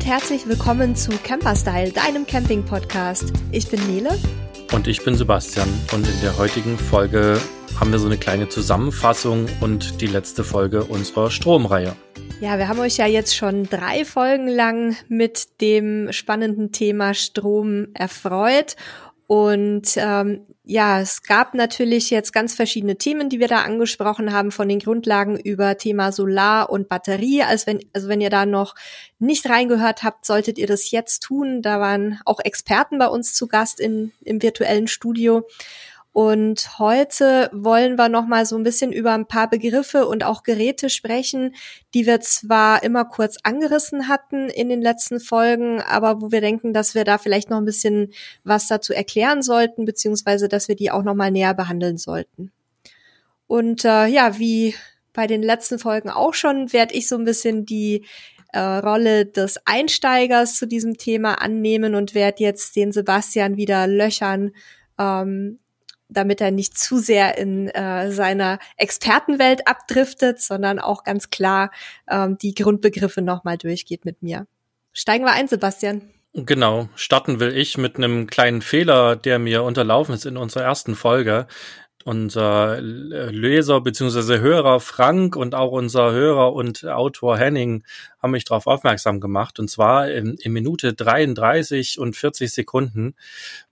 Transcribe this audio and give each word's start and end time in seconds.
und 0.00 0.06
herzlich 0.06 0.48
willkommen 0.48 0.96
zu 0.96 1.10
Camperstyle, 1.10 1.92
deinem 1.92 2.26
Camping-Podcast. 2.26 3.34
Ich 3.52 3.68
bin 3.68 3.86
Nele. 3.86 4.18
Und 4.72 4.88
ich 4.88 5.04
bin 5.04 5.14
Sebastian. 5.14 5.68
Und 5.92 6.08
in 6.08 6.20
der 6.22 6.38
heutigen 6.38 6.78
Folge 6.78 7.38
haben 7.78 7.92
wir 7.92 7.98
so 7.98 8.06
eine 8.06 8.16
kleine 8.16 8.48
Zusammenfassung 8.48 9.44
und 9.60 10.00
die 10.00 10.06
letzte 10.06 10.42
Folge 10.42 10.84
unserer 10.84 11.30
Stromreihe. 11.30 11.94
Ja, 12.40 12.56
wir 12.56 12.68
haben 12.68 12.78
euch 12.78 12.96
ja 12.96 13.06
jetzt 13.06 13.36
schon 13.36 13.64
drei 13.64 14.06
Folgen 14.06 14.48
lang 14.48 14.96
mit 15.08 15.60
dem 15.60 16.10
spannenden 16.12 16.72
Thema 16.72 17.12
Strom 17.12 17.88
erfreut. 17.92 18.76
Und 19.26 19.96
ähm, 19.96 20.46
ja, 20.70 21.00
es 21.00 21.24
gab 21.24 21.54
natürlich 21.54 22.10
jetzt 22.10 22.32
ganz 22.32 22.54
verschiedene 22.54 22.94
Themen, 22.94 23.28
die 23.28 23.40
wir 23.40 23.48
da 23.48 23.62
angesprochen 23.62 24.32
haben, 24.32 24.52
von 24.52 24.68
den 24.68 24.78
Grundlagen 24.78 25.36
über 25.36 25.76
Thema 25.76 26.12
Solar 26.12 26.70
und 26.70 26.88
Batterie. 26.88 27.42
Also 27.42 27.66
wenn, 27.66 27.80
also 27.92 28.06
wenn 28.06 28.20
ihr 28.20 28.30
da 28.30 28.46
noch 28.46 28.76
nicht 29.18 29.50
reingehört 29.50 30.04
habt, 30.04 30.24
solltet 30.24 30.58
ihr 30.58 30.68
das 30.68 30.92
jetzt 30.92 31.24
tun. 31.24 31.60
Da 31.60 31.80
waren 31.80 32.20
auch 32.24 32.38
Experten 32.38 32.98
bei 32.98 33.08
uns 33.08 33.34
zu 33.34 33.48
Gast 33.48 33.80
in, 33.80 34.12
im 34.22 34.42
virtuellen 34.42 34.86
Studio. 34.86 35.44
Und 36.12 36.78
heute 36.80 37.50
wollen 37.52 37.96
wir 37.96 38.08
noch 38.08 38.26
mal 38.26 38.44
so 38.44 38.56
ein 38.56 38.64
bisschen 38.64 38.92
über 38.92 39.12
ein 39.12 39.26
paar 39.26 39.48
Begriffe 39.48 40.08
und 40.08 40.24
auch 40.24 40.42
Geräte 40.42 40.90
sprechen, 40.90 41.54
die 41.94 42.04
wir 42.04 42.20
zwar 42.20 42.82
immer 42.82 43.04
kurz 43.04 43.36
angerissen 43.44 44.08
hatten 44.08 44.48
in 44.48 44.68
den 44.68 44.82
letzten 44.82 45.20
Folgen, 45.20 45.80
aber 45.80 46.20
wo 46.20 46.32
wir 46.32 46.40
denken, 46.40 46.72
dass 46.72 46.96
wir 46.96 47.04
da 47.04 47.18
vielleicht 47.18 47.48
noch 47.48 47.58
ein 47.58 47.64
bisschen 47.64 48.12
was 48.42 48.66
dazu 48.66 48.92
erklären 48.92 49.42
sollten, 49.42 49.84
beziehungsweise 49.84 50.48
dass 50.48 50.66
wir 50.66 50.74
die 50.74 50.90
auch 50.90 51.04
noch 51.04 51.14
mal 51.14 51.30
näher 51.30 51.54
behandeln 51.54 51.96
sollten. 51.96 52.50
Und 53.46 53.84
äh, 53.84 54.06
ja, 54.06 54.38
wie 54.38 54.74
bei 55.12 55.28
den 55.28 55.42
letzten 55.42 55.78
Folgen 55.78 56.10
auch 56.10 56.34
schon, 56.34 56.72
werde 56.72 56.94
ich 56.94 57.08
so 57.08 57.16
ein 57.16 57.24
bisschen 57.24 57.66
die 57.66 58.04
äh, 58.52 58.58
Rolle 58.58 59.26
des 59.26 59.60
Einsteigers 59.64 60.56
zu 60.56 60.66
diesem 60.66 60.98
Thema 60.98 61.34
annehmen 61.40 61.94
und 61.94 62.14
werde 62.16 62.42
jetzt 62.42 62.74
den 62.74 62.90
Sebastian 62.90 63.56
wieder 63.56 63.86
löchern, 63.86 64.52
ähm, 64.98 65.58
damit 66.10 66.40
er 66.40 66.50
nicht 66.50 66.78
zu 66.78 66.98
sehr 66.98 67.38
in 67.38 67.68
äh, 67.68 68.10
seiner 68.10 68.58
Expertenwelt 68.76 69.66
abdriftet, 69.66 70.40
sondern 70.40 70.78
auch 70.78 71.04
ganz 71.04 71.30
klar 71.30 71.70
ähm, 72.08 72.36
die 72.38 72.54
Grundbegriffe 72.54 73.22
nochmal 73.22 73.58
durchgeht 73.58 74.04
mit 74.04 74.22
mir. 74.22 74.46
Steigen 74.92 75.24
wir 75.24 75.32
ein, 75.32 75.48
Sebastian. 75.48 76.02
Genau, 76.32 76.88
starten 76.94 77.40
will 77.40 77.56
ich 77.56 77.76
mit 77.76 77.96
einem 77.96 78.28
kleinen 78.28 78.62
Fehler, 78.62 79.16
der 79.16 79.40
mir 79.40 79.64
unterlaufen 79.64 80.14
ist 80.14 80.26
in 80.26 80.36
unserer 80.36 80.62
ersten 80.62 80.94
Folge 80.94 81.48
unser 82.04 82.80
Leser 82.80 83.80
bzw. 83.80 84.38
Hörer 84.38 84.80
Frank 84.80 85.36
und 85.36 85.54
auch 85.54 85.72
unser 85.72 86.12
Hörer 86.12 86.52
und 86.52 86.86
Autor 86.86 87.36
Henning 87.36 87.84
haben 88.22 88.30
mich 88.30 88.44
darauf 88.44 88.66
aufmerksam 88.66 89.20
gemacht. 89.20 89.58
Und 89.58 89.68
zwar 89.68 90.10
in, 90.10 90.34
in, 90.34 90.52
Minute 90.52 90.94
33 90.94 91.98
und 91.98 92.16
40 92.16 92.50
Sekunden 92.50 93.14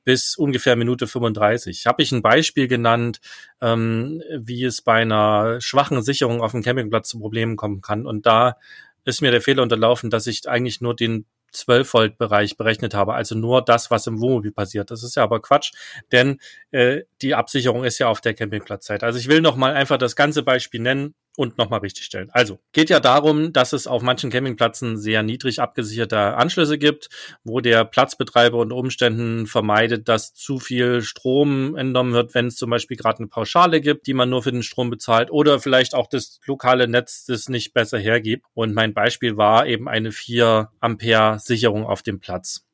bis 0.04 0.36
ungefähr 0.36 0.76
Minute 0.76 1.06
35. 1.06 1.86
Habe 1.86 2.02
ich 2.02 2.12
ein 2.12 2.22
Beispiel 2.22 2.68
genannt, 2.68 3.20
ähm, 3.60 4.22
wie 4.36 4.64
es 4.64 4.82
bei 4.82 5.02
einer 5.02 5.60
schwachen 5.60 6.02
Sicherung 6.02 6.42
auf 6.42 6.52
dem 6.52 6.62
Campingplatz 6.62 7.08
zu 7.08 7.18
Problemen 7.18 7.56
kommen 7.56 7.80
kann. 7.80 8.06
Und 8.06 8.26
da 8.26 8.56
ist 9.04 9.22
mir 9.22 9.30
der 9.30 9.40
Fehler 9.40 9.62
unterlaufen, 9.62 10.10
dass 10.10 10.26
ich 10.26 10.48
eigentlich 10.48 10.80
nur 10.80 10.94
den 10.94 11.24
12 11.52 11.94
Volt 11.94 12.18
Bereich 12.18 12.56
berechnet 12.56 12.94
habe, 12.94 13.14
also 13.14 13.34
nur 13.34 13.64
das, 13.64 13.90
was 13.90 14.06
im 14.06 14.20
Wohnmobil 14.20 14.52
passiert. 14.52 14.90
Das 14.90 15.02
ist 15.02 15.16
ja 15.16 15.22
aber 15.22 15.40
Quatsch, 15.40 15.72
denn 16.12 16.40
äh, 16.70 17.02
die 17.22 17.34
Absicherung 17.34 17.84
ist 17.84 17.98
ja 17.98 18.08
auf 18.08 18.20
der 18.20 18.34
Campingplatzzeit. 18.34 19.02
Also 19.02 19.18
ich 19.18 19.28
will 19.28 19.40
noch 19.40 19.56
mal 19.56 19.74
einfach 19.74 19.98
das 19.98 20.16
ganze 20.16 20.42
Beispiel 20.42 20.80
nennen 20.80 21.14
und 21.38 21.56
nochmal 21.56 21.80
richtig 21.80 22.04
stellen. 22.04 22.30
Also, 22.32 22.58
geht 22.72 22.90
ja 22.90 22.98
darum, 22.98 23.52
dass 23.52 23.72
es 23.72 23.86
auf 23.86 24.02
manchen 24.02 24.28
Campingplätzen 24.30 24.98
sehr 24.98 25.22
niedrig 25.22 25.60
abgesicherte 25.60 26.18
Anschlüsse 26.36 26.78
gibt, 26.78 27.08
wo 27.44 27.60
der 27.60 27.84
Platzbetreiber 27.84 28.58
unter 28.58 28.74
Umständen 28.74 29.46
vermeidet, 29.46 30.08
dass 30.08 30.34
zu 30.34 30.58
viel 30.58 31.00
Strom 31.00 31.76
entnommen 31.76 32.12
wird, 32.12 32.34
wenn 32.34 32.46
es 32.46 32.56
zum 32.56 32.70
Beispiel 32.70 32.96
gerade 32.96 33.18
eine 33.18 33.28
Pauschale 33.28 33.80
gibt, 33.80 34.08
die 34.08 34.14
man 34.14 34.28
nur 34.28 34.42
für 34.42 34.50
den 34.50 34.64
Strom 34.64 34.90
bezahlt 34.90 35.30
oder 35.30 35.60
vielleicht 35.60 35.94
auch 35.94 36.08
das 36.08 36.40
lokale 36.44 36.88
Netz 36.88 37.24
das 37.26 37.48
nicht 37.48 37.72
besser 37.72 37.98
hergibt. 37.98 38.44
Und 38.54 38.74
mein 38.74 38.92
Beispiel 38.92 39.36
war 39.36 39.66
eben 39.66 39.88
eine 39.88 40.10
4 40.10 40.70
Ampere 40.80 41.38
Sicherung 41.38 41.86
auf 41.86 42.02
dem 42.02 42.18
Platz. 42.18 42.67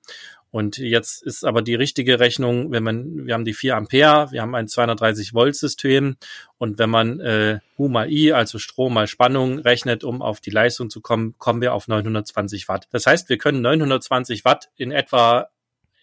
Und 0.54 0.78
jetzt 0.78 1.20
ist 1.24 1.44
aber 1.44 1.62
die 1.62 1.74
richtige 1.74 2.20
Rechnung, 2.20 2.70
wenn 2.70 2.84
man, 2.84 3.26
wir 3.26 3.34
haben 3.34 3.44
die 3.44 3.54
4 3.54 3.76
Ampere, 3.76 4.30
wir 4.30 4.40
haben 4.40 4.54
ein 4.54 4.68
230 4.68 5.34
Volt 5.34 5.56
System 5.56 6.14
und 6.58 6.78
wenn 6.78 6.90
man 6.90 7.18
äh, 7.18 7.58
U 7.76 7.88
mal 7.88 8.08
I, 8.08 8.32
also 8.32 8.60
Strom 8.60 8.94
mal 8.94 9.08
Spannung 9.08 9.58
rechnet, 9.58 10.04
um 10.04 10.22
auf 10.22 10.38
die 10.38 10.50
Leistung 10.50 10.90
zu 10.90 11.00
kommen, 11.00 11.34
kommen 11.38 11.60
wir 11.60 11.74
auf 11.74 11.88
920 11.88 12.68
Watt. 12.68 12.86
Das 12.92 13.04
heißt, 13.04 13.28
wir 13.30 13.36
können 13.36 13.62
920 13.62 14.44
Watt 14.44 14.70
in 14.76 14.92
etwa 14.92 15.48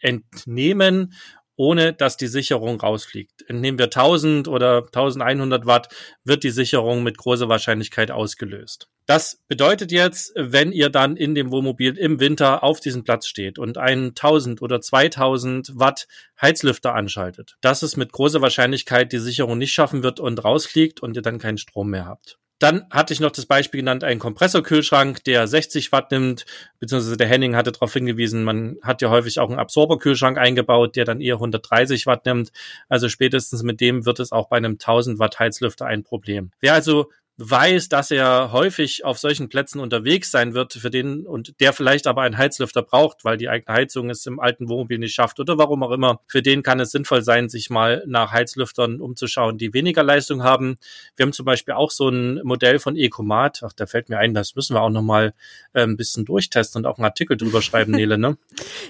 entnehmen 0.02 1.14
ohne 1.62 1.94
dass 1.94 2.18
die 2.18 2.26
Sicherung 2.26 2.82
rausfliegt. 2.82 3.48
Entnehmen 3.48 3.78
wir 3.78 3.86
1000 3.86 4.48
oder 4.48 4.78
1100 4.78 5.68
Watt, 5.68 5.90
wird 6.24 6.44
die 6.44 6.50
Sicherung 6.50 7.04
mit 7.04 7.20
großer 7.20 7.50
Wahrscheinlichkeit 7.50 8.10
ausgelöst. 8.10 8.88
Das 9.06 9.44
bedeutet 9.48 9.92
jetzt, 9.92 10.34
wenn 10.36 10.72
ihr 10.72 10.90
dann 10.90 11.16
in 11.16 11.36
dem 11.36 11.52
Wohnmobil 11.52 12.00
im 12.00 12.20
Winter 12.20 12.64
auf 12.64 12.80
diesem 12.80 13.04
Platz 13.04 13.28
steht 13.28 13.60
und 13.60 13.78
einen 13.78 14.08
1000 14.10 14.64
oder 14.64 14.82
2000 14.82 15.74
Watt 15.76 16.08
Heizlüfter 16.42 16.96
anschaltet, 16.96 17.58
dass 17.62 17.84
es 17.84 17.96
mit 17.96 18.12
großer 18.12 18.42
Wahrscheinlichkeit 18.42 19.12
die 19.12 19.20
Sicherung 19.20 19.60
nicht 19.60 19.72
schaffen 19.72 20.02
wird 20.02 20.20
und 20.20 20.44
rausfliegt 20.44 21.00
und 21.04 21.16
ihr 21.16 21.22
dann 21.22 21.38
keinen 21.38 21.60
Strom 21.60 21.92
mehr 21.92 22.08
habt. 22.08 22.40
Dann 22.62 22.86
hatte 22.92 23.12
ich 23.12 23.20
noch 23.20 23.32
das 23.32 23.48
Beispiel 23.48 23.80
genannt, 23.80 24.04
einen 24.04 24.20
Kompressorkühlschrank, 24.20 25.24
der 25.24 25.48
60 25.48 25.92
Watt 25.92 26.12
nimmt, 26.12 26.46
beziehungsweise 26.80 27.18
der 27.18 27.26
Henning 27.26 27.56
hatte 27.56 27.72
darauf 27.72 27.92
hingewiesen, 27.92 28.44
man 28.44 28.78
hat 28.84 29.02
ja 29.02 29.10
häufig 29.10 29.40
auch 29.40 29.50
einen 29.50 29.58
Absorberkühlschrank 29.58 30.38
eingebaut, 30.38 30.96
der 30.96 31.06
dann 31.06 31.22
eher 31.22 31.36
130 31.36 32.06
Watt 32.06 32.28
nimmt. 32.28 32.52
Also 32.88 33.10
spätestens 33.10 33.64
mit 33.64 33.82
dem 33.82 34.06
wird 34.06 34.20
es 34.20 34.32
auch 34.32 34.48
bei 34.48 34.58
einem 34.58 34.74
1000 34.74 35.18
Watt 35.18 35.40
Heizlüfter 35.40 35.88
ein 35.88 36.04
Problem. 36.04 36.52
Wer 36.60 36.76
also 36.76 37.10
weiß, 37.50 37.90
dass 37.90 38.12
er 38.12 38.52
häufig 38.52 39.04
auf 39.04 39.18
solchen 39.18 39.50
Plätzen 39.50 39.80
unterwegs 39.80 40.32
sein 40.32 40.54
wird, 40.54 40.74
für 40.74 40.90
den 40.90 41.26
und 41.26 41.60
der 41.60 41.74
vielleicht 41.74 42.08
aber 42.08 42.22
einen 42.22 42.38
Heizlüfter 42.38 42.82
braucht, 42.82 43.26
weil 43.26 43.38
die 43.38 43.50
eigene 43.50 43.76
Heizung 43.76 44.10
es 44.10 44.26
im 44.26 44.40
alten 44.40 44.70
Wohnmobil 44.70 45.00
nicht 45.00 45.14
schafft 45.14 45.40
oder 45.40 45.58
warum 45.58 45.84
auch 45.84 45.92
immer, 45.92 46.22
für 46.28 46.42
den 46.42 46.64
kann 46.64 46.80
es 46.80 46.92
sinnvoll 46.92 47.22
sein, 47.22 47.50
sich 47.50 47.70
mal 47.70 48.04
nach 48.08 48.32
Heizlüftern 48.32 49.02
umzuschauen, 49.02 49.58
die 49.58 49.74
weniger 49.74 50.04
Leistung 50.04 50.44
haben. 50.44 50.78
Wir 51.16 51.26
haben 51.26 51.34
zum 51.34 51.46
Beispiel 51.46 51.74
auch 51.74 51.92
so 51.92 52.10
ein 52.10 52.42
Modell 52.44 52.80
von 52.80 52.96
Ecomat. 52.96 53.62
Ach, 53.66 53.74
da 53.74 53.86
fällt 53.86 54.10
mir 54.10 54.20
ein, 54.20 54.34
das 54.34 54.56
müssen 54.56 54.76
wir 54.76 54.82
auch 54.82 54.90
noch 54.90 55.02
mal 55.02 55.34
äh, 55.74 55.84
ein 55.84 55.98
bisschen 55.98 56.26
durchtesten 56.26 56.80
und 56.80 56.86
auch 56.86 56.98
einen 56.98 57.06
Artikel 57.06 57.38
drüber 57.38 57.62
schreiben, 57.62 57.92
Nele, 58.02 58.18
ne? 58.18 58.38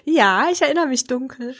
ja, 0.05 0.49
ich 0.51 0.61
erinnere 0.61 0.87
mich 0.87 1.05
dunkel. 1.05 1.55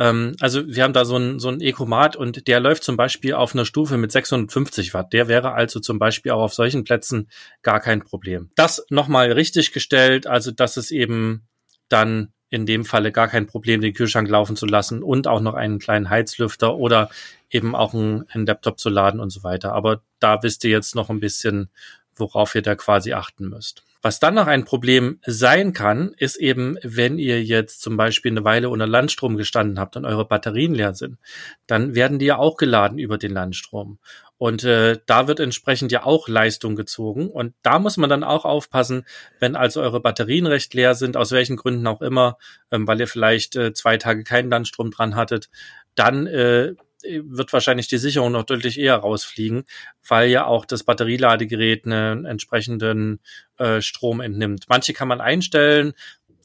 Ähm, 0.00 0.34
also 0.40 0.66
wir 0.66 0.82
haben 0.82 0.94
da 0.94 1.04
so 1.04 1.16
ein, 1.16 1.38
so 1.38 1.48
ein 1.48 1.60
Ecomat 1.60 2.16
und 2.16 2.48
der 2.48 2.58
läuft 2.58 2.82
zum 2.82 2.96
Beispiel 2.96 3.34
auf 3.34 3.54
einer 3.54 3.66
Stufe 3.66 3.98
mit 3.98 4.10
650 4.10 4.94
Watt. 4.94 5.12
Der 5.12 5.28
wäre 5.28 5.52
also 5.52 5.78
zum 5.78 5.98
Beispiel 5.98 6.32
auch 6.32 6.40
auf 6.40 6.54
solchen 6.54 6.84
Plätzen 6.84 7.28
gar 7.62 7.80
kein 7.80 8.02
Problem. 8.02 8.50
Das 8.56 8.84
nochmal 8.88 9.30
richtig 9.30 9.72
gestellt, 9.72 10.26
also 10.26 10.50
dass 10.50 10.78
es 10.78 10.90
eben 10.90 11.46
dann 11.90 12.32
in 12.48 12.66
dem 12.66 12.84
Falle 12.84 13.12
gar 13.12 13.28
kein 13.28 13.46
Problem, 13.46 13.80
den 13.80 13.92
Kühlschrank 13.92 14.28
laufen 14.28 14.56
zu 14.56 14.66
lassen 14.66 15.02
und 15.02 15.28
auch 15.28 15.40
noch 15.40 15.54
einen 15.54 15.78
kleinen 15.78 16.10
Heizlüfter 16.10 16.76
oder 16.76 17.10
eben 17.50 17.76
auch 17.76 17.94
einen, 17.94 18.24
einen 18.30 18.46
Laptop 18.46 18.80
zu 18.80 18.88
laden 18.88 19.20
und 19.20 19.30
so 19.30 19.44
weiter. 19.44 19.72
Aber 19.72 20.02
da 20.18 20.42
wisst 20.42 20.64
ihr 20.64 20.70
jetzt 20.70 20.94
noch 20.94 21.10
ein 21.10 21.20
bisschen, 21.20 21.68
worauf 22.16 22.54
ihr 22.54 22.62
da 22.62 22.74
quasi 22.74 23.12
achten 23.12 23.48
müsst. 23.48 23.84
Was 24.02 24.18
dann 24.18 24.34
noch 24.34 24.46
ein 24.46 24.64
Problem 24.64 25.20
sein 25.26 25.72
kann, 25.72 26.14
ist 26.16 26.36
eben, 26.36 26.78
wenn 26.82 27.18
ihr 27.18 27.42
jetzt 27.44 27.82
zum 27.82 27.96
Beispiel 27.96 28.30
eine 28.30 28.44
Weile 28.44 28.70
unter 28.70 28.86
Landstrom 28.86 29.36
gestanden 29.36 29.78
habt 29.78 29.96
und 29.96 30.06
eure 30.06 30.26
Batterien 30.26 30.74
leer 30.74 30.94
sind, 30.94 31.18
dann 31.66 31.94
werden 31.94 32.18
die 32.18 32.26
ja 32.26 32.38
auch 32.38 32.56
geladen 32.56 32.98
über 32.98 33.18
den 33.18 33.32
Landstrom. 33.32 33.98
Und 34.38 34.64
äh, 34.64 34.98
da 35.04 35.28
wird 35.28 35.38
entsprechend 35.38 35.92
ja 35.92 36.04
auch 36.04 36.26
Leistung 36.26 36.74
gezogen. 36.74 37.28
Und 37.28 37.52
da 37.60 37.78
muss 37.78 37.98
man 37.98 38.08
dann 38.08 38.24
auch 38.24 38.46
aufpassen, 38.46 39.04
wenn 39.38 39.54
also 39.54 39.82
eure 39.82 40.00
Batterien 40.00 40.46
recht 40.46 40.72
leer 40.72 40.94
sind, 40.94 41.18
aus 41.18 41.30
welchen 41.30 41.56
Gründen 41.56 41.86
auch 41.86 42.00
immer, 42.00 42.38
ähm, 42.70 42.86
weil 42.86 43.00
ihr 43.00 43.06
vielleicht 43.06 43.54
äh, 43.56 43.74
zwei 43.74 43.98
Tage 43.98 44.24
keinen 44.24 44.48
Landstrom 44.48 44.90
dran 44.90 45.14
hattet, 45.14 45.50
dann 45.94 46.26
äh, 46.26 46.72
wird 47.02 47.52
wahrscheinlich 47.52 47.88
die 47.88 47.98
Sicherung 47.98 48.32
noch 48.32 48.44
deutlich 48.44 48.78
eher 48.78 48.96
rausfliegen, 48.96 49.64
weil 50.06 50.30
ja 50.30 50.46
auch 50.46 50.64
das 50.64 50.84
Batterieladegerät 50.84 51.86
einen 51.86 52.24
entsprechenden 52.24 53.20
äh, 53.58 53.80
Strom 53.80 54.20
entnimmt. 54.20 54.64
Manche 54.68 54.92
kann 54.92 55.08
man 55.08 55.20
einstellen, 55.20 55.94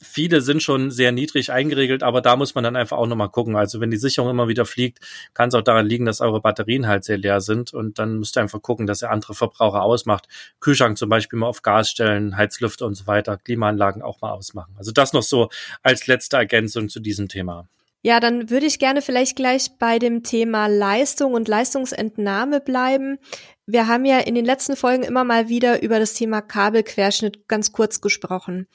viele 0.01 0.41
sind 0.41 0.61
schon 0.61 0.91
sehr 0.91 1.11
niedrig 1.11 1.51
eingeregelt, 1.51 2.03
aber 2.03 2.21
da 2.21 2.35
muss 2.35 2.55
man 2.55 2.63
dann 2.63 2.75
einfach 2.75 2.97
auch 2.97 3.07
nochmal 3.07 3.29
gucken. 3.29 3.55
Also 3.55 3.79
wenn 3.79 3.91
die 3.91 3.97
Sicherung 3.97 4.29
immer 4.29 4.47
wieder 4.47 4.65
fliegt, 4.65 4.99
kann 5.33 5.49
es 5.49 5.55
auch 5.55 5.61
daran 5.61 5.85
liegen, 5.85 6.05
dass 6.05 6.21
eure 6.21 6.41
Batterien 6.41 6.87
halt 6.87 7.03
sehr 7.03 7.17
leer 7.17 7.41
sind 7.41 7.73
und 7.73 7.99
dann 7.99 8.19
müsst 8.19 8.37
ihr 8.37 8.41
einfach 8.41 8.61
gucken, 8.61 8.87
dass 8.87 9.01
ihr 9.01 9.11
andere 9.11 9.33
Verbraucher 9.33 9.83
ausmacht. 9.83 10.27
Kühlschrank 10.59 10.97
zum 10.97 11.09
Beispiel 11.09 11.39
mal 11.39 11.47
auf 11.47 11.61
Gas 11.61 11.89
stellen, 11.89 12.37
Heizlüfter 12.37 12.85
und 12.85 12.95
so 12.95 13.07
weiter, 13.07 13.37
Klimaanlagen 13.37 14.01
auch 14.01 14.21
mal 14.21 14.31
ausmachen. 14.31 14.75
Also 14.77 14.91
das 14.91 15.13
noch 15.13 15.23
so 15.23 15.49
als 15.83 16.07
letzte 16.07 16.37
Ergänzung 16.37 16.89
zu 16.89 16.99
diesem 16.99 17.27
Thema. 17.27 17.67
Ja, 18.05 18.19
dann 18.19 18.51
würde 18.51 18.67
ich 18.67 18.77
gerne 18.77 19.01
vielleicht 19.01 19.35
gleich 19.35 19.79
bei 19.79 19.97
dem 19.97 20.21
Thema 20.21 20.67
Leistung 20.67 21.33
und 21.33 21.47
Leistungsentnahme 21.47 22.61
bleiben. 22.61 23.17
Wir 23.65 23.87
haben 23.87 24.05
ja 24.05 24.19
in 24.19 24.35
den 24.35 24.45
letzten 24.45 24.75
Folgen 24.75 25.01
immer 25.01 25.23
mal 25.23 25.49
wieder 25.49 25.81
über 25.81 25.97
das 25.97 26.13
Thema 26.13 26.41
Kabelquerschnitt 26.41 27.47
ganz 27.47 27.71
kurz 27.71 28.01
gesprochen. 28.01 28.67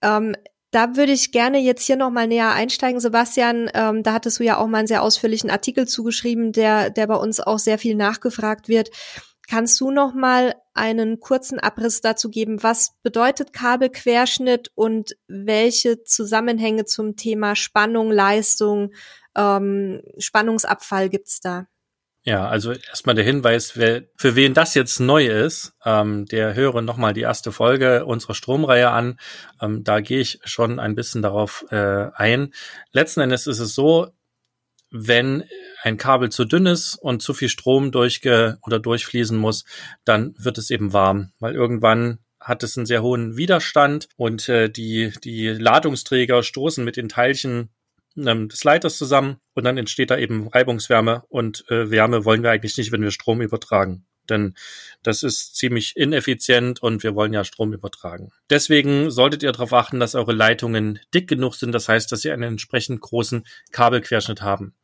Ähm, 0.00 0.36
da 0.70 0.94
würde 0.94 1.10
ich 1.10 1.32
gerne 1.32 1.58
jetzt 1.58 1.84
hier 1.84 1.96
nochmal 1.96 2.28
näher 2.28 2.52
einsteigen, 2.52 3.00
Sebastian. 3.00 3.68
Ähm, 3.74 4.04
da 4.04 4.12
hattest 4.12 4.38
du 4.38 4.44
ja 4.44 4.58
auch 4.58 4.68
mal 4.68 4.78
einen 4.78 4.86
sehr 4.86 5.02
ausführlichen 5.02 5.50
Artikel 5.50 5.88
zugeschrieben, 5.88 6.52
der, 6.52 6.90
der 6.90 7.08
bei 7.08 7.16
uns 7.16 7.40
auch 7.40 7.58
sehr 7.58 7.78
viel 7.78 7.96
nachgefragt 7.96 8.68
wird. 8.68 8.90
Kannst 9.48 9.80
du 9.80 9.90
noch 9.90 10.14
mal 10.14 10.54
einen 10.74 11.20
kurzen 11.20 11.58
Abriss 11.58 12.00
dazu 12.00 12.30
geben? 12.30 12.62
Was 12.62 12.94
bedeutet 13.02 13.52
Kabelquerschnitt 13.52 14.70
und 14.74 15.16
welche 15.26 16.04
Zusammenhänge 16.04 16.84
zum 16.84 17.16
Thema 17.16 17.56
Spannung, 17.56 18.10
Leistung, 18.10 18.92
ähm, 19.36 20.02
Spannungsabfall 20.18 21.08
gibt's 21.08 21.40
da? 21.40 21.66
Ja, 22.24 22.46
also 22.46 22.70
erstmal 22.70 23.16
der 23.16 23.24
Hinweis, 23.24 23.76
wer, 23.76 24.04
für 24.16 24.36
wen 24.36 24.54
das 24.54 24.74
jetzt 24.74 25.00
neu 25.00 25.26
ist, 25.26 25.74
ähm, 25.84 26.24
der 26.26 26.54
höre 26.54 26.80
nochmal 26.80 27.14
die 27.14 27.22
erste 27.22 27.50
Folge 27.50 28.04
unserer 28.06 28.34
Stromreihe 28.34 28.90
an. 28.90 29.18
Ähm, 29.60 29.82
da 29.82 30.00
gehe 30.00 30.20
ich 30.20 30.38
schon 30.44 30.78
ein 30.78 30.94
bisschen 30.94 31.20
darauf 31.20 31.66
äh, 31.70 32.10
ein. 32.14 32.54
Letzten 32.92 33.22
Endes 33.22 33.48
ist 33.48 33.58
es 33.58 33.74
so, 33.74 34.12
wenn 34.92 35.44
ein 35.82 35.96
Kabel 35.96 36.30
zu 36.30 36.44
dünn 36.44 36.66
ist 36.66 36.94
und 36.94 37.22
zu 37.22 37.34
viel 37.34 37.48
Strom 37.48 37.90
durchge 37.90 38.58
oder 38.62 38.78
durchfließen 38.78 39.36
muss, 39.36 39.64
dann 40.04 40.34
wird 40.38 40.58
es 40.58 40.70
eben 40.70 40.92
warm, 40.92 41.32
weil 41.40 41.54
irgendwann 41.54 42.18
hat 42.40 42.62
es 42.62 42.76
einen 42.76 42.86
sehr 42.86 43.02
hohen 43.02 43.36
Widerstand 43.36 44.08
und 44.16 44.48
äh, 44.48 44.68
die, 44.68 45.12
die 45.24 45.48
Ladungsträger 45.48 46.42
stoßen 46.42 46.84
mit 46.84 46.96
den 46.96 47.08
Teilchen 47.08 47.70
ähm, 48.16 48.48
des 48.48 48.64
Leiters 48.64 48.98
zusammen 48.98 49.38
und 49.54 49.64
dann 49.64 49.78
entsteht 49.78 50.10
da 50.10 50.18
eben 50.18 50.48
Reibungswärme 50.48 51.22
und 51.28 51.64
äh, 51.70 51.90
Wärme 51.90 52.24
wollen 52.24 52.42
wir 52.42 52.50
eigentlich 52.50 52.76
nicht, 52.76 52.92
wenn 52.92 53.02
wir 53.02 53.10
Strom 53.10 53.40
übertragen 53.40 54.04
denn 54.30 54.54
das 55.02 55.22
ist 55.22 55.56
ziemlich 55.56 55.96
ineffizient 55.96 56.82
und 56.82 57.02
wir 57.02 57.14
wollen 57.14 57.32
ja 57.32 57.44
Strom 57.44 57.72
übertragen. 57.72 58.30
Deswegen 58.50 59.10
solltet 59.10 59.42
ihr 59.42 59.52
darauf 59.52 59.72
achten, 59.72 60.00
dass 60.00 60.14
eure 60.14 60.32
Leitungen 60.32 61.00
dick 61.14 61.28
genug 61.28 61.54
sind, 61.54 61.72
das 61.72 61.88
heißt, 61.88 62.10
dass 62.12 62.22
sie 62.22 62.30
einen 62.30 62.42
entsprechend 62.42 63.00
großen 63.00 63.44
Kabelquerschnitt 63.70 64.42
haben. 64.42 64.74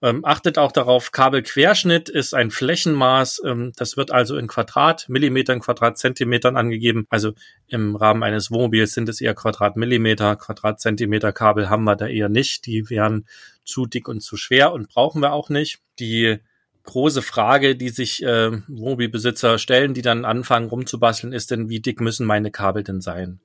Ähm, 0.00 0.24
achtet 0.24 0.58
auch 0.58 0.70
darauf, 0.70 1.10
Kabelquerschnitt 1.10 2.08
ist 2.08 2.32
ein 2.32 2.50
Flächenmaß, 2.52 3.42
ähm, 3.44 3.72
das 3.76 3.96
wird 3.96 4.12
also 4.12 4.36
in 4.36 4.46
Quadratmillimetern, 4.46 5.60
Quadratzentimetern 5.60 6.56
angegeben. 6.56 7.06
Also 7.10 7.32
im 7.66 7.96
Rahmen 7.96 8.22
eines 8.22 8.50
Wohnmobils 8.50 8.92
sind 8.92 9.08
es 9.08 9.20
eher 9.20 9.34
Quadratmillimeter, 9.34 10.36
Quadratzentimeter 10.36 11.32
Kabel 11.32 11.68
haben 11.68 11.84
wir 11.84 11.96
da 11.96 12.06
eher 12.06 12.28
nicht. 12.28 12.66
Die 12.66 12.88
wären 12.90 13.26
zu 13.64 13.86
dick 13.86 14.08
und 14.08 14.20
zu 14.20 14.36
schwer 14.36 14.72
und 14.72 14.88
brauchen 14.88 15.20
wir 15.20 15.32
auch 15.32 15.48
nicht. 15.48 15.80
Die 15.98 16.38
große 16.88 17.22
Frage, 17.22 17.76
die 17.76 17.90
sich 17.90 18.22
äh, 18.22 18.50
Wohnmobilbesitzer 18.66 19.58
stellen, 19.58 19.94
die 19.94 20.02
dann 20.02 20.24
anfangen 20.24 20.68
rumzubasteln, 20.68 21.32
ist 21.32 21.50
denn, 21.50 21.68
wie 21.68 21.80
dick 21.80 22.00
müssen 22.00 22.26
meine 22.26 22.50
Kabel 22.50 22.82
denn 22.82 23.00
sein? 23.00 23.40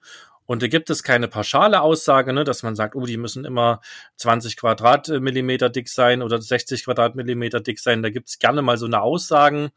Und 0.45 0.61
da 0.61 0.67
gibt 0.67 0.89
es 0.89 1.03
keine 1.03 1.27
pauschale 1.27 1.81
Aussage, 1.81 2.33
ne, 2.33 2.43
dass 2.43 2.63
man 2.63 2.75
sagt, 2.75 2.95
oh, 2.95 3.05
die 3.05 3.17
müssen 3.17 3.45
immer 3.45 3.81
20 4.17 4.57
Quadratmillimeter 4.57 5.69
dick 5.69 5.87
sein 5.87 6.21
oder 6.21 6.41
60 6.41 6.83
Quadratmillimeter 6.85 7.61
dick 7.61 7.79
sein. 7.79 8.01
Da 8.01 8.09
gibt 8.09 8.27
es 8.27 8.39
gerne 8.39 8.61
mal 8.61 8.77
so 8.77 8.85
eine 8.85 9.01
Aussagen. 9.01 9.71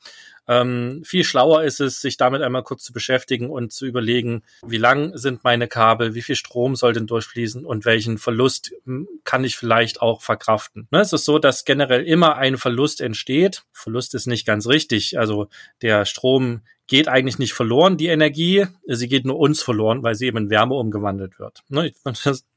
Ähm, 0.49 1.03
viel 1.05 1.25
schlauer 1.25 1.65
ist 1.65 1.81
es, 1.81 2.01
sich 2.01 2.17
damit 2.17 2.43
einmal 2.43 2.63
kurz 2.63 2.85
zu 2.85 2.93
beschäftigen 2.93 3.51
und 3.51 3.73
zu 3.73 3.87
überlegen, 3.87 4.43
wie 4.65 4.79
lang 4.79 5.17
sind 5.17 5.45
meine 5.45 5.69
Kabel, 5.69 6.15
wie 6.15 6.23
viel 6.23 6.37
Strom 6.37 6.77
soll 6.77 6.93
denn 6.93 7.07
durchfließen 7.07 7.65
und 7.65 7.85
welchen 7.85 8.19
Verlust 8.19 8.73
hm, 8.85 9.09
kann 9.25 9.45
ich 9.45 9.57
vielleicht 9.57 10.01
auch 10.01 10.23
verkraften. 10.23 10.89
Ne, 10.91 11.01
es 11.01 11.13
ist 11.13 11.25
so, 11.25 11.39
dass 11.39 11.65
generell 11.65 12.05
immer 12.05 12.37
ein 12.37 12.59
Verlust 12.59 13.01
entsteht. 13.01 13.65
Verlust 13.73 14.15
ist 14.15 14.27
nicht 14.27 14.47
ganz 14.47 14.67
richtig. 14.67 15.19
Also 15.19 15.49
der 15.83 16.05
Strom 16.05 16.63
geht 16.87 17.09
eigentlich 17.09 17.39
nicht 17.39 17.53
verloren, 17.53 17.97
die 17.97 18.07
Energie. 18.07 18.67
Sie 18.87 19.09
geht 19.09 19.25
nur 19.25 19.39
uns 19.39 19.63
verloren, 19.63 20.03
weil 20.03 20.15
sie 20.15 20.27
eben 20.27 20.39
in 20.39 20.51
Wärme 20.51 20.75
umgewandelt 20.75 21.39
wird. 21.39 21.63
Ne, 21.69 21.93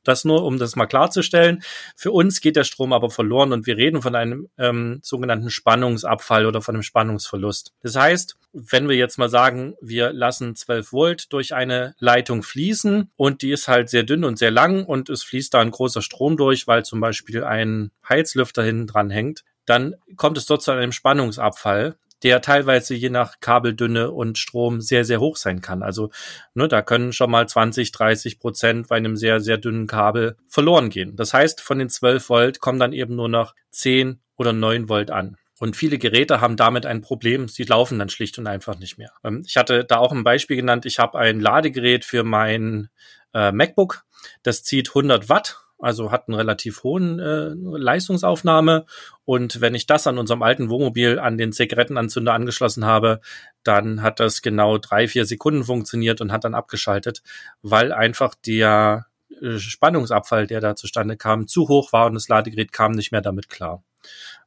das 0.04 0.26
nur, 0.26 0.44
um 0.44 0.58
das 0.60 0.76
mal 0.76 0.86
klarzustellen. 0.86 1.64
Für 1.96 2.12
uns 2.12 2.42
geht 2.42 2.56
der 2.56 2.64
Strom 2.64 2.94
aber 2.94 3.10
verloren 3.10 3.54
und 3.54 3.66
wir 3.66 3.78
reden 3.78 4.02
von 4.02 4.16
einem 4.16 4.50
ähm, 4.58 5.00
sogenannten 5.04 5.50
Spannungsabfall 5.50 6.46
oder 6.46 6.62
von 6.62 6.76
einem 6.76 6.84
Spannungsverlust. 6.84 7.74
Das 7.81 7.96
heißt, 7.96 8.38
wenn 8.54 8.90
wir 8.90 8.96
jetzt 8.96 9.18
mal 9.18 9.30
sagen, 9.30 9.76
wir 9.81 10.12
lassen 10.12 10.56
12 10.56 10.92
Volt 10.92 11.34
durch 11.34 11.54
eine 11.54 11.96
Leitung 12.00 12.44
fließen 12.44 13.12
und 13.16 13.42
die 13.42 13.52
ist 13.52 13.68
halt 13.68 13.90
sehr 13.90 14.04
dünn 14.04 14.24
und 14.24 14.38
sehr 14.38 14.52
lang 14.52 14.86
und 14.86 15.10
es 15.10 15.24
fließt 15.24 15.54
da 15.54 15.60
ein 15.60 15.72
großer 15.72 16.02
Strom 16.02 16.38
durch, 16.38 16.68
weil 16.68 16.84
zum 16.84 17.00
Beispiel 17.00 17.44
ein 17.44 17.92
Heizlüfter 18.08 18.64
hinten 18.64 18.88
dran 18.88 19.10
hängt, 19.10 19.44
dann 19.66 19.96
kommt 20.16 20.38
es 20.38 20.48
dort 20.48 20.64
zu 20.64 20.72
einem 20.72 20.92
Spannungsabfall 20.92 21.96
der 22.24 22.42
teilweise 22.42 22.95
je 22.95 23.10
nach 23.10 23.39
Kabeldünne 23.39 24.12
und 24.12 24.38
Strom 24.38 24.81
sehr, 24.81 25.06
sehr 25.06 25.19
hoch 25.19 25.38
sein 25.38 25.62
kann. 25.62 25.83
Also 25.83 26.12
ne, 26.54 26.68
da 26.68 26.81
können 26.81 27.13
schon 27.13 27.31
mal 27.31 27.48
20, 27.48 27.92
30 27.92 28.39
Prozent 28.39 28.88
bei 28.88 28.98
einem 28.98 29.16
sehr, 29.16 29.39
sehr 29.39 29.57
dünnen 29.57 29.88
Kabel 29.88 30.38
verloren 30.48 30.89
gehen. 30.89 31.16
Das 31.16 31.33
heißt, 31.33 31.62
von 31.62 31.80
den 31.80 31.89
12 31.89 32.30
Volt 32.30 32.60
kommen 32.60 32.80
dann 32.80 32.94
eben 32.94 33.16
nur 33.16 33.30
noch 33.30 33.56
10 33.71 34.19
oder 34.36 34.54
9 34.54 34.89
Volt 34.89 35.12
an. 35.12 35.38
Und 35.60 35.75
viele 35.75 35.98
Geräte 35.98 36.39
haben 36.39 36.56
damit 36.56 36.86
ein 36.86 37.01
Problem. 37.01 37.50
Sie 37.50 37.63
laufen 37.63 38.00
dann 38.00 38.10
schlicht 38.10 38.38
und 38.39 38.48
einfach 38.48 38.80
nicht 38.80 38.98
mehr. 38.98 39.12
Ähm, 39.24 39.44
ich 39.45 39.57
hatte 39.57 39.83
da 39.83 39.98
auch 39.98 40.13
ein 40.13 40.24
Beispiel 40.24 40.56
genannt. 40.56 40.86
Ich 40.86 41.00
habe 41.00 41.19
ein 41.19 41.42
Ladegerät 41.42 42.06
für 42.06 42.24
mein 42.24 42.89
äh, 43.33 43.51
MacBook. 43.51 44.06
Das 44.42 44.63
zieht 44.63 44.89
100 44.89 45.27
Watt 45.27 45.57
also 45.80 46.12
hat 46.12 46.28
einen 46.28 46.36
relativ 46.36 46.84
hohen 46.84 47.20
äh, 47.20 47.50
Leistungsaufnahme. 47.56 48.86
Und 49.26 49.62
wenn 49.62 49.76
ich 49.76 49.88
das 49.88 50.08
an 50.08 50.18
unserem 50.18 50.44
alten 50.44 50.70
Wohnmobil 50.70 51.20
an 51.20 51.38
den 51.38 51.52
Zigarettenanzünder 51.52 52.34
angeschlossen 52.34 52.86
habe, 52.86 53.22
dann 53.64 54.02
hat 54.02 54.20
das 54.20 54.42
genau 54.42 54.78
drei, 54.78 55.08
vier 55.08 55.26
Sekunden 55.26 55.64
funktioniert 55.64 56.22
und 56.22 56.31
hat 56.31 56.44
dann 56.44 56.56
abgeschaltet, 56.56 57.24
weil 57.62 57.92
einfach 57.92 58.36
der 58.36 59.08
äh, 59.42 59.58
Spannungsabfall, 59.58 60.48
der 60.48 60.62
da 60.62 60.76
zustande 60.76 61.18
kam, 61.18 61.48
zu 61.48 61.68
hoch 61.68 61.94
war 61.94 62.08
und 62.08 62.14
das 62.14 62.28
Ladegerät 62.28 62.72
kam 62.72 62.92
nicht 62.92 63.12
mehr 63.12 63.22
damit 63.22 63.50
klar. 63.50 63.84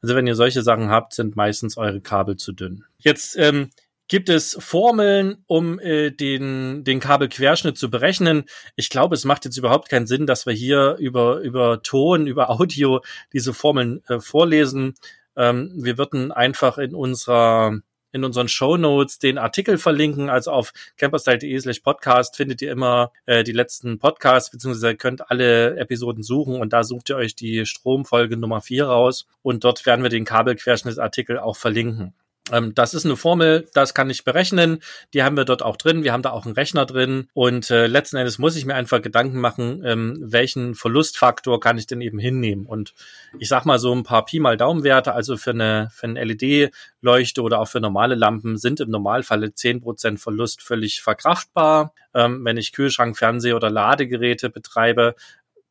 Also 0.01 0.17
wenn 0.17 0.27
ihr 0.27 0.35
solche 0.35 0.63
Sachen 0.63 0.91
habt, 0.91 1.15
sind 1.15 1.37
meistens 1.37 1.77
eure 1.77 2.01
Kabel 2.01 2.37
zu 2.37 2.53
dünn. 2.53 2.85
Jetzt 2.99 3.37
ähm, 3.39 3.71
Gibt 4.13 4.29
es 4.29 4.59
Formeln, 4.61 5.43
um 5.47 5.81
äh, 5.81 6.11
den, 6.11 6.85
den 6.85 7.01
Kabelquerschnitt 7.01 7.79
zu 7.79 7.89
berechnen? 7.89 8.45
Ich 8.77 8.91
glaube, 8.91 9.15
es 9.15 9.25
macht 9.25 9.47
jetzt 9.47 9.57
überhaupt 9.57 9.89
keinen 9.89 10.07
Sinn, 10.07 10.27
dass 10.27 10.45
wir 10.45 10.53
hier 10.53 10.97
über, 10.99 11.39
über 11.39 11.83
Ton, 11.83 12.27
über 12.27 12.51
Audio 12.51 13.01
diese 13.33 13.55
Formeln 13.55 14.05
äh, 14.09 14.21
vorlesen. 14.21 14.97
Ähm, 15.35 15.73
wir 15.77 15.97
würden 15.97 16.31
einfach 16.31 16.77
in 16.77 16.95
unserer 16.95 17.79
in 18.13 18.23
unseren 18.23 18.49
Show 18.49 18.77
Notes 18.77 19.19
den 19.19 19.39
Artikel 19.39 19.79
verlinken. 19.79 20.29
Also 20.29 20.51
auf 20.51 20.75
camperstyle.de 20.99 21.59
slash 21.59 21.81
podcast 21.81 22.37
findet 22.37 22.61
ihr 22.61 22.71
immer 22.71 23.13
äh, 23.25 23.43
die 23.45 23.53
letzten 23.53 23.99
Podcasts, 23.99 24.51
beziehungsweise 24.51 24.95
könnt 24.95 25.31
alle 25.31 25.79
Episoden 25.79 26.23
suchen 26.23 26.61
und 26.61 26.75
da 26.75 26.85
sucht 26.85 27.09
ihr 27.09 27.17
euch 27.17 27.35
die 27.35 27.65
Stromfolge 27.65 28.37
Nummer 28.37 28.61
vier 28.61 28.89
raus 28.89 29.27
und 29.41 29.65
dort 29.65 29.87
werden 29.87 30.03
wir 30.03 30.11
den 30.11 30.27
Kabelquerschnittsartikel 30.27 31.39
auch 31.39 31.57
verlinken. 31.57 32.13
Ähm, 32.51 32.75
das 32.75 32.95
ist 32.95 33.05
eine 33.05 33.17
Formel, 33.17 33.69
das 33.73 33.95
kann 33.95 34.11
ich 34.11 34.25
berechnen. 34.25 34.81
Die 35.15 35.23
haben 35.23 35.37
wir 35.37 35.45
dort 35.45 35.63
auch 35.63 35.77
drin. 35.77 36.03
Wir 36.03 36.13
haben 36.13 36.23
da 36.23 36.31
auch 36.31 36.45
einen 36.45 36.55
Rechner 36.55 36.87
drin. 36.87 37.29
Und 37.35 37.71
äh, 37.71 37.87
letzten 37.87 38.17
Endes 38.17 38.39
muss 38.39 38.57
ich 38.57 38.65
mir 38.65 38.75
einfach 38.75 39.01
Gedanken 39.01 39.39
machen, 39.39 39.83
ähm, 39.85 40.19
welchen 40.21 40.75
Verlustfaktor 40.75 41.61
kann 41.61 41.79
ich 41.79 41.87
denn 41.87 42.01
eben 42.01 42.19
hinnehmen. 42.19 42.67
Und 42.67 42.95
ich 43.39 43.49
sag 43.49 43.65
mal 43.65 43.79
so 43.79 43.95
ein 43.95 44.03
paar 44.03 44.25
Pi 44.25 44.41
mal 44.41 44.57
Daumenwerte, 44.57 45.13
also 45.13 45.37
für 45.37 45.51
eine, 45.51 45.89
für 45.93 46.07
eine 46.07 46.25
LED-Leuchte 46.25 47.43
oder 47.43 47.61
auch 47.61 47.69
für 47.69 47.81
normale 47.81 48.17
Lampen 48.17 48.57
sind 48.57 48.81
im 48.81 48.91
Normalfall 48.91 49.55
zehn 49.55 49.81
Prozent 49.81 50.21
Verlust 50.21 50.63
völlig 50.63 51.01
verkraftbar. 51.01 51.95
Ähm, 52.15 52.45
wenn 52.45 52.57
ich 52.57 52.73
Kühlschrank, 52.73 53.17
Fernseher 53.17 53.57
oder 53.57 53.71
Ladegeräte 53.71 54.51
betreibe, 54.51 55.15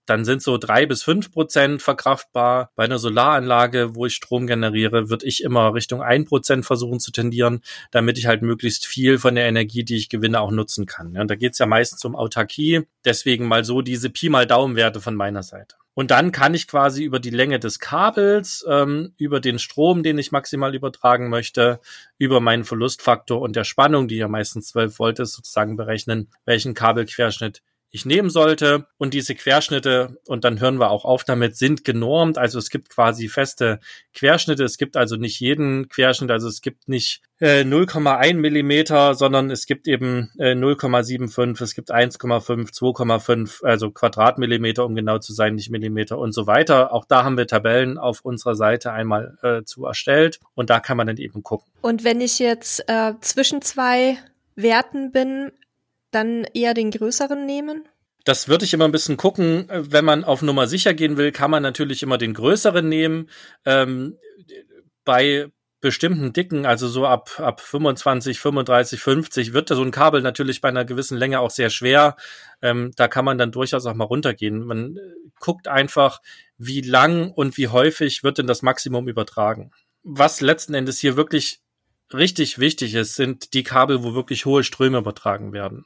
dann 0.05 0.25
sind 0.25 0.41
so 0.41 0.58
drei 0.58 0.86
bis 0.86 1.03
fünf 1.03 1.31
Prozent 1.31 1.81
verkraftbar. 1.81 2.72
Bei 2.75 2.86
einer 2.86 3.00
Solaranlage, 3.00 3.96
wo 3.96 4.05
ich 4.05 4.15
Strom 4.15 4.48
generiere, 4.48 5.10
würde 5.10 5.25
ich 5.25 5.43
immer 5.43 5.74
Richtung 5.74 6.01
ein 6.01 6.25
Prozent 6.25 6.65
versuchen 6.65 7.00
zu 7.00 7.12
tendieren, 7.12 7.62
damit 7.91 8.17
ich 8.17 8.27
halt 8.27 8.41
möglichst 8.41 8.86
viel 8.86 9.17
von 9.20 9.36
der 9.36 9.48
Energie, 9.48 9.84
die 9.84 9.98
ich 9.98 10.10
gewinne, 10.10 10.41
auch 10.41 10.51
nutzen 10.51 10.86
kann. 10.86 11.13
Ja, 11.13 11.22
und 11.22 11.29
da 11.29 11.36
geht's 11.36 11.60
ja 11.60 11.65
meistens 11.65 12.03
um 12.05 12.15
Autarkie. 12.15 12.88
Deswegen 13.05 13.48
mal 13.48 13.63
so 13.63 13.81
diese 13.81 14.10
Pi 14.10 14.29
mal 14.29 14.48
Daumenwerte 14.48 15.01
von 15.01 15.15
meiner 15.15 15.43
Seite. 15.43 15.75
Und 15.93 16.10
dann 16.10 16.31
kann 16.31 16.53
ich 16.53 16.67
quasi 16.67 17.03
über 17.03 17.20
die 17.20 17.31
Länge 17.31 17.60
des 17.60 17.79
Kabels, 17.79 18.65
ähm, 18.67 19.13
über 19.17 19.41
den 19.41 19.60
Strom, 19.60 20.03
den 20.03 20.17
ich 20.17 20.31
maximal 20.31 20.74
übertragen 20.74 21.29
möchte, 21.29 21.81
über 22.17 22.39
meinen 22.39 22.63
Verlustfaktor 22.63 23.41
und 23.41 23.58
der 23.58 23.65
Spannung, 23.65 24.08
die 24.08 24.15
ja 24.15 24.29
meistens 24.29 24.70
12 24.70 25.00
Volt 25.00 25.20
ist, 25.20 25.34
sozusagen 25.34 25.75
berechnen, 25.75 26.29
welchen 26.46 26.74
Kabelquerschnitt 26.74 27.62
ich 27.91 28.05
nehmen 28.05 28.29
sollte. 28.29 28.88
Und 28.98 29.13
diese 29.13 29.36
Querschnitte, 29.36 30.17
und 30.25 30.43
dann 30.43 30.60
hören 30.60 30.79
wir 30.79 30.89
auch 30.89 31.05
auf 31.05 31.24
damit, 31.24 31.57
sind 31.57 31.83
genormt. 31.83 32.38
Also 32.38 32.57
es 32.57 32.69
gibt 32.69 32.89
quasi 32.89 33.27
feste 33.27 33.79
Querschnitte. 34.13 34.63
Es 34.63 34.77
gibt 34.77 34.95
also 34.95 35.17
nicht 35.17 35.39
jeden 35.39 35.89
Querschnitt. 35.89 36.31
Also 36.31 36.48
es 36.48 36.62
gibt 36.62 36.88
nicht 36.88 37.21
äh, 37.39 37.63
0,1 37.63 38.36
Millimeter, 38.36 39.13
sondern 39.13 39.51
es 39.51 39.65
gibt 39.65 39.88
eben 39.88 40.31
äh, 40.38 40.53
0,75, 40.53 41.62
es 41.62 41.75
gibt 41.75 41.91
1,5, 41.91 42.71
2,5, 42.71 43.65
also 43.65 43.91
Quadratmillimeter, 43.91 44.86
um 44.86 44.95
genau 44.95 45.17
zu 45.17 45.33
sein, 45.33 45.55
nicht 45.55 45.69
Millimeter 45.69 46.17
und 46.17 46.33
so 46.33 46.48
weiter. 46.48 46.93
Auch 46.93 47.03
da 47.05 47.24
haben 47.24 47.38
wir 47.38 47.48
Tabellen 47.48 47.98
auf 47.98 48.21
unserer 48.21 48.55
Seite 48.55 48.93
einmal 48.93 49.38
äh, 49.41 49.63
zu 49.63 49.86
erstellt. 49.86 50.39
Und 50.53 50.69
da 50.69 50.79
kann 50.79 50.98
man 50.98 51.07
dann 51.07 51.17
eben 51.17 51.43
gucken. 51.43 51.69
Und 51.81 52.03
wenn 52.03 52.21
ich 52.21 52.39
jetzt 52.39 52.83
äh, 52.88 53.13
zwischen 53.21 53.62
zwei 53.62 54.17
Werten 54.55 55.12
bin, 55.12 55.51
dann 56.12 56.46
eher 56.53 56.74
den 56.74 56.91
größeren 56.91 57.46
nehmen? 57.46 57.88
Das 58.24 58.48
würde 58.48 58.65
ich 58.65 58.74
immer 58.74 58.86
ein 58.86 58.91
bisschen 58.91 59.18
gucken. 59.18 59.68
Wenn 59.70 60.06
man 60.06 60.24
auf 60.24 60.41
Nummer 60.41 60.68
sicher 60.68 60.94
gehen 60.94 61.18
will, 61.18 61.32
kann 61.32 61.51
man 61.51 61.63
natürlich 61.63 62.03
immer 62.03 62.18
den 62.18 62.34
größeren 62.34 62.88
nehmen. 62.88 63.30
Ähm, 63.65 64.18
bei 65.03 65.48
bestimmten 65.82 66.32
Dicken, 66.32 66.68
also 66.68 66.88
so 66.88 67.08
ab, 67.08 67.39
ab 67.39 67.60
25, 67.60 68.39
35, 68.39 69.01
50, 69.01 69.53
wird 69.53 69.70
so 69.70 69.82
ein 69.82 69.89
Kabel 69.91 70.22
natürlich 70.22 70.62
bei 70.62 70.70
einer 70.70 70.86
gewissen 70.86 71.18
Länge 71.18 71.39
auch 71.39 71.50
sehr 71.50 71.72
schwer. 71.72 72.15
Ähm, 72.62 72.91
da 72.96 73.08
kann 73.08 73.25
man 73.25 73.39
dann 73.39 73.51
durchaus 73.51 73.88
auch 73.88 73.96
mal 73.96 74.06
runtergehen. 74.06 74.63
Man 74.63 74.96
äh, 74.96 75.00
guckt 75.39 75.68
einfach, 75.68 76.22
wie 76.58 76.82
lang 76.82 77.32
und 77.32 77.58
wie 77.58 77.68
häufig 77.68 78.24
wird 78.24 78.38
denn 78.38 78.46
das 78.46 78.62
Maximum 78.62 79.08
übertragen. 79.08 79.72
Was 80.03 80.39
letzten 80.39 80.75
Endes 80.75 81.00
hier 81.00 81.18
wirklich 81.18 81.62
richtig 82.13 82.60
wichtig 82.60 82.94
ist, 82.94 83.15
sind 83.15 83.53
die 83.56 83.63
Kabel, 83.63 84.03
wo 84.03 84.13
wirklich 84.13 84.46
hohe 84.46 84.63
Ströme 84.63 85.00
übertragen 85.00 85.51
werden. 85.51 85.86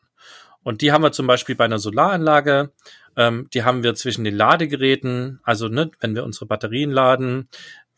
Und 0.66 0.82
die 0.82 0.92
haben 0.92 1.04
wir 1.04 1.12
zum 1.12 1.28
Beispiel 1.28 1.54
bei 1.54 1.66
einer 1.66 1.78
Solaranlage. 1.78 2.72
Ähm, 3.16 3.48
die 3.54 3.64
haben 3.64 3.84
wir 3.84 3.94
zwischen 3.94 4.24
den 4.24 4.36
Ladegeräten, 4.36 5.40
also 5.44 5.68
ne, 5.68 5.92
wenn 6.00 6.16
wir 6.16 6.24
unsere 6.24 6.48
Batterien 6.48 6.90
laden, 6.90 7.50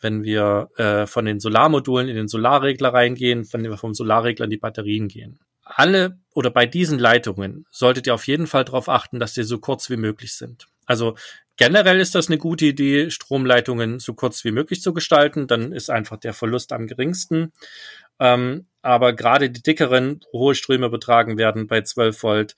wenn 0.01 0.23
wir 0.23 0.69
äh, 0.75 1.07
von 1.07 1.23
den 1.23 1.39
Solarmodulen 1.39 2.09
in 2.09 2.17
den 2.17 2.27
Solarregler 2.27 2.93
reingehen, 2.93 3.47
wenn 3.53 3.63
wir 3.63 3.77
vom 3.77 3.93
Solarregler 3.93 4.43
in 4.43 4.51
die 4.51 4.57
Batterien 4.57 5.07
gehen. 5.07 5.39
Alle 5.63 6.19
oder 6.33 6.49
bei 6.49 6.65
diesen 6.65 6.99
Leitungen 6.99 7.65
solltet 7.71 8.05
ihr 8.05 8.13
auf 8.13 8.27
jeden 8.27 8.47
Fall 8.47 8.65
darauf 8.65 8.89
achten, 8.89 9.17
dass 9.17 9.33
die 9.33 9.43
so 9.43 9.59
kurz 9.59 9.89
wie 9.89 9.97
möglich 9.97 10.33
sind. 10.33 10.67
Also 10.85 11.15
generell 11.57 11.99
ist 11.99 12.15
das 12.15 12.27
eine 12.27 12.37
gute 12.37 12.65
Idee, 12.65 13.09
Stromleitungen 13.09 13.99
so 13.99 14.13
kurz 14.13 14.43
wie 14.43 14.51
möglich 14.51 14.81
zu 14.81 14.93
gestalten. 14.93 15.47
Dann 15.47 15.71
ist 15.71 15.89
einfach 15.89 16.17
der 16.17 16.33
Verlust 16.33 16.71
am 16.71 16.87
geringsten. 16.87 17.51
Ähm, 18.19 18.67
aber 18.81 19.13
gerade 19.13 19.49
die 19.49 19.61
dickeren, 19.61 20.21
hohe 20.31 20.55
Ströme 20.55 20.89
betragen 20.89 21.37
werden 21.37 21.67
bei 21.67 21.81
12 21.81 22.23
Volt, 22.23 22.55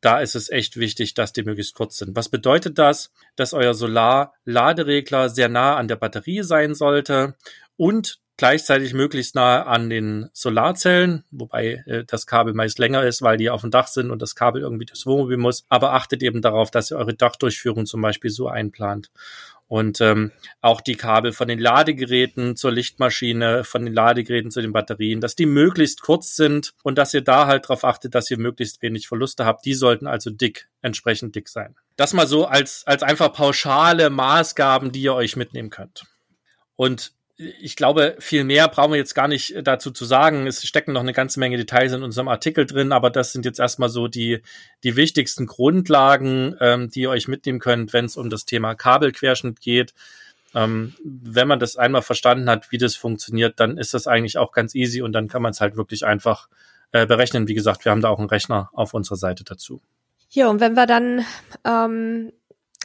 da 0.00 0.20
ist 0.20 0.34
es 0.34 0.50
echt 0.50 0.76
wichtig, 0.78 1.14
dass 1.14 1.32
die 1.32 1.44
möglichst 1.44 1.74
kurz 1.74 1.96
sind. 1.96 2.16
Was 2.16 2.28
bedeutet 2.28 2.78
das? 2.78 3.12
Dass 3.36 3.54
euer 3.54 3.74
Solar-Laderegler 3.74 5.28
sehr 5.28 5.48
nah 5.48 5.76
an 5.76 5.88
der 5.88 5.96
Batterie 5.96 6.42
sein 6.42 6.74
sollte 6.74 7.36
und 7.76 8.21
gleichzeitig 8.42 8.92
möglichst 8.92 9.36
nah 9.36 9.62
an 9.62 9.88
den 9.88 10.28
Solarzellen, 10.32 11.22
wobei 11.30 11.84
äh, 11.86 12.02
das 12.04 12.26
Kabel 12.26 12.54
meist 12.54 12.80
länger 12.80 13.04
ist, 13.04 13.22
weil 13.22 13.36
die 13.36 13.50
auf 13.50 13.60
dem 13.60 13.70
Dach 13.70 13.86
sind 13.86 14.10
und 14.10 14.20
das 14.20 14.34
Kabel 14.34 14.62
irgendwie 14.62 14.84
durchs 14.84 15.06
Wohnmobil 15.06 15.36
muss. 15.36 15.64
Aber 15.68 15.92
achtet 15.92 16.24
eben 16.24 16.42
darauf, 16.42 16.72
dass 16.72 16.90
ihr 16.90 16.96
eure 16.96 17.14
Dachdurchführung 17.14 17.86
zum 17.86 18.02
Beispiel 18.02 18.30
so 18.30 18.48
einplant. 18.48 19.12
Und 19.68 20.00
ähm, 20.00 20.32
auch 20.60 20.80
die 20.80 20.96
Kabel 20.96 21.30
von 21.30 21.46
den 21.46 21.60
Ladegeräten 21.60 22.56
zur 22.56 22.72
Lichtmaschine, 22.72 23.62
von 23.62 23.84
den 23.84 23.94
Ladegeräten 23.94 24.50
zu 24.50 24.60
den 24.60 24.72
Batterien, 24.72 25.20
dass 25.20 25.36
die 25.36 25.46
möglichst 25.46 26.02
kurz 26.02 26.34
sind 26.34 26.74
und 26.82 26.98
dass 26.98 27.14
ihr 27.14 27.22
da 27.22 27.46
halt 27.46 27.66
darauf 27.66 27.84
achtet, 27.84 28.16
dass 28.16 28.28
ihr 28.28 28.40
möglichst 28.40 28.82
wenig 28.82 29.06
Verluste 29.06 29.46
habt. 29.46 29.64
Die 29.64 29.74
sollten 29.74 30.08
also 30.08 30.30
dick, 30.30 30.68
entsprechend 30.80 31.36
dick 31.36 31.48
sein. 31.48 31.76
Das 31.94 32.12
mal 32.12 32.26
so 32.26 32.46
als, 32.46 32.82
als 32.88 33.04
einfach 33.04 33.32
pauschale 33.32 34.10
Maßgaben, 34.10 34.90
die 34.90 35.02
ihr 35.02 35.14
euch 35.14 35.36
mitnehmen 35.36 35.70
könnt. 35.70 36.06
Und 36.74 37.12
ich 37.36 37.76
glaube, 37.76 38.16
viel 38.18 38.44
mehr 38.44 38.68
brauchen 38.68 38.92
wir 38.92 38.98
jetzt 38.98 39.14
gar 39.14 39.28
nicht 39.28 39.54
äh, 39.54 39.62
dazu 39.62 39.90
zu 39.90 40.04
sagen. 40.04 40.46
Es 40.46 40.66
stecken 40.66 40.92
noch 40.92 41.00
eine 41.00 41.12
ganze 41.12 41.40
Menge 41.40 41.56
Details 41.56 41.92
in 41.92 42.02
unserem 42.02 42.28
Artikel 42.28 42.66
drin, 42.66 42.92
aber 42.92 43.10
das 43.10 43.32
sind 43.32 43.44
jetzt 43.44 43.58
erstmal 43.58 43.88
so 43.88 44.08
die, 44.08 44.42
die 44.84 44.96
wichtigsten 44.96 45.46
Grundlagen, 45.46 46.56
ähm, 46.60 46.90
die 46.90 47.02
ihr 47.02 47.10
euch 47.10 47.28
mitnehmen 47.28 47.58
könnt, 47.58 47.92
wenn 47.92 48.04
es 48.04 48.16
um 48.16 48.30
das 48.30 48.44
Thema 48.44 48.74
Kabelquerschnitt 48.74 49.60
geht. 49.60 49.94
Ähm, 50.54 50.94
wenn 51.02 51.48
man 51.48 51.58
das 51.58 51.76
einmal 51.76 52.02
verstanden 52.02 52.50
hat, 52.50 52.70
wie 52.70 52.78
das 52.78 52.94
funktioniert, 52.94 53.58
dann 53.58 53.78
ist 53.78 53.94
das 53.94 54.06
eigentlich 54.06 54.36
auch 54.36 54.52
ganz 54.52 54.74
easy 54.74 55.00
und 55.00 55.12
dann 55.12 55.28
kann 55.28 55.42
man 55.42 55.52
es 55.52 55.60
halt 55.60 55.76
wirklich 55.76 56.04
einfach 56.04 56.48
äh, 56.92 57.06
berechnen. 57.06 57.48
Wie 57.48 57.54
gesagt, 57.54 57.84
wir 57.84 57.92
haben 57.92 58.02
da 58.02 58.10
auch 58.10 58.18
einen 58.18 58.28
Rechner 58.28 58.68
auf 58.74 58.92
unserer 58.92 59.16
Seite 59.16 59.44
dazu. 59.44 59.80
Ja, 60.28 60.48
und 60.48 60.60
wenn 60.60 60.74
wir 60.74 60.86
dann 60.86 61.24
ähm, 61.64 62.32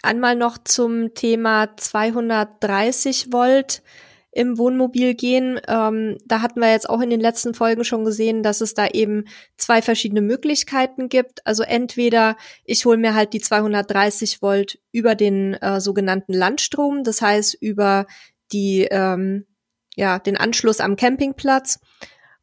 einmal 0.01 0.35
noch 0.35 0.57
zum 0.57 1.13
Thema 1.13 1.75
230 1.75 3.31
Volt 3.31 3.81
im 4.37 4.59
Wohnmobil 4.59 5.15
gehen. 5.15 5.59
Ähm, 5.67 6.19
da 6.25 6.41
hatten 6.41 6.59
wir 6.59 6.71
jetzt 6.71 6.89
auch 6.89 7.01
in 7.01 7.09
den 7.09 7.19
letzten 7.19 7.55
Folgen 7.55 7.83
schon 7.83 8.05
gesehen, 8.05 8.43
dass 8.43 8.61
es 8.61 8.75
da 8.75 8.87
eben 8.87 9.25
zwei 9.57 9.81
verschiedene 9.81 10.21
Möglichkeiten 10.21 11.09
gibt. 11.09 11.45
Also 11.45 11.63
entweder 11.63 12.37
ich 12.63 12.85
hole 12.85 12.97
mir 12.97 13.15
halt 13.15 13.33
die 13.33 13.41
230 13.41 14.43
Volt 14.43 14.79
über 14.91 15.15
den 15.15 15.55
äh, 15.55 15.81
sogenannten 15.81 16.33
Landstrom, 16.33 17.03
das 17.03 17.21
heißt 17.21 17.57
über 17.59 18.05
die 18.51 18.87
ähm, 18.91 19.47
ja 19.95 20.19
den 20.19 20.37
Anschluss 20.37 20.79
am 20.81 20.95
Campingplatz 20.95 21.79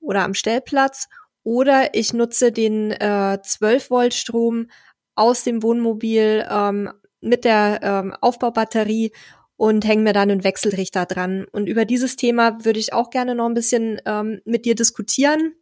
oder 0.00 0.24
am 0.24 0.34
Stellplatz, 0.34 1.06
oder 1.44 1.94
ich 1.94 2.12
nutze 2.12 2.50
den 2.50 2.90
äh, 2.90 3.38
12 3.40 3.90
Volt 3.90 4.14
Strom 4.14 4.66
aus 5.14 5.44
dem 5.44 5.62
Wohnmobil 5.62 6.44
ähm, 6.50 6.90
mit 7.20 7.44
der 7.44 7.80
ähm, 7.82 8.16
Aufbaubatterie 8.20 9.12
und 9.56 9.84
hänge 9.84 10.02
mir 10.02 10.12
dann 10.12 10.30
einen 10.30 10.44
Wechselrichter 10.44 11.06
dran. 11.06 11.46
Und 11.52 11.68
über 11.68 11.84
dieses 11.84 12.16
Thema 12.16 12.64
würde 12.64 12.80
ich 12.80 12.92
auch 12.92 13.10
gerne 13.10 13.34
noch 13.34 13.46
ein 13.46 13.54
bisschen 13.54 14.00
ähm, 14.04 14.40
mit 14.44 14.64
dir 14.64 14.74
diskutieren. 14.74 15.54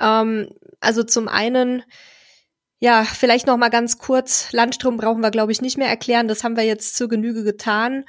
Ähm, 0.00 0.50
also 0.80 1.02
zum 1.02 1.28
einen, 1.28 1.82
ja, 2.80 3.04
vielleicht 3.04 3.46
noch 3.46 3.56
mal 3.56 3.70
ganz 3.70 3.98
kurz, 3.98 4.52
Landstrom 4.52 4.96
brauchen 4.98 5.22
wir, 5.22 5.30
glaube 5.30 5.52
ich, 5.52 5.62
nicht 5.62 5.78
mehr 5.78 5.88
erklären. 5.88 6.28
Das 6.28 6.44
haben 6.44 6.56
wir 6.56 6.64
jetzt 6.64 6.96
zur 6.96 7.08
Genüge 7.08 7.44
getan. 7.44 8.04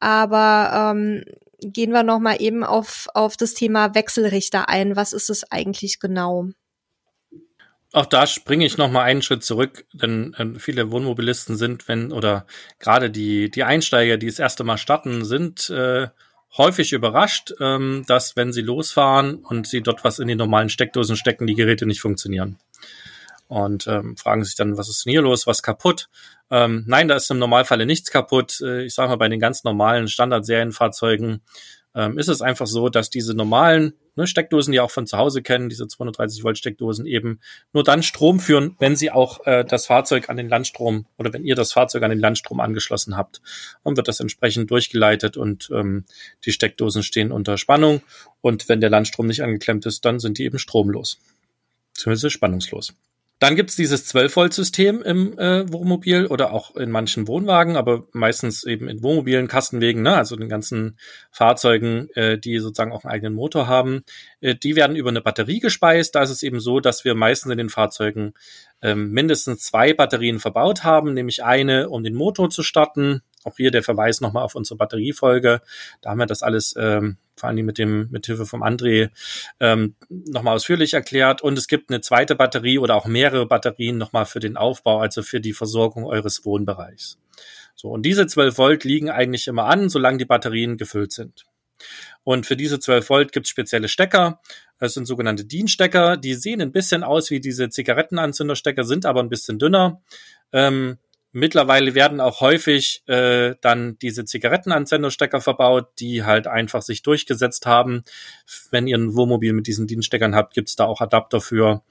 Aber 0.00 0.92
ähm, 0.92 1.24
gehen 1.60 1.92
wir 1.92 2.02
noch 2.02 2.20
mal 2.20 2.40
eben 2.40 2.62
auf, 2.62 3.08
auf 3.14 3.36
das 3.36 3.54
Thema 3.54 3.94
Wechselrichter 3.94 4.68
ein. 4.68 4.96
Was 4.96 5.12
ist 5.12 5.30
es 5.30 5.50
eigentlich 5.50 5.98
genau? 5.98 6.48
Auch 7.92 8.06
da 8.06 8.26
springe 8.26 8.66
ich 8.66 8.76
noch 8.76 8.90
mal 8.90 9.02
einen 9.02 9.22
Schritt 9.22 9.42
zurück, 9.42 9.86
denn 9.94 10.34
äh, 10.34 10.58
viele 10.58 10.90
Wohnmobilisten 10.90 11.56
sind, 11.56 11.88
wenn 11.88 12.12
oder 12.12 12.46
gerade 12.78 13.10
die 13.10 13.50
die 13.50 13.64
Einsteiger, 13.64 14.18
die 14.18 14.26
das 14.26 14.38
erste 14.38 14.62
Mal 14.62 14.76
starten, 14.76 15.24
sind 15.24 15.70
äh, 15.70 16.08
häufig 16.56 16.92
überrascht, 16.92 17.52
ähm, 17.60 18.04
dass 18.06 18.36
wenn 18.36 18.52
sie 18.52 18.60
losfahren 18.60 19.36
und 19.36 19.66
sie 19.66 19.82
dort 19.82 20.04
was 20.04 20.18
in 20.18 20.28
die 20.28 20.34
normalen 20.34 20.68
Steckdosen 20.68 21.16
stecken, 21.16 21.46
die 21.46 21.54
Geräte 21.54 21.86
nicht 21.86 22.00
funktionieren. 22.00 22.58
Und 23.46 23.86
ähm, 23.86 24.18
fragen 24.18 24.44
sich 24.44 24.56
dann, 24.56 24.76
was 24.76 24.90
ist 24.90 25.06
denn 25.06 25.12
hier 25.12 25.22
los, 25.22 25.46
was 25.46 25.62
kaputt? 25.62 26.10
Ähm, 26.50 26.84
nein, 26.86 27.08
da 27.08 27.16
ist 27.16 27.30
im 27.30 27.38
Normalfall 27.38 27.84
nichts 27.86 28.10
kaputt. 28.10 28.60
Äh, 28.60 28.84
ich 28.84 28.94
sage 28.94 29.08
mal, 29.08 29.16
bei 29.16 29.28
den 29.28 29.40
ganz 29.40 29.64
normalen 29.64 30.08
Standard-Serienfahrzeugen 30.08 31.40
ähm, 31.94 32.18
ist 32.18 32.28
es 32.28 32.42
einfach 32.42 32.66
so, 32.66 32.90
dass 32.90 33.08
diese 33.08 33.32
normalen 33.32 33.94
ne, 34.18 34.26
Steckdosen, 34.26 34.72
die 34.72 34.80
auch 34.80 34.90
von 34.90 35.06
zu 35.06 35.16
Hause 35.16 35.42
kennen, 35.42 35.68
diese 35.68 35.88
230 35.88 36.44
Volt 36.44 36.58
Steckdosen 36.58 37.06
eben 37.06 37.40
nur 37.72 37.84
dann 37.84 38.02
Strom 38.02 38.40
führen, 38.40 38.76
wenn 38.78 38.96
sie 38.96 39.10
auch 39.10 39.46
äh, 39.46 39.64
das 39.64 39.86
Fahrzeug 39.86 40.28
an 40.28 40.36
den 40.36 40.48
Landstrom 40.48 41.06
oder 41.16 41.32
wenn 41.32 41.44
ihr 41.44 41.54
das 41.54 41.72
Fahrzeug 41.72 42.02
an 42.02 42.10
den 42.10 42.18
Landstrom 42.18 42.60
angeschlossen 42.60 43.16
habt. 43.16 43.40
Dann 43.84 43.96
wird 43.96 44.08
das 44.08 44.20
entsprechend 44.20 44.70
durchgeleitet 44.70 45.36
und 45.36 45.70
ähm, 45.72 46.04
die 46.44 46.52
Steckdosen 46.52 47.02
stehen 47.02 47.32
unter 47.32 47.56
Spannung 47.56 48.02
und 48.40 48.68
wenn 48.68 48.80
der 48.80 48.90
Landstrom 48.90 49.26
nicht 49.26 49.42
angeklemmt 49.42 49.86
ist, 49.86 50.04
dann 50.04 50.18
sind 50.18 50.38
die 50.38 50.44
eben 50.44 50.58
stromlos. 50.58 51.18
Beziehungsweise 51.94 52.30
spannungslos. 52.30 52.92
Dann 53.38 53.54
gibt's 53.54 53.76
dieses 53.76 54.12
12-Volt-System 54.12 55.00
im 55.02 55.38
äh, 55.38 55.70
Wohnmobil 55.72 56.26
oder 56.26 56.52
auch 56.52 56.74
in 56.74 56.90
manchen 56.90 57.28
Wohnwagen, 57.28 57.76
aber 57.76 58.08
meistens 58.12 58.64
eben 58.64 58.88
in 58.88 59.00
Wohnmobilen, 59.02 59.46
Kastenwegen, 59.46 60.02
ne, 60.02 60.16
also 60.16 60.34
den 60.34 60.48
ganzen 60.48 60.98
Fahrzeugen, 61.30 62.08
äh, 62.14 62.36
die 62.36 62.58
sozusagen 62.58 62.90
auch 62.90 63.04
einen 63.04 63.12
eigenen 63.12 63.34
Motor 63.34 63.68
haben. 63.68 64.02
Äh, 64.40 64.56
die 64.56 64.74
werden 64.74 64.96
über 64.96 65.10
eine 65.10 65.20
Batterie 65.20 65.60
gespeist. 65.60 66.16
Da 66.16 66.22
ist 66.22 66.30
es 66.30 66.42
eben 66.42 66.58
so, 66.58 66.80
dass 66.80 67.04
wir 67.04 67.14
meistens 67.14 67.52
in 67.52 67.58
den 67.58 67.68
Fahrzeugen 67.68 68.34
ähm, 68.82 69.12
mindestens 69.12 69.62
zwei 69.62 69.94
Batterien 69.94 70.40
verbaut 70.40 70.82
haben, 70.82 71.14
nämlich 71.14 71.44
eine, 71.44 71.90
um 71.90 72.02
den 72.02 72.14
Motor 72.14 72.50
zu 72.50 72.64
starten. 72.64 73.22
Auch 73.48 73.56
hier 73.56 73.70
der 73.70 73.82
Verweis 73.82 74.20
nochmal 74.20 74.44
auf 74.44 74.54
unsere 74.54 74.76
Batteriefolge. 74.76 75.60
Da 76.00 76.10
haben 76.10 76.18
wir 76.18 76.26
das 76.26 76.42
alles 76.42 76.74
ähm, 76.78 77.16
vor 77.36 77.48
allem 77.48 77.64
mit 77.64 77.78
dem 77.78 78.08
mit 78.10 78.26
Hilfe 78.26 78.46
vom 78.46 78.62
André 78.62 79.10
ähm, 79.60 79.94
nochmal 80.08 80.56
ausführlich 80.56 80.94
erklärt. 80.94 81.40
Und 81.40 81.56
es 81.56 81.68
gibt 81.68 81.90
eine 81.90 82.00
zweite 82.00 82.34
Batterie 82.34 82.78
oder 82.78 82.94
auch 82.94 83.06
mehrere 83.06 83.46
Batterien 83.46 83.96
nochmal 83.96 84.26
für 84.26 84.40
den 84.40 84.56
Aufbau, 84.56 85.00
also 85.00 85.22
für 85.22 85.40
die 85.40 85.52
Versorgung 85.52 86.04
eures 86.04 86.44
Wohnbereichs. 86.44 87.18
So, 87.74 87.88
und 87.90 88.02
diese 88.02 88.26
12 88.26 88.58
Volt 88.58 88.84
liegen 88.84 89.08
eigentlich 89.08 89.46
immer 89.46 89.66
an, 89.66 89.88
solange 89.88 90.18
die 90.18 90.24
Batterien 90.24 90.76
gefüllt 90.76 91.12
sind. 91.12 91.46
Und 92.24 92.44
für 92.44 92.56
diese 92.56 92.80
12 92.80 93.08
Volt 93.08 93.32
gibt 93.32 93.46
es 93.46 93.50
spezielle 93.50 93.88
Stecker. 93.88 94.40
Das 94.78 94.94
sind 94.94 95.06
sogenannte 95.06 95.44
DIN-Stecker. 95.44 96.16
Die 96.16 96.34
sehen 96.34 96.60
ein 96.60 96.72
bisschen 96.72 97.04
aus 97.04 97.30
wie 97.30 97.40
diese 97.40 97.68
Zigarettenanzünderstecker, 97.68 98.84
sind 98.84 99.06
aber 99.06 99.20
ein 99.20 99.28
bisschen 99.28 99.58
dünner. 99.58 100.02
Ähm, 100.52 100.98
Mittlerweile 101.32 101.94
werden 101.94 102.20
auch 102.20 102.40
häufig 102.40 103.02
äh, 103.06 103.54
dann 103.60 103.98
diese 103.98 104.24
Zigarettenanzenderstecker 104.24 105.40
verbaut, 105.42 105.88
die 105.98 106.24
halt 106.24 106.46
einfach 106.46 106.80
sich 106.80 107.02
durchgesetzt 107.02 107.66
haben. 107.66 108.02
Wenn 108.70 108.86
ihr 108.86 108.96
ein 108.96 109.14
Wohnmobil 109.14 109.52
mit 109.52 109.66
diesen 109.66 109.86
Dienststeckern 109.86 110.34
habt, 110.34 110.54
gibt's 110.54 110.74
da 110.76 110.86
auch 110.86 111.02
Adapter 111.02 111.40
für. 111.42 111.82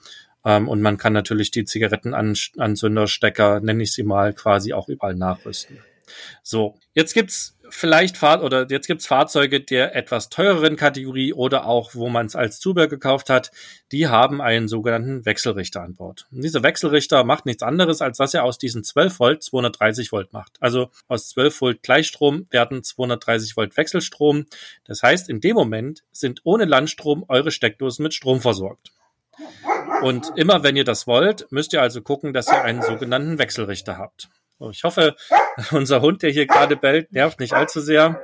Ähm, 0.43 0.67
und 0.67 0.81
man 0.81 0.97
kann 0.97 1.13
natürlich 1.13 1.51
die 1.51 1.65
Zigarettenanzünderstecker, 1.65 3.59
nenne 3.59 3.83
ich 3.83 3.93
sie 3.93 4.03
mal, 4.03 4.33
quasi 4.33 4.73
auch 4.73 4.89
überall 4.89 5.15
nachrüsten. 5.15 5.77
So, 6.43 6.79
jetzt 6.93 7.13
gibt's 7.13 7.57
vielleicht 7.69 8.17
Fahr 8.17 8.43
oder 8.43 8.67
jetzt 8.69 8.87
gibt's 8.87 9.07
Fahrzeuge 9.07 9.61
der 9.61 9.95
etwas 9.95 10.29
teureren 10.29 10.75
Kategorie 10.75 11.33
oder 11.33 11.65
auch, 11.65 11.95
wo 11.95 12.09
man 12.09 12.25
es 12.25 12.35
als 12.35 12.59
Zubehör 12.59 12.87
gekauft 12.87 13.29
hat, 13.29 13.51
die 13.91 14.07
haben 14.07 14.41
einen 14.41 14.67
sogenannten 14.67 15.25
Wechselrichter 15.25 15.81
an 15.81 15.95
Bord. 15.95 16.27
Und 16.31 16.43
dieser 16.43 16.63
Wechselrichter 16.63 17.23
macht 17.23 17.45
nichts 17.45 17.63
anderes, 17.63 18.01
als 18.01 18.17
dass 18.17 18.33
er 18.33 18.43
aus 18.43 18.57
diesen 18.57 18.83
12 18.83 19.19
Volt 19.19 19.43
230 19.43 20.11
Volt 20.11 20.33
macht. 20.33 20.57
Also 20.59 20.89
aus 21.07 21.29
12 21.29 21.61
Volt 21.61 21.83
Gleichstrom 21.83 22.47
werden 22.49 22.83
230 22.83 23.57
Volt 23.57 23.77
Wechselstrom. 23.77 24.45
Das 24.85 25.03
heißt, 25.03 25.29
in 25.29 25.41
dem 25.41 25.55
Moment 25.55 26.03
sind 26.11 26.41
ohne 26.43 26.65
Landstrom 26.65 27.25
eure 27.27 27.51
Steckdosen 27.51 28.03
mit 28.03 28.13
Strom 28.13 28.41
versorgt. 28.41 28.91
Und 30.01 30.31
immer 30.35 30.63
wenn 30.63 30.75
ihr 30.75 30.83
das 30.83 31.07
wollt, 31.07 31.51
müsst 31.51 31.73
ihr 31.73 31.81
also 31.81 32.01
gucken, 32.01 32.33
dass 32.33 32.47
ihr 32.47 32.61
einen 32.61 32.81
sogenannten 32.81 33.39
Wechselrichter 33.39 33.97
habt. 33.97 34.29
Ich 34.71 34.83
hoffe, 34.83 35.15
unser 35.71 36.01
Hund, 36.01 36.23
der 36.23 36.31
hier 36.31 36.47
gerade 36.47 36.75
bellt, 36.75 37.11
nervt 37.11 37.39
nicht 37.39 37.53
allzu 37.53 37.79
sehr. 37.79 38.21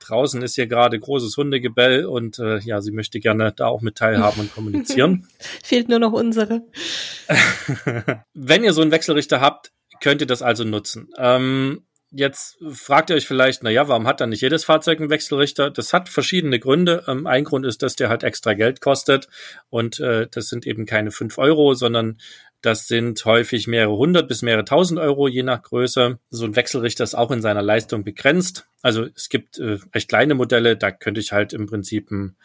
Draußen 0.00 0.42
ist 0.42 0.54
hier 0.54 0.66
gerade 0.66 0.98
großes 0.98 1.36
Hundegebell 1.36 2.04
und 2.04 2.38
äh, 2.38 2.58
ja, 2.58 2.80
sie 2.82 2.92
möchte 2.92 3.20
gerne 3.20 3.52
da 3.52 3.66
auch 3.66 3.80
mit 3.80 3.96
teilhaben 3.96 4.40
und 4.42 4.54
kommunizieren. 4.54 5.26
Fehlt 5.62 5.88
nur 5.88 5.98
noch 5.98 6.12
unsere. 6.12 6.62
Wenn 8.34 8.64
ihr 8.64 8.74
so 8.74 8.82
einen 8.82 8.90
Wechselrichter 8.90 9.40
habt, 9.40 9.72
könnt 10.00 10.20
ihr 10.20 10.26
das 10.26 10.42
also 10.42 10.64
nutzen. 10.64 11.08
Ähm, 11.18 11.86
Jetzt 12.16 12.58
fragt 12.70 13.10
ihr 13.10 13.16
euch 13.16 13.26
vielleicht, 13.26 13.64
na 13.64 13.70
ja, 13.70 13.88
warum 13.88 14.06
hat 14.06 14.20
dann 14.20 14.28
nicht 14.28 14.40
jedes 14.40 14.64
Fahrzeug 14.64 15.00
einen 15.00 15.10
Wechselrichter? 15.10 15.72
Das 15.72 15.92
hat 15.92 16.08
verschiedene 16.08 16.60
Gründe. 16.60 17.02
Ähm, 17.08 17.26
ein 17.26 17.42
Grund 17.42 17.66
ist, 17.66 17.82
dass 17.82 17.96
der 17.96 18.08
halt 18.08 18.22
extra 18.22 18.54
Geld 18.54 18.80
kostet 18.80 19.26
und 19.68 19.98
äh, 19.98 20.28
das 20.30 20.46
sind 20.46 20.64
eben 20.64 20.86
keine 20.86 21.10
fünf 21.10 21.38
Euro, 21.38 21.74
sondern 21.74 22.18
das 22.64 22.86
sind 22.86 23.24
häufig 23.24 23.66
mehrere 23.66 23.96
hundert 23.96 24.28
bis 24.28 24.42
mehrere 24.42 24.64
tausend 24.64 24.98
Euro, 24.98 25.28
je 25.28 25.42
nach 25.42 25.62
Größe. 25.62 26.18
So 26.30 26.44
ein 26.44 26.56
Wechselrichter 26.56 27.04
ist 27.04 27.14
auch 27.14 27.30
in 27.30 27.42
seiner 27.42 27.62
Leistung 27.62 28.04
begrenzt. 28.04 28.66
Also 28.80 29.06
es 29.14 29.28
gibt 29.28 29.58
äh, 29.58 29.78
recht 29.94 30.08
kleine 30.08 30.34
Modelle, 30.34 30.76
da 30.76 30.90
könnte 30.90 31.20
ich 31.20 31.32
halt 31.32 31.52
im 31.52 31.66
Prinzip 31.66 32.10
ein 32.10 32.36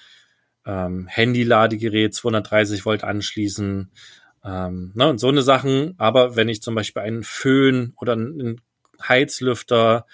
ähm, 0.65 1.07
Handy-Ladegerät 1.07 2.13
230 2.13 2.85
Volt 2.85 3.03
anschließen. 3.03 3.91
Ähm, 4.43 4.91
ne, 4.93 5.09
und 5.09 5.19
so 5.19 5.29
eine 5.29 5.41
Sachen. 5.41 5.95
Aber 5.97 6.35
wenn 6.35 6.49
ich 6.49 6.61
zum 6.61 6.75
Beispiel 6.75 7.03
einen 7.03 7.23
Föhn 7.23 7.93
oder 7.97 8.13
einen 8.13 8.61
Heizlüfter 9.01 10.05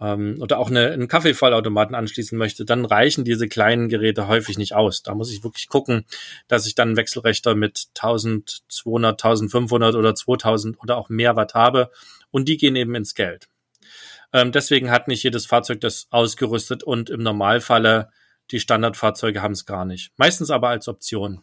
ähm, 0.00 0.36
oder 0.40 0.58
auch 0.58 0.70
eine, 0.70 0.90
einen 0.90 1.08
Kaffeevollautomaten 1.08 1.94
anschließen 1.94 2.38
möchte, 2.38 2.64
dann 2.64 2.84
reichen 2.84 3.24
diese 3.24 3.48
kleinen 3.48 3.88
Geräte 3.88 4.28
häufig 4.28 4.58
nicht 4.58 4.74
aus. 4.74 5.02
Da 5.02 5.14
muss 5.14 5.32
ich 5.32 5.44
wirklich 5.44 5.68
gucken, 5.68 6.04
dass 6.46 6.66
ich 6.66 6.74
dann 6.74 6.88
einen 6.88 6.96
Wechselrechter 6.96 7.54
mit 7.54 7.88
1200, 7.96 9.12
1500 9.24 9.94
oder 9.94 10.14
2000 10.14 10.78
oder 10.80 10.96
auch 10.96 11.08
mehr 11.08 11.36
Watt 11.36 11.54
habe 11.54 11.90
und 12.30 12.48
die 12.48 12.56
gehen 12.56 12.76
eben 12.76 12.94
ins 12.94 13.14
Geld. 13.14 13.48
Ähm, 14.32 14.52
deswegen 14.52 14.90
hat 14.90 15.08
nicht 15.08 15.22
jedes 15.22 15.46
Fahrzeug 15.46 15.80
das 15.80 16.06
ausgerüstet 16.10 16.82
und 16.82 17.10
im 17.10 17.22
Normalfalle 17.22 18.10
die 18.50 18.60
Standardfahrzeuge 18.60 19.42
haben 19.42 19.52
es 19.52 19.66
gar 19.66 19.84
nicht. 19.84 20.12
Meistens 20.16 20.50
aber 20.50 20.68
als 20.68 20.88
Option. 20.88 21.42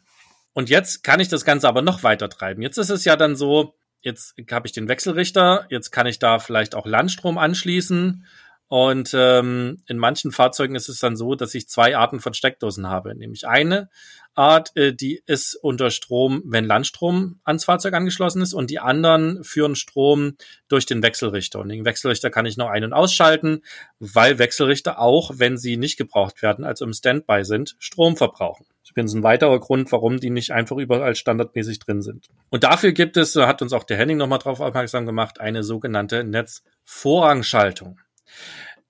Und 0.54 0.70
jetzt 0.70 1.04
kann 1.04 1.20
ich 1.20 1.28
das 1.28 1.46
Ganze 1.46 1.68
aber 1.68 1.82
noch 1.82 2.04
weiter 2.04 2.30
treiben. 2.30 2.62
Jetzt 2.62 2.78
ist 2.78 2.90
es 2.90 3.06
ja 3.06 3.16
dann 3.16 3.36
so, 3.36 3.76
jetzt 4.02 4.36
habe 4.50 4.68
ich 4.68 4.74
den 4.74 4.88
Wechselrichter, 4.88 5.66
jetzt 5.70 5.92
kann 5.92 6.08
ich 6.08 6.20
da 6.20 6.40
vielleicht 6.40 6.76
auch 6.76 6.86
Landstrom 6.86 7.38
anschließen. 7.38 8.26
Und 8.68 9.12
ähm, 9.14 9.84
in 9.88 9.98
manchen 9.98 10.32
Fahrzeugen 10.32 10.76
ist 10.76 10.90
es 10.90 11.00
dann 11.00 11.16
so, 11.16 11.36
dass 11.36 11.54
ich 11.54 11.70
zwei 11.70 11.96
Arten 11.96 12.20
von 12.20 12.34
Steckdosen 12.34 12.90
habe. 12.90 13.14
Nämlich 13.14 13.48
eine 13.48 13.90
Art, 14.34 14.76
äh, 14.76 14.94
die 14.94 15.22
ist 15.26 15.56
unter 15.56 15.92
Strom, 15.92 16.42
wenn 16.46 16.66
Landstrom 16.66 17.40
ans 17.44 17.66
Fahrzeug 17.66 17.94
angeschlossen 17.94 18.42
ist, 18.42 18.54
und 18.54 18.72
die 18.72 18.80
anderen 18.80 19.44
führen 19.44 19.76
Strom 19.76 20.36
durch 20.68 20.86
den 20.86 21.04
Wechselrichter. 21.04 21.60
Und 21.60 21.70
den 21.70 21.86
Wechselrichter 21.86 22.32
kann 22.32 22.46
ich 22.46 22.58
noch 22.58 22.70
ein- 22.70 22.84
und 22.84 22.94
ausschalten, 22.94 23.62
weil 24.00 24.40
Wechselrichter 24.40 25.00
auch, 25.00 25.34
wenn 25.36 25.58
sie 25.58 25.78
nicht 25.78 25.98
gebraucht 25.98 26.42
werden, 26.42 26.66
also 26.66 26.86
im 26.86 26.94
Standby 26.94 27.46
sind, 27.46 27.76
Strom 27.80 28.18
verbrauchen. 28.18 28.66
Das 28.82 29.06
ist 29.06 29.14
ein 29.14 29.24
weiterer 29.24 29.60
Grund, 29.60 29.92
warum 29.92 30.20
die 30.20 30.30
nicht 30.30 30.52
einfach 30.52 30.78
überall 30.78 31.16
standardmäßig 31.16 31.80
drin 31.80 32.02
sind. 32.02 32.28
Und 32.50 32.64
dafür 32.64 32.94
gibt 32.94 33.18
es, 33.18 33.36
hat 33.36 33.62
uns 33.62 33.74
auch 33.74 33.84
der 33.84 33.98
Henning 33.98 34.18
nochmal 34.18 34.40
drauf 34.40 34.60
aufmerksam 34.60 35.06
gemacht, 35.06 35.40
eine 35.40 35.64
sogenannte 35.64 36.24
Netzvorrangschaltung. 36.24 38.00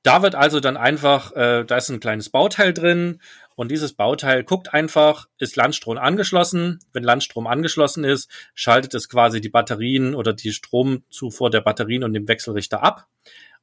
Da 0.03 0.21
wird 0.21 0.35
also 0.35 0.59
dann 0.59 0.77
einfach, 0.77 1.31
äh, 1.31 1.65
da 1.65 1.77
ist 1.77 1.89
ein 1.89 1.99
kleines 1.99 2.29
Bauteil 2.29 2.73
drin 2.73 3.21
und 3.55 3.71
dieses 3.71 3.93
Bauteil 3.93 4.43
guckt 4.43 4.73
einfach, 4.73 5.27
ist 5.39 5.55
Landstrom 5.55 5.97
angeschlossen? 5.97 6.79
Wenn 6.93 7.03
Landstrom 7.03 7.47
angeschlossen 7.47 8.03
ist, 8.03 8.29
schaltet 8.53 8.93
es 8.93 9.09
quasi 9.09 9.41
die 9.41 9.49
Batterien 9.49 10.13
oder 10.13 10.33
die 10.33 10.51
Stromzufuhr 10.51 11.49
der 11.49 11.61
Batterien 11.61 12.03
und 12.03 12.13
dem 12.13 12.27
Wechselrichter 12.27 12.83
ab 12.83 13.07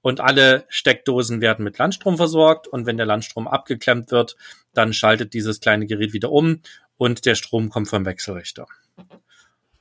und 0.01 0.21
alle 0.21 0.65
Steckdosen 0.69 1.41
werden 1.41 1.65
mit 1.65 1.79
Landstrom 1.79 2.17
versorgt 2.17 2.67
und 2.67 2.87
wenn 2.87 2.97
der 2.97 3.07
Landstrom 3.07 3.47
abgeklemmt 3.47 4.11
wird, 4.11 4.37
dann 4.75 4.93
schaltet 4.93 5.33
dieses 5.33 5.61
kleine 5.61 5.87
Gerät 5.87 6.13
wieder 6.13 6.33
um 6.33 6.61
und 6.97 7.25
der 7.25 7.37
Strom 7.37 7.71
kommt 7.71 7.89
vom 7.89 8.05
Wechselrichter. 8.05 8.67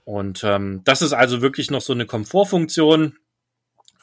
Und 0.04 0.44
ähm, 0.44 0.82
das 0.84 1.02
ist 1.02 1.14
also 1.14 1.42
wirklich 1.42 1.72
noch 1.72 1.82
so 1.82 1.94
eine 1.94 2.06
Komfortfunktion, 2.06 3.18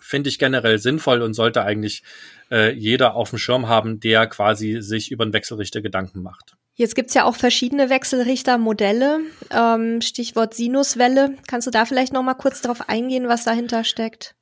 finde 0.08 0.30
ich 0.30 0.38
generell 0.38 0.78
sinnvoll 0.78 1.20
und 1.20 1.34
sollte 1.34 1.62
eigentlich 1.64 2.02
äh, 2.50 2.72
jeder 2.72 3.14
auf 3.14 3.28
dem 3.28 3.38
Schirm 3.38 3.68
haben, 3.68 4.00
der 4.00 4.26
quasi 4.26 4.78
sich 4.80 5.10
über 5.10 5.24
einen 5.24 5.34
Wechselrichter 5.34 5.82
Gedanken 5.82 6.22
macht. 6.22 6.56
Jetzt 6.74 6.94
gibt's 6.94 7.12
ja 7.12 7.24
auch 7.24 7.36
verschiedene 7.36 7.90
Wechselrichtermodelle. 7.90 9.20
Ähm, 9.50 10.00
Stichwort 10.00 10.54
Sinuswelle. 10.54 11.34
Kannst 11.46 11.66
du 11.66 11.70
da 11.70 11.84
vielleicht 11.84 12.14
noch 12.14 12.22
mal 12.22 12.34
kurz 12.34 12.62
darauf 12.62 12.88
eingehen, 12.88 13.28
was 13.28 13.44
dahinter 13.44 13.84
steckt? 13.84 14.34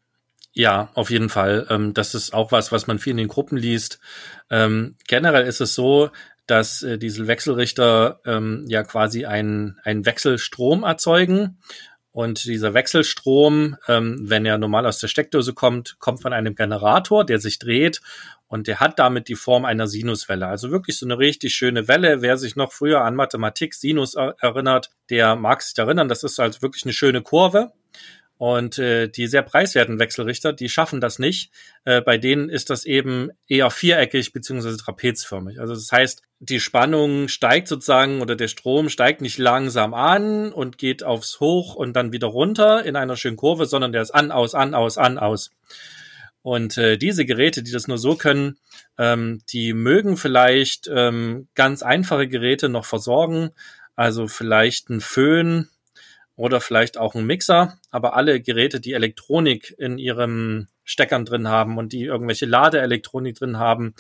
Ja, 0.53 0.91
auf 0.95 1.11
jeden 1.11 1.31
Fall. 1.31 1.67
Ähm, 1.69 1.95
das 1.95 2.15
ist 2.15 2.33
auch 2.33 2.53
was, 2.53 2.71
was 2.71 2.87
man 2.87 3.01
viel 3.01 3.11
in 3.13 3.17
den 3.17 3.29
Gruppen 3.29 3.57
liest. 3.57 3.99
Ähm, 4.51 4.97
generell 5.09 5.47
ist 5.47 5.61
es 5.61 5.75
so, 5.75 6.11
dass 6.47 6.85
äh, 6.85 6.97
diese 6.97 7.27
Wechselrichter 7.27 8.21
ähm, 8.25 8.65
ja 8.69 8.85
quasi 8.85 9.25
einen, 9.25 9.79
einen 9.83 10.07
Wechselstrom 10.07 10.85
erzeugen. 10.85 11.59
Und 12.17 12.47
dieser 12.47 12.73
Wechselstrom, 12.73 13.77
ähm, 13.89 14.17
wenn 14.23 14.47
er 14.47 14.57
normal 14.57 14.87
aus 14.87 15.01
der 15.01 15.09
Steckdose 15.09 15.53
kommt, 15.53 15.97
kommt 15.99 16.23
von 16.23 16.33
einem 16.33 16.55
Generator, 16.55 17.27
der 17.27 17.39
sich 17.39 17.59
dreht 17.59 18.01
und 18.49 18.69
der 18.69 18.81
hat 18.81 18.99
damit 18.99 19.29
die 19.29 19.35
Form 19.35 19.67
einer 19.67 19.87
Sinuswelle. 19.87 20.47
Also 20.47 20.71
wirklich 20.71 20.97
so 20.97 21.05
eine 21.05 21.19
richtig 21.19 21.55
schöne 21.55 21.89
Welle. 21.89 22.23
Wer 22.23 22.39
sich 22.39 22.57
noch 22.57 22.73
früher 22.73 23.03
an 23.03 23.17
Mathematik 23.17 23.75
Sinus 23.75 24.15
erinnert, 24.15 24.93
der 25.11 25.37
mag 25.37 25.61
sich 25.61 25.77
erinnern. 25.77 26.09
Das 26.09 26.25
ist 26.25 26.41
also 26.41 26.63
wirklich 26.63 26.85
eine 26.85 26.95
schöne 26.95 27.21
Kurve. 27.21 27.73
Und 28.39 28.79
äh, 28.79 29.09
die 29.09 29.29
sehr 29.29 29.43
preiswerten 29.43 29.99
Wechselrichter, 29.99 30.53
die 30.53 30.69
schaffen 30.69 31.01
das 31.01 31.19
nicht. 31.19 31.51
Äh, 31.85 32.03
bei 32.03 32.19
denen 32.19 32.51
ist 32.51 32.69
das 32.69 32.85
eben 32.85 33.31
eher 33.49 33.71
viereckig 33.71 34.33
beziehungsweise 34.33 34.77
trapezförmig. 34.77 35.59
Also 35.59 35.75
das 35.75 35.91
heißt, 35.91 36.23
die 36.39 36.61
Spannung 36.61 37.29
steigt 37.29 37.67
sozusagen 37.67 38.21
oder 38.21 38.37
der 38.37 38.49
Strom 38.49 38.91
steigt 38.91 39.23
nicht 39.23 39.39
langsam 39.39 39.95
an 39.95 40.53
und 40.53 40.77
geht 40.77 41.03
aufs 41.03 41.41
Hoch 41.41 41.75
und 41.75 41.95
dann 41.95 42.13
wieder 42.13 42.27
runter 42.27 42.85
in 42.85 42.95
einer 42.95 43.17
schönen 43.17 43.39
Kurve, 43.39 43.65
sondern 43.65 43.93
der 43.93 44.03
ist 44.03 44.11
an, 44.11 44.31
aus, 44.31 44.55
an, 44.55 44.75
aus, 44.75 44.99
an, 44.99 45.19
aus. 45.19 45.51
Und 46.43 46.77
äh, 46.77 46.99
diese 46.99 47.25
Geräte, 47.25 47.63
die 47.63 47.73
das 47.73 47.89
nur 47.89 47.99
so 47.99 48.17
können, 48.17 48.59
ähm, 48.99 49.41
die 49.49 49.73
mögen 49.73 50.19
vielleicht 50.19 50.89
ähm, 50.93 51.49
ganz 51.55 51.83
einfache 51.83 52.29
Geräte 52.29 52.69
noch 52.69 52.85
versorgen. 52.85 53.51
Also 53.97 54.29
vielleicht 54.29 54.91
ein 54.91 55.01
Föhn, 55.01 55.69
oder 56.37 56.61
vielleicht 56.61 56.99
auch 56.99 57.15
ein 57.15 57.25
Mixer, 57.25 57.79
aber 57.91 58.15
alle 58.15 58.41
Geräte, 58.41 58.79
die 58.79 58.93
Elektronik 58.93 59.75
in 59.79 59.99
ihrem 59.99 60.69
Steckern 60.85 61.25
drin 61.25 61.49
haben 61.49 61.79
und 61.79 61.93
die 61.93 62.05
irgendwelche 62.05 62.47
Ladeelektronik 62.47 63.37
drin 63.37 63.59
haben, 63.59 63.95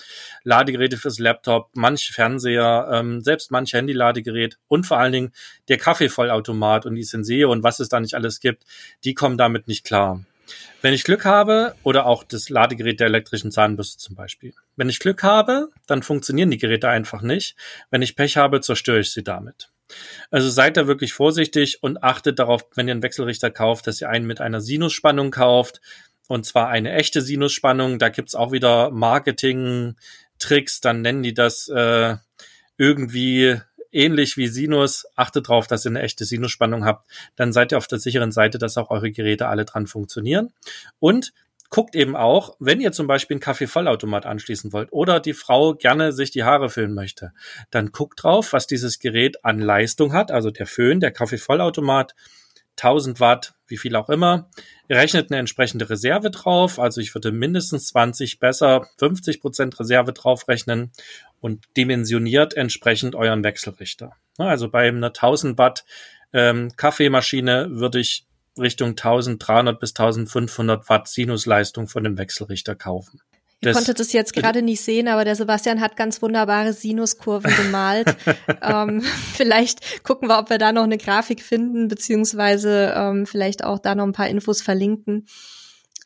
Ladegeräte 0.44 0.98
fürs 0.98 1.18
Laptop, 1.18 1.70
manche 1.74 2.12
Fernseher, 2.12 2.88
ähm, 2.92 3.22
selbst 3.22 3.50
manch 3.50 3.72
Handy-Ladegerät 3.72 4.58
und 4.68 4.86
vor 4.86 4.98
allen 4.98 5.12
Dingen 5.12 5.32
der 5.68 5.78
Kaffeevollautomat 5.78 6.86
und 6.86 6.94
die 6.94 7.02
Senseo 7.02 7.50
und 7.50 7.64
was 7.64 7.80
es 7.80 7.88
da 7.88 7.98
nicht 7.98 8.14
alles 8.14 8.38
gibt, 8.40 8.64
die 9.04 9.14
kommen 9.14 9.38
damit 9.38 9.66
nicht 9.66 9.84
klar. 9.84 10.24
Wenn 10.80 10.94
ich 10.94 11.02
Glück 11.02 11.24
habe, 11.24 11.74
oder 11.82 12.06
auch 12.06 12.22
das 12.22 12.50
Ladegerät 12.50 13.00
der 13.00 13.08
elektrischen 13.08 13.50
Zahnbürste 13.50 13.98
zum 13.98 14.14
Beispiel. 14.14 14.54
Wenn 14.76 14.88
ich 14.88 15.00
Glück 15.00 15.24
habe, 15.24 15.70
dann 15.88 16.04
funktionieren 16.04 16.52
die 16.52 16.58
Geräte 16.58 16.88
einfach 16.88 17.22
nicht. 17.22 17.56
Wenn 17.90 18.02
ich 18.02 18.14
Pech 18.14 18.36
habe, 18.36 18.60
zerstöre 18.60 19.00
ich 19.00 19.10
sie 19.10 19.24
damit. 19.24 19.70
Also 20.30 20.48
seid 20.48 20.76
da 20.76 20.86
wirklich 20.86 21.12
vorsichtig 21.12 21.82
und 21.82 22.02
achtet 22.02 22.38
darauf, 22.38 22.66
wenn 22.74 22.88
ihr 22.88 22.92
einen 22.92 23.02
Wechselrichter 23.02 23.50
kauft, 23.50 23.86
dass 23.86 24.00
ihr 24.00 24.08
einen 24.08 24.26
mit 24.26 24.40
einer 24.40 24.60
Sinusspannung 24.60 25.30
kauft. 25.30 25.80
Und 26.28 26.44
zwar 26.44 26.68
eine 26.68 26.92
echte 26.92 27.22
Sinusspannung. 27.22 27.98
Da 27.98 28.08
gibt's 28.08 28.34
auch 28.34 28.52
wieder 28.52 28.90
Marketing-Tricks. 28.90 30.80
Dann 30.80 31.02
nennen 31.02 31.22
die 31.22 31.34
das 31.34 31.68
äh, 31.68 32.16
irgendwie 32.76 33.60
ähnlich 33.92 34.36
wie 34.36 34.48
Sinus. 34.48 35.06
Achtet 35.14 35.48
darauf, 35.48 35.66
dass 35.66 35.84
ihr 35.84 35.90
eine 35.90 36.02
echte 36.02 36.24
Sinusspannung 36.24 36.84
habt. 36.84 37.08
Dann 37.36 37.52
seid 37.52 37.72
ihr 37.72 37.78
auf 37.78 37.86
der 37.86 37.98
sicheren 37.98 38.32
Seite, 38.32 38.58
dass 38.58 38.76
auch 38.76 38.90
eure 38.90 39.10
Geräte 39.10 39.48
alle 39.48 39.64
dran 39.64 39.86
funktionieren. 39.86 40.52
Und 40.98 41.32
guckt 41.70 41.94
eben 41.94 42.16
auch, 42.16 42.56
wenn 42.58 42.80
ihr 42.80 42.92
zum 42.92 43.06
Beispiel 43.06 43.36
einen 43.36 43.40
Kaffeevollautomat 43.40 44.26
anschließen 44.26 44.72
wollt 44.72 44.92
oder 44.92 45.20
die 45.20 45.34
Frau 45.34 45.74
gerne 45.74 46.12
sich 46.12 46.30
die 46.30 46.44
Haare 46.44 46.68
föhnen 46.68 46.94
möchte, 46.94 47.32
dann 47.70 47.92
guckt 47.92 48.22
drauf, 48.22 48.52
was 48.52 48.66
dieses 48.66 48.98
Gerät 48.98 49.44
an 49.44 49.60
Leistung 49.60 50.12
hat, 50.12 50.30
also 50.30 50.50
der 50.50 50.66
Föhn, 50.66 51.00
der 51.00 51.12
Kaffeevollautomat, 51.12 52.14
1000 52.78 53.20
Watt, 53.20 53.54
wie 53.66 53.78
viel 53.78 53.96
auch 53.96 54.10
immer. 54.10 54.50
Rechnet 54.90 55.30
eine 55.30 55.40
entsprechende 55.40 55.88
Reserve 55.88 56.30
drauf. 56.30 56.78
Also 56.78 57.00
ich 57.00 57.14
würde 57.14 57.32
mindestens 57.32 57.88
20, 57.88 58.38
besser 58.38 58.86
50 58.98 59.40
Prozent 59.40 59.80
Reserve 59.80 60.12
draufrechnen 60.12 60.92
und 61.40 61.64
dimensioniert 61.76 62.54
entsprechend 62.54 63.14
euren 63.14 63.44
Wechselrichter. 63.44 64.12
Also 64.36 64.68
bei 64.68 64.88
einer 64.88 65.08
1000 65.08 65.56
Watt 65.58 65.84
ähm, 66.32 66.70
Kaffeemaschine 66.76 67.68
würde 67.70 67.98
ich 67.98 68.26
Richtung 68.58 68.90
1300 68.90 69.78
bis 69.78 69.90
1500 69.90 70.88
Watt 70.88 71.08
Sinusleistung 71.08 71.88
von 71.88 72.04
dem 72.04 72.18
Wechselrichter 72.18 72.74
kaufen. 72.74 73.20
Ihr 73.62 73.70
das, 73.72 73.76
konntet 73.76 74.00
es 74.00 74.12
jetzt 74.12 74.34
gerade 74.34 74.60
nicht 74.60 74.82
sehen, 74.82 75.08
aber 75.08 75.24
der 75.24 75.34
Sebastian 75.34 75.80
hat 75.80 75.96
ganz 75.96 76.20
wunderbare 76.20 76.74
Sinuskurven 76.74 77.54
gemalt. 77.56 78.14
ähm, 78.62 79.02
vielleicht 79.32 80.04
gucken 80.04 80.28
wir, 80.28 80.38
ob 80.38 80.50
wir 80.50 80.58
da 80.58 80.72
noch 80.72 80.82
eine 80.82 80.98
Grafik 80.98 81.42
finden, 81.42 81.88
beziehungsweise 81.88 82.92
ähm, 82.94 83.26
vielleicht 83.26 83.64
auch 83.64 83.78
da 83.78 83.94
noch 83.94 84.04
ein 84.04 84.12
paar 84.12 84.28
Infos 84.28 84.60
verlinken. 84.60 85.26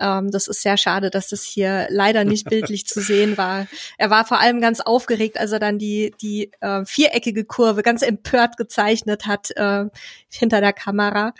Ähm, 0.01 0.31
das 0.31 0.47
ist 0.47 0.63
sehr 0.63 0.77
schade, 0.77 1.11
dass 1.11 1.29
das 1.29 1.43
hier 1.43 1.87
leider 1.91 2.25
nicht 2.25 2.49
bildlich 2.49 2.87
zu 2.87 3.01
sehen 3.01 3.37
war. 3.37 3.67
Er 3.99 4.11
war 4.11 4.25
vor 4.25 4.41
allem 4.41 4.61
ganz 4.61 4.81
aufgeregt, 4.81 5.39
als 5.39 5.53
er 5.53 5.59
dann 5.59 5.79
die, 5.79 6.15
die 6.23 6.51
äh, 6.61 6.85
viereckige 6.85 7.45
Kurve 7.45 7.83
ganz 7.83 8.03
empört 8.03 8.57
gezeichnet 8.57 9.27
hat 9.27 9.51
äh, 9.57 9.87
hinter 10.31 10.61
der 10.61 10.73
Kamera. 10.73 11.35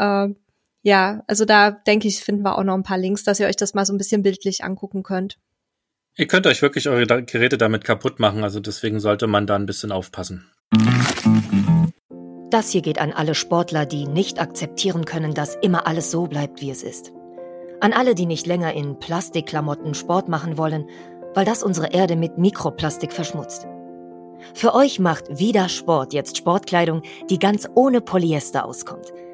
Äh, 0.00 0.34
ja, 0.82 1.22
also 1.26 1.44
da 1.44 1.70
denke 1.70 2.08
ich, 2.08 2.20
finden 2.20 2.42
wir 2.42 2.56
auch 2.56 2.64
noch 2.64 2.74
ein 2.74 2.82
paar 2.82 2.98
Links, 2.98 3.22
dass 3.22 3.38
ihr 3.38 3.46
euch 3.46 3.56
das 3.56 3.74
mal 3.74 3.84
so 3.84 3.92
ein 3.92 3.98
bisschen 3.98 4.22
bildlich 4.22 4.64
angucken 4.64 5.02
könnt. 5.02 5.38
Ihr 6.16 6.26
könnt 6.26 6.46
euch 6.46 6.62
wirklich 6.62 6.88
eure 6.88 7.22
Geräte 7.22 7.58
damit 7.58 7.84
kaputt 7.84 8.18
machen, 8.18 8.42
also 8.42 8.60
deswegen 8.60 8.98
sollte 8.98 9.26
man 9.26 9.46
da 9.46 9.56
ein 9.56 9.66
bisschen 9.66 9.92
aufpassen. 9.92 10.50
Das 12.50 12.70
hier 12.70 12.82
geht 12.82 12.98
an 12.98 13.12
alle 13.12 13.34
Sportler, 13.34 13.86
die 13.86 14.06
nicht 14.06 14.40
akzeptieren 14.40 15.04
können, 15.04 15.34
dass 15.34 15.54
immer 15.56 15.86
alles 15.86 16.10
so 16.10 16.26
bleibt, 16.26 16.60
wie 16.60 16.70
es 16.70 16.82
ist. 16.82 17.12
An 17.80 17.92
alle, 17.92 18.14
die 18.14 18.26
nicht 18.26 18.46
länger 18.46 18.72
in 18.72 18.98
Plastikklamotten 18.98 19.94
Sport 19.94 20.28
machen 20.28 20.58
wollen, 20.58 20.86
weil 21.34 21.44
das 21.44 21.62
unsere 21.62 21.92
Erde 21.92 22.16
mit 22.16 22.38
Mikroplastik 22.38 23.12
verschmutzt. 23.12 23.66
Für 24.54 24.74
euch 24.74 24.98
macht 24.98 25.38
wieder 25.38 25.68
Sport 25.68 26.12
jetzt 26.12 26.38
Sportkleidung, 26.38 27.02
die 27.28 27.38
ganz 27.38 27.68
ohne 27.74 28.00
Polyester 28.00 28.64
auskommt– 28.64 29.12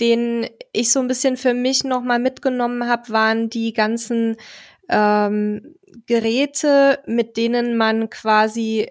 den 0.00 0.48
ich 0.72 0.92
so 0.92 1.00
ein 1.00 1.08
bisschen 1.08 1.36
für 1.36 1.54
mich 1.54 1.84
nochmal 1.84 2.18
mitgenommen 2.18 2.88
habe, 2.88 3.10
waren 3.10 3.50
die 3.50 3.72
ganzen 3.72 4.36
ähm, 4.88 5.76
Geräte, 6.06 7.00
mit 7.06 7.36
denen 7.36 7.76
man 7.76 8.10
quasi 8.10 8.90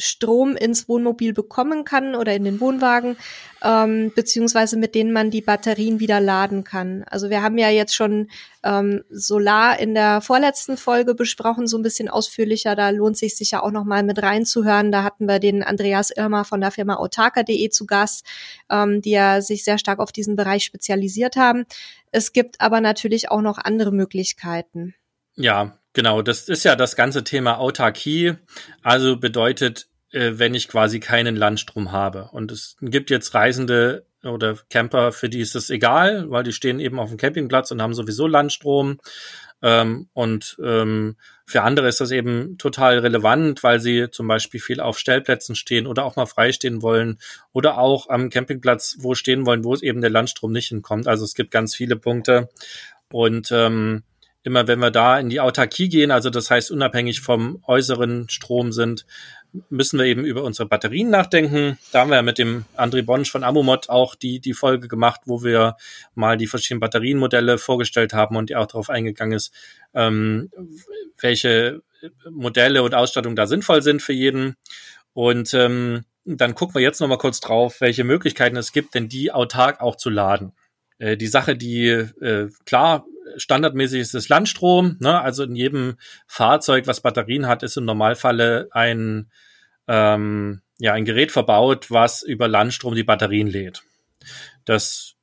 Strom 0.00 0.56
ins 0.56 0.88
Wohnmobil 0.88 1.32
bekommen 1.32 1.84
kann 1.84 2.14
oder 2.14 2.34
in 2.34 2.44
den 2.44 2.60
Wohnwagen, 2.60 3.16
ähm, 3.62 4.12
beziehungsweise 4.14 4.76
mit 4.76 4.94
denen 4.94 5.12
man 5.12 5.30
die 5.30 5.42
Batterien 5.42 6.00
wieder 6.00 6.20
laden 6.20 6.64
kann. 6.64 7.04
Also 7.10 7.30
wir 7.30 7.42
haben 7.42 7.58
ja 7.58 7.68
jetzt 7.68 7.94
schon 7.94 8.28
ähm, 8.62 9.04
Solar 9.10 9.78
in 9.78 9.94
der 9.94 10.20
vorletzten 10.20 10.76
Folge 10.76 11.14
besprochen, 11.14 11.66
so 11.66 11.78
ein 11.78 11.82
bisschen 11.82 12.08
ausführlicher. 12.08 12.74
Da 12.74 12.90
lohnt 12.90 13.16
sich 13.16 13.36
sicher 13.36 13.62
auch 13.62 13.70
noch 13.70 13.84
mal 13.84 14.02
mit 14.02 14.22
reinzuhören. 14.22 14.90
Da 14.90 15.02
hatten 15.02 15.26
wir 15.26 15.38
den 15.38 15.62
Andreas 15.62 16.10
Irmer 16.10 16.44
von 16.44 16.60
der 16.60 16.70
Firma 16.70 16.96
autarka.de 16.96 17.68
zu 17.70 17.86
Gast, 17.86 18.24
ähm, 18.70 19.02
die 19.02 19.10
ja 19.10 19.40
sich 19.40 19.64
sehr 19.64 19.78
stark 19.78 19.98
auf 19.98 20.12
diesen 20.12 20.36
Bereich 20.36 20.64
spezialisiert 20.64 21.36
haben. 21.36 21.66
Es 22.12 22.32
gibt 22.32 22.60
aber 22.60 22.80
natürlich 22.80 23.30
auch 23.30 23.42
noch 23.42 23.58
andere 23.58 23.92
Möglichkeiten. 23.92 24.94
Ja, 25.36 25.76
Genau, 25.92 26.22
das 26.22 26.48
ist 26.48 26.64
ja 26.64 26.76
das 26.76 26.94
ganze 26.94 27.24
Thema 27.24 27.58
Autarkie. 27.58 28.34
Also 28.82 29.16
bedeutet, 29.16 29.88
äh, 30.12 30.32
wenn 30.34 30.54
ich 30.54 30.68
quasi 30.68 31.00
keinen 31.00 31.36
Landstrom 31.36 31.92
habe. 31.92 32.28
Und 32.32 32.52
es 32.52 32.76
gibt 32.80 33.10
jetzt 33.10 33.34
Reisende 33.34 34.06
oder 34.22 34.56
Camper, 34.68 35.12
für 35.12 35.28
die 35.28 35.40
ist 35.40 35.54
das 35.54 35.70
egal, 35.70 36.30
weil 36.30 36.42
die 36.42 36.52
stehen 36.52 36.80
eben 36.80 36.98
auf 36.98 37.08
dem 37.08 37.18
Campingplatz 37.18 37.70
und 37.70 37.80
haben 37.80 37.94
sowieso 37.94 38.26
Landstrom. 38.26 38.98
Ähm, 39.62 40.08
und 40.12 40.56
ähm, 40.62 41.16
für 41.44 41.62
andere 41.62 41.88
ist 41.88 42.00
das 42.00 42.10
eben 42.10 42.56
total 42.58 42.98
relevant, 42.98 43.62
weil 43.62 43.80
sie 43.80 44.08
zum 44.10 44.26
Beispiel 44.26 44.60
viel 44.60 44.80
auf 44.80 44.98
Stellplätzen 44.98 45.54
stehen 45.54 45.86
oder 45.86 46.04
auch 46.04 46.16
mal 46.16 46.26
freistehen 46.26 46.80
wollen 46.82 47.18
oder 47.52 47.78
auch 47.78 48.08
am 48.08 48.30
Campingplatz 48.30 48.96
wo 49.00 49.14
stehen 49.14 49.46
wollen, 49.46 49.64
wo 49.64 49.74
es 49.74 49.82
eben 49.82 50.00
der 50.00 50.10
Landstrom 50.10 50.52
nicht 50.52 50.68
hinkommt. 50.68 51.08
Also 51.08 51.24
es 51.24 51.34
gibt 51.34 51.50
ganz 51.50 51.74
viele 51.74 51.96
Punkte. 51.96 52.48
Und 53.12 53.50
ähm, 53.52 54.04
immer 54.42 54.66
wenn 54.66 54.78
wir 54.78 54.90
da 54.90 55.18
in 55.18 55.28
die 55.28 55.40
Autarkie 55.40 55.88
gehen, 55.88 56.10
also 56.10 56.30
das 56.30 56.50
heißt 56.50 56.70
unabhängig 56.70 57.20
vom 57.20 57.62
äußeren 57.66 58.28
Strom 58.28 58.72
sind, 58.72 59.04
müssen 59.68 59.98
wir 59.98 60.06
eben 60.06 60.24
über 60.24 60.44
unsere 60.44 60.68
Batterien 60.68 61.10
nachdenken. 61.10 61.78
Da 61.92 62.00
haben 62.00 62.10
wir 62.10 62.22
mit 62.22 62.38
dem 62.38 62.64
André 62.76 63.02
Bonsch 63.02 63.30
von 63.30 63.44
Amomod 63.44 63.88
auch 63.88 64.14
die, 64.14 64.40
die 64.40 64.54
Folge 64.54 64.88
gemacht, 64.88 65.22
wo 65.24 65.42
wir 65.42 65.76
mal 66.14 66.36
die 66.36 66.46
verschiedenen 66.46 66.80
Batterienmodelle 66.80 67.58
vorgestellt 67.58 68.12
haben 68.12 68.36
und 68.36 68.50
die 68.50 68.56
auch 68.56 68.66
darauf 68.66 68.90
eingegangen 68.90 69.36
ist, 69.36 69.52
ähm, 69.94 70.50
welche 71.20 71.82
Modelle 72.30 72.82
und 72.82 72.94
Ausstattung 72.94 73.36
da 73.36 73.46
sinnvoll 73.46 73.82
sind 73.82 74.02
für 74.02 74.12
jeden. 74.12 74.56
Und 75.12 75.52
ähm, 75.54 76.04
dann 76.24 76.54
gucken 76.54 76.74
wir 76.74 76.82
jetzt 76.82 77.00
nochmal 77.00 77.18
kurz 77.18 77.40
drauf, 77.40 77.80
welche 77.80 78.04
Möglichkeiten 78.04 78.56
es 78.56 78.72
gibt, 78.72 78.94
denn 78.94 79.08
die 79.08 79.32
autark 79.32 79.80
auch 79.80 79.96
zu 79.96 80.10
laden. 80.10 80.52
Äh, 80.98 81.16
die 81.16 81.26
Sache, 81.26 81.56
die 81.56 81.88
äh, 81.88 82.50
klar 82.64 83.04
standardmäßig 83.36 84.00
ist 84.00 84.14
es 84.14 84.28
Landstrom. 84.28 84.96
Ne? 85.00 85.20
Also 85.20 85.44
in 85.44 85.56
jedem 85.56 85.96
Fahrzeug, 86.26 86.86
was 86.86 87.00
Batterien 87.00 87.46
hat, 87.46 87.62
ist 87.62 87.76
im 87.76 87.84
Normalfalle 87.84 88.68
ein, 88.72 89.30
ähm, 89.88 90.62
ja, 90.78 90.92
ein 90.92 91.04
Gerät 91.04 91.32
verbaut, 91.32 91.90
was 91.90 92.22
über 92.22 92.48
Landstrom 92.48 92.94
die 92.94 93.04
Batterien 93.04 93.48
lädt. 93.48 93.82
Das 94.64 95.16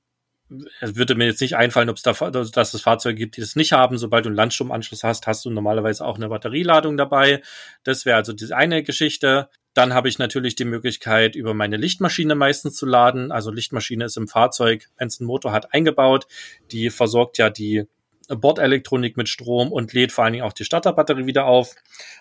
es 0.79 0.95
würde 0.95 1.15
mir 1.15 1.25
jetzt 1.25 1.41
nicht 1.41 1.57
einfallen, 1.57 1.89
ob 1.89 1.97
es 1.97 2.03
da, 2.03 2.13
dass 2.13 2.73
es 2.73 2.81
Fahrzeuge 2.81 3.17
gibt, 3.17 3.37
die 3.37 3.41
das 3.41 3.55
nicht 3.55 3.73
haben. 3.73 3.97
Sobald 3.97 4.25
du 4.25 4.29
einen 4.29 4.37
Landstromanschluss 4.37 5.03
hast, 5.03 5.27
hast 5.27 5.43
du 5.45 5.49
normalerweise 5.49 6.05
auch 6.05 6.15
eine 6.15 6.29
Batterieladung 6.29 6.95
dabei. 6.95 7.41
Das 7.83 8.05
wäre 8.05 8.17
also 8.17 8.33
die 8.33 8.53
eine 8.53 8.83
Geschichte. 8.83 9.49
Dann 9.73 9.93
habe 9.93 10.07
ich 10.07 10.19
natürlich 10.19 10.55
die 10.55 10.65
Möglichkeit, 10.65 11.35
über 11.35 11.53
meine 11.53 11.77
Lichtmaschine 11.77 12.35
meistens 12.35 12.75
zu 12.75 12.85
laden. 12.85 13.31
Also 13.31 13.51
Lichtmaschine 13.51 14.05
ist 14.05 14.17
im 14.17 14.27
Fahrzeug, 14.27 14.87
wenn 14.97 15.07
es 15.07 15.19
einen 15.19 15.27
Motor 15.27 15.51
hat, 15.51 15.73
eingebaut. 15.73 16.27
Die 16.71 16.89
versorgt 16.89 17.37
ja 17.37 17.49
die 17.49 17.85
Bordelektronik 18.27 19.17
mit 19.17 19.29
Strom 19.29 19.71
und 19.71 19.93
lädt 19.93 20.11
vor 20.11 20.23
allen 20.23 20.33
Dingen 20.33 20.45
auch 20.45 20.53
die 20.53 20.65
Starterbatterie 20.65 21.25
wieder 21.25 21.45
auf. 21.45 21.75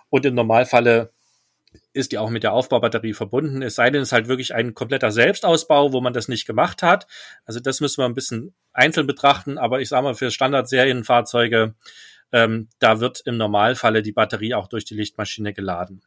Und 0.08 0.24
im 0.26 0.34
Normalfalle 0.34 1.12
ist 1.92 2.12
die 2.12 2.18
auch 2.18 2.30
mit 2.30 2.42
der 2.42 2.52
Aufbaubatterie 2.52 3.12
verbunden. 3.12 3.62
Es 3.62 3.74
sei 3.74 3.90
denn, 3.90 4.02
es 4.02 4.08
ist 4.08 4.12
halt 4.12 4.28
wirklich 4.28 4.54
ein 4.54 4.74
kompletter 4.74 5.10
Selbstausbau, 5.10 5.92
wo 5.92 6.00
man 6.00 6.12
das 6.12 6.28
nicht 6.28 6.46
gemacht 6.46 6.82
hat. 6.82 7.06
Also 7.44 7.60
das 7.60 7.80
müssen 7.80 7.98
wir 7.98 8.06
ein 8.06 8.14
bisschen 8.14 8.54
einzeln 8.72 9.06
betrachten. 9.06 9.58
Aber 9.58 9.80
ich 9.80 9.88
sage 9.88 10.04
mal, 10.04 10.14
für 10.14 10.30
Standardserienfahrzeuge, 10.30 11.74
ähm, 12.32 12.68
da 12.78 13.00
wird 13.00 13.20
im 13.24 13.36
Normalfalle 13.36 14.02
die 14.02 14.12
Batterie 14.12 14.54
auch 14.54 14.68
durch 14.68 14.84
die 14.84 14.94
Lichtmaschine 14.94 15.52
geladen. 15.52 16.02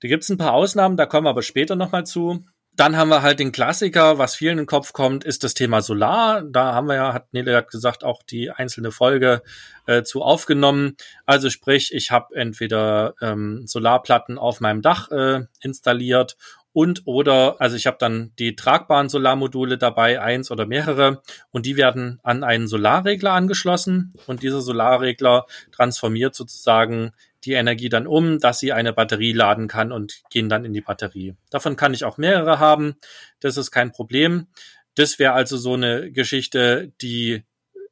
Da 0.00 0.08
gibt 0.08 0.24
es 0.24 0.28
ein 0.28 0.38
paar 0.38 0.52
Ausnahmen, 0.52 0.96
da 0.96 1.06
kommen 1.06 1.26
wir 1.26 1.30
aber 1.30 1.42
später 1.42 1.76
nochmal 1.76 2.04
zu. 2.04 2.44
Dann 2.76 2.96
haben 2.96 3.08
wir 3.08 3.22
halt 3.22 3.38
den 3.38 3.52
Klassiker, 3.52 4.18
was 4.18 4.34
vielen 4.34 4.52
in 4.52 4.58
den 4.58 4.66
Kopf 4.66 4.92
kommt, 4.92 5.22
ist 5.22 5.44
das 5.44 5.54
Thema 5.54 5.80
Solar. 5.80 6.42
Da 6.42 6.74
haben 6.74 6.88
wir 6.88 6.96
ja, 6.96 7.12
hat 7.12 7.32
Nele 7.32 7.56
hat 7.56 7.70
gesagt, 7.70 8.02
auch 8.02 8.22
die 8.24 8.50
einzelne 8.50 8.90
Folge 8.90 9.42
äh, 9.86 10.02
zu 10.02 10.22
aufgenommen. 10.22 10.96
Also 11.24 11.50
sprich, 11.50 11.94
ich 11.94 12.10
habe 12.10 12.34
entweder 12.34 13.14
ähm, 13.20 13.66
Solarplatten 13.66 14.38
auf 14.38 14.60
meinem 14.60 14.82
Dach 14.82 15.10
äh, 15.12 15.42
installiert 15.60 16.36
und 16.74 17.02
oder, 17.04 17.60
also 17.60 17.76
ich 17.76 17.86
habe 17.86 17.98
dann 18.00 18.32
die 18.40 18.56
tragbaren 18.56 19.08
Solarmodule 19.08 19.78
dabei, 19.78 20.20
eins 20.20 20.50
oder 20.50 20.66
mehrere, 20.66 21.22
und 21.52 21.66
die 21.66 21.76
werden 21.76 22.18
an 22.24 22.42
einen 22.42 22.66
Solarregler 22.66 23.30
angeschlossen 23.30 24.12
und 24.26 24.42
dieser 24.42 24.60
Solarregler 24.60 25.46
transformiert 25.70 26.34
sozusagen 26.34 27.12
die 27.44 27.52
Energie 27.52 27.88
dann 27.88 28.06
um, 28.06 28.38
dass 28.38 28.58
sie 28.58 28.72
eine 28.72 28.92
Batterie 28.92 29.32
laden 29.32 29.68
kann 29.68 29.92
und 29.92 30.22
gehen 30.30 30.48
dann 30.48 30.64
in 30.64 30.72
die 30.72 30.80
Batterie. 30.80 31.34
Davon 31.50 31.76
kann 31.76 31.94
ich 31.94 32.04
auch 32.04 32.18
mehrere 32.18 32.58
haben. 32.58 32.96
Das 33.40 33.56
ist 33.56 33.70
kein 33.70 33.92
Problem. 33.92 34.46
Das 34.94 35.18
wäre 35.18 35.32
also 35.32 35.56
so 35.56 35.74
eine 35.74 36.10
Geschichte, 36.12 36.92
die 37.00 37.44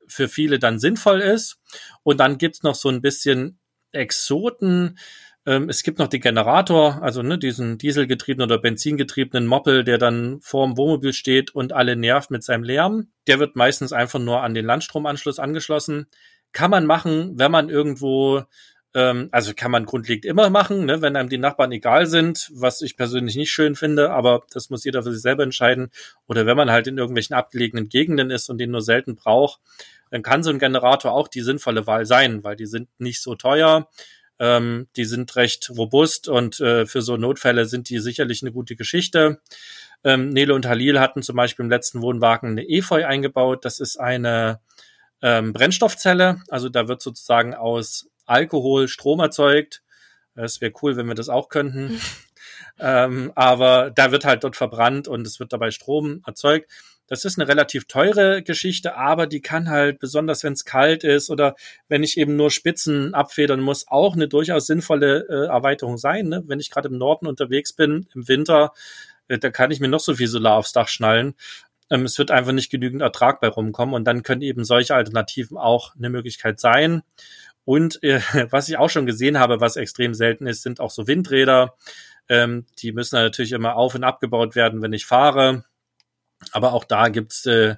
für 0.07 0.29
viele 0.29 0.59
dann 0.59 0.79
sinnvoll 0.79 1.21
ist. 1.21 1.59
Und 2.03 2.21
dann 2.21 2.38
gibt's 2.38 2.62
noch 2.62 2.75
so 2.75 2.88
ein 2.88 3.01
bisschen 3.03 3.59
Exoten, 3.93 4.99
Ähm, 5.45 5.69
es 5.69 5.83
gibt 5.83 5.99
noch 5.99 6.09
den 6.09 6.21
Generator, 6.21 7.03
also 7.03 7.23
ne, 7.23 7.37
diesen 7.37 7.77
dieselgetriebenen 7.77 8.49
oder 8.49 8.61
benzingetriebenen 8.61 9.47
Moppel, 9.47 9.83
der 9.83 9.99
dann 9.99 10.41
vorm 10.41 10.77
Wohnmobil 10.77 11.12
steht 11.12 11.53
und 11.53 11.73
alle 11.73 11.97
nervt 11.97 12.31
mit 12.31 12.45
seinem 12.45 12.62
Lärm. 12.62 13.09
Der 13.27 13.41
wird 13.41 13.57
meistens 13.57 13.93
einfach 13.93 14.21
nur 14.21 14.43
an 14.43 14.55
den 14.55 14.65
Landstromanschluss 14.65 15.41
angeschlossen. 15.41 16.07
Kann 16.53 16.71
man 16.71 16.87
machen, 16.87 17.38
wenn 17.38 17.51
man 17.51 17.71
irgendwo 17.71 18.45
ähm, 18.95 19.29
also 19.33 19.53
kann 19.55 19.71
man 19.71 19.87
grundlegend 19.87 20.25
immer 20.25 20.51
machen, 20.51 20.85
ne, 20.85 21.01
wenn 21.01 21.17
einem 21.17 21.29
die 21.29 21.39
Nachbarn 21.39 21.73
egal 21.73 22.07
sind, 22.07 22.51
was 22.53 22.83
ich 22.83 22.97
persönlich 22.97 23.37
nicht 23.37 23.51
schön 23.51 23.75
finde, 23.75 24.11
aber 24.11 24.43
das 24.53 24.71
muss 24.71 24.85
jeder 24.85 25.03
für 25.03 25.13
sich 25.13 25.23
selber 25.23 25.43
entscheiden. 25.43 25.91
Oder 26.27 26.47
wenn 26.47 26.57
man 26.57 26.71
halt 26.71 26.87
in 26.87 26.99
irgendwelchen 26.99 27.35
abgelegenen 27.35 27.89
Gegenden 27.89 28.31
ist 28.31 28.51
und 28.51 28.59
den 28.59 28.71
nur 28.71 28.83
selten 28.83 29.17
braucht, 29.17 29.61
dann 30.11 30.23
kann 30.23 30.43
so 30.43 30.51
ein 30.51 30.59
Generator 30.59 31.13
auch 31.13 31.29
die 31.29 31.41
sinnvolle 31.41 31.87
Wahl 31.87 32.05
sein, 32.05 32.45
weil 32.45 32.57
die 32.57 32.67
sind 32.67 32.89
nicht 32.99 33.23
so 33.23 33.35
teuer, 33.35 33.89
ähm, 34.39 34.89
die 34.97 35.07
sind 35.07 35.35
recht 35.37 35.71
robust 35.71 36.29
und 36.29 36.61
äh, 36.61 36.85
für 36.85 37.01
so 37.01 37.17
Notfälle 37.17 37.65
sind 37.65 37.89
die 37.89 37.99
sicherlich 37.99 38.43
eine 38.43 38.53
gute 38.53 38.77
Geschichte. 38.77 39.41
Ähm, 40.05 40.31
Nele 40.31 40.55
und 40.55 40.67
Halil 40.67 41.01
hatten 41.01 41.23
zum 41.23 41.37
Beispiel 41.37 41.65
im 41.65 41.71
letzten 41.71 42.03
Wohnwagen 42.03 42.51
eine 42.51 42.69
Efeu 42.69 43.07
eingebaut. 43.07 43.65
Das 43.65 43.81
ist 43.81 43.99
eine 43.99 44.61
ähm, 45.23 45.53
Brennstoffzelle, 45.53 46.43
also 46.49 46.69
da 46.69 46.89
wird 46.89 47.01
sozusagen 47.01 47.55
aus 47.55 48.11
Alkohol 48.27 48.89
Strom 48.89 49.21
erzeugt. 49.21 49.83
Es 50.35 50.61
wäre 50.61 50.73
cool, 50.83 50.97
wenn 50.97 51.07
wir 51.07 51.15
das 51.15 51.29
auch 51.29 51.49
könnten. 51.49 52.01
ähm, 52.81 53.33
aber 53.35 53.91
da 53.91 54.13
wird 54.13 54.25
halt 54.25 54.45
dort 54.45 54.57
verbrannt 54.57 55.09
und 55.09 55.27
es 55.27 55.41
wird 55.41 55.53
dabei 55.53 55.71
Strom 55.71 56.23
erzeugt. 56.27 56.71
Das 57.09 57.27
ist 57.27 57.39
eine 57.39 57.47
relativ 57.47 57.85
teure 57.87 58.43
Geschichte, 58.43 58.97
aber 58.97 59.27
die 59.27 59.43
kann 59.43 59.69
halt, 59.69 59.99
besonders 59.99 60.45
wenn 60.45 60.55
es 60.55 60.65
kalt 60.65 61.05
ist 61.05 61.29
oder 61.29 61.57
wenn 61.89 62.03
ich 62.03 62.17
eben 62.17 62.37
nur 62.37 62.51
Spitzen 62.51 63.13
abfedern 63.13 63.61
muss, 63.61 63.87
auch 63.89 64.15
eine 64.15 64.29
durchaus 64.29 64.67
sinnvolle 64.67 65.27
äh, 65.29 65.47
Erweiterung 65.49 65.99
sein. 65.99 66.29
Ne? 66.29 66.43
Wenn 66.47 66.61
ich 66.61 66.71
gerade 66.71 66.89
im 66.89 66.97
Norden 66.97 67.27
unterwegs 67.27 67.75
bin, 67.75 68.09
im 68.15 68.29
Winter, 68.29 68.73
äh, 69.29 69.39
da 69.39 69.51
kann 69.51 69.71
ich 69.71 69.81
mir 69.81 69.89
noch 69.89 70.01
so 70.01 70.15
viel 70.15 70.29
Solar 70.29 70.57
aufs 70.57 70.73
Dach 70.73 70.89
schnallen. 70.89 71.35
Ähm, 71.91 72.05
es 72.07 72.17
wird 72.17 72.31
einfach 72.31 72.53
nicht 72.53 72.71
genügend 72.71 73.03
Ertrag 73.03 73.41
bei 73.41 73.49
rumkommen 73.49 73.95
und 73.95 74.05
dann 74.05 74.23
können 74.23 74.41
eben 74.41 74.65
solche 74.65 74.95
Alternativen 74.95 75.59
auch 75.59 75.95
eine 75.95 76.09
Möglichkeit 76.09 76.61
sein. 76.61 77.03
Und 77.64 78.03
äh, 78.03 78.20
was 78.51 78.68
ich 78.68 78.77
auch 78.77 78.90
schon 78.90 79.07
gesehen 79.07 79.38
habe, 79.38 79.61
was 79.61 79.77
extrem 79.77 80.14
selten 80.14 80.46
ist, 80.46 80.62
sind 80.62 80.81
auch 80.81 80.90
so 80.90 81.07
Windräder. 81.07 81.77
Ähm, 82.29 82.66
die 82.79 82.92
müssen 82.92 83.16
natürlich 83.16 83.53
immer 83.53 83.77
auf 83.77 83.94
und 83.94 84.05
abgebaut 84.05 84.55
werden, 84.55 84.83
wenn 84.83 84.92
ich 84.92 85.07
fahre. 85.07 85.64
Aber 86.51 86.72
auch 86.72 86.85
da 86.85 87.09
gibt's 87.09 87.46
äh, 87.46 87.77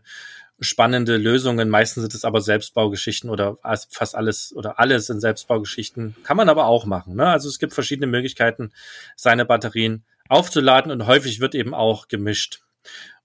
spannende 0.60 1.16
Lösungen. 1.16 1.68
Meistens 1.68 2.02
sind 2.02 2.14
es 2.14 2.24
aber 2.24 2.40
Selbstbaugeschichten 2.40 3.30
oder 3.30 3.58
fast 3.90 4.14
alles 4.14 4.54
oder 4.54 4.78
alles 4.78 5.06
sind 5.06 5.20
Selbstbaugeschichten. 5.20 6.16
Kann 6.22 6.36
man 6.36 6.48
aber 6.48 6.66
auch 6.66 6.86
machen. 6.86 7.16
Ne? 7.16 7.26
Also 7.26 7.48
es 7.48 7.58
gibt 7.58 7.74
verschiedene 7.74 8.06
Möglichkeiten, 8.06 8.72
seine 9.16 9.44
Batterien 9.44 10.04
aufzuladen 10.28 10.90
und 10.90 11.06
häufig 11.06 11.40
wird 11.40 11.54
eben 11.54 11.74
auch 11.74 12.08
gemischt. 12.08 12.62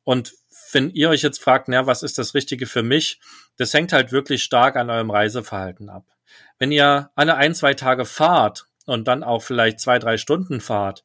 Und 0.03 0.33
wenn 0.71 0.89
ihr 0.89 1.09
euch 1.09 1.21
jetzt 1.21 1.41
fragt, 1.41 1.67
na, 1.67 1.87
was 1.87 2.03
ist 2.03 2.17
das 2.17 2.33
Richtige 2.33 2.65
für 2.65 2.83
mich? 2.83 3.19
Das 3.57 3.73
hängt 3.73 3.93
halt 3.93 4.11
wirklich 4.11 4.43
stark 4.43 4.75
an 4.75 4.89
eurem 4.89 5.11
Reiseverhalten 5.11 5.89
ab. 5.89 6.05
Wenn 6.57 6.71
ihr 6.71 7.11
alle 7.15 7.35
ein, 7.35 7.55
zwei 7.55 7.73
Tage 7.73 8.05
fahrt 8.05 8.65
und 8.85 9.07
dann 9.07 9.23
auch 9.23 9.41
vielleicht 9.41 9.79
zwei, 9.79 9.99
drei 9.99 10.17
Stunden 10.17 10.61
fahrt, 10.61 11.03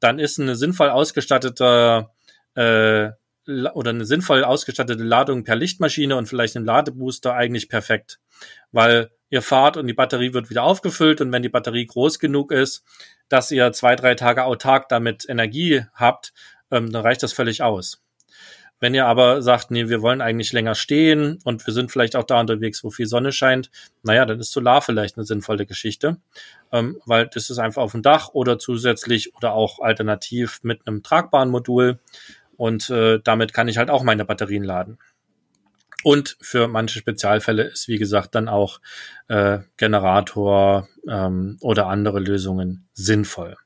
dann 0.00 0.18
ist 0.18 0.38
eine 0.40 0.56
sinnvoll 0.56 0.90
ausgestattete 0.90 2.08
äh, 2.54 3.10
oder 3.46 3.90
eine 3.90 4.04
sinnvoll 4.04 4.44
ausgestattete 4.44 5.04
Ladung 5.04 5.44
per 5.44 5.54
Lichtmaschine 5.54 6.16
und 6.16 6.26
vielleicht 6.26 6.56
ein 6.56 6.64
Ladebooster 6.64 7.34
eigentlich 7.34 7.68
perfekt, 7.68 8.18
weil 8.72 9.10
ihr 9.30 9.42
fahrt 9.42 9.76
und 9.76 9.86
die 9.86 9.94
Batterie 9.94 10.34
wird 10.34 10.50
wieder 10.50 10.64
aufgefüllt 10.64 11.20
und 11.20 11.30
wenn 11.32 11.42
die 11.42 11.48
Batterie 11.48 11.86
groß 11.86 12.18
genug 12.18 12.50
ist, 12.50 12.84
dass 13.28 13.50
ihr 13.50 13.72
zwei, 13.72 13.96
drei 13.96 14.14
Tage 14.14 14.44
autark 14.44 14.88
damit 14.88 15.28
Energie 15.28 15.84
habt, 15.94 16.32
ähm, 16.70 16.90
dann 16.92 17.02
reicht 17.02 17.22
das 17.22 17.32
völlig 17.32 17.62
aus. 17.62 18.02
Wenn 18.78 18.94
ihr 18.94 19.06
aber 19.06 19.40
sagt, 19.42 19.70
nee, 19.70 19.88
wir 19.88 20.02
wollen 20.02 20.20
eigentlich 20.20 20.52
länger 20.52 20.74
stehen 20.74 21.38
und 21.44 21.66
wir 21.66 21.72
sind 21.72 21.90
vielleicht 21.90 22.14
auch 22.14 22.24
da 22.24 22.40
unterwegs, 22.40 22.84
wo 22.84 22.90
viel 22.90 23.06
Sonne 23.06 23.32
scheint, 23.32 23.70
naja, 24.02 24.26
dann 24.26 24.38
ist 24.38 24.52
Solar 24.52 24.82
vielleicht 24.82 25.16
eine 25.16 25.24
sinnvolle 25.24 25.66
Geschichte, 25.66 26.18
ähm, 26.72 27.00
weil 27.06 27.26
das 27.26 27.48
ist 27.48 27.58
einfach 27.58 27.82
auf 27.82 27.92
dem 27.92 28.02
Dach 28.02 28.30
oder 28.32 28.58
zusätzlich 28.58 29.34
oder 29.34 29.52
auch 29.52 29.80
alternativ 29.80 30.60
mit 30.62 30.86
einem 30.86 31.02
tragbaren 31.02 31.50
Modul 31.50 31.98
und 32.56 32.90
äh, 32.90 33.20
damit 33.22 33.52
kann 33.54 33.68
ich 33.68 33.78
halt 33.78 33.90
auch 33.90 34.02
meine 34.02 34.24
Batterien 34.24 34.64
laden. 34.64 34.98
Und 36.02 36.36
für 36.40 36.68
manche 36.68 36.98
Spezialfälle 36.98 37.64
ist, 37.64 37.88
wie 37.88 37.98
gesagt, 37.98 38.34
dann 38.34 38.48
auch 38.48 38.80
äh, 39.28 39.60
Generator 39.76 40.88
ähm, 41.08 41.56
oder 41.60 41.88
andere 41.88 42.20
Lösungen 42.20 42.86
sinnvoll. 42.92 43.56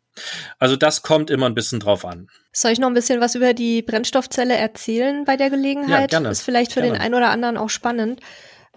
Also 0.59 0.77
das 0.77 1.03
kommt 1.03 1.31
immer 1.31 1.47
ein 1.47 1.55
bisschen 1.55 1.81
drauf 1.81 2.05
an. 2.05 2.29
Soll 2.53 2.73
ich 2.73 2.79
noch 2.79 2.89
ein 2.89 2.95
bisschen 2.95 3.21
was 3.21 3.35
über 3.35 3.55
die 3.55 3.83
Brennstoffzelle 3.83 4.57
erzählen 4.57 5.25
bei 5.25 5.37
der 5.37 5.51
Gelegenheit? 5.51 6.13
Ja, 6.13 6.19
gerne. 6.19 6.31
Ist 6.31 6.43
vielleicht 6.43 6.73
für 6.73 6.81
gerne. 6.81 6.97
den 6.97 7.03
einen 7.03 7.15
oder 7.15 7.31
anderen 7.31 7.57
auch 7.57 7.71
spannend. 7.71 8.21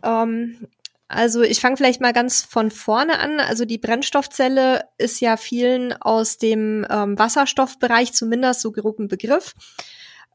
Ähm, 0.04 0.68
also 1.08 1.42
ich 1.42 1.60
fange 1.60 1.78
vielleicht 1.78 2.02
mal 2.02 2.14
ganz 2.14 2.44
von 2.44 2.72
vorne 2.72 3.20
an. 3.20 3.40
Also 3.40 3.66
die 3.66 3.78
Brennstoffzelle 3.78 4.86
ist 4.98 5.20
ja 5.22 5.38
vielen 5.38 5.94
aus 5.94 6.38
dem 6.38 6.86
ähm, 6.90 7.18
Wasserstoffbereich 7.20 8.14
zumindest 8.14 8.62
so 8.62 8.72
grob 8.72 9.00
ein 9.00 9.08
Begriff. 9.08 9.54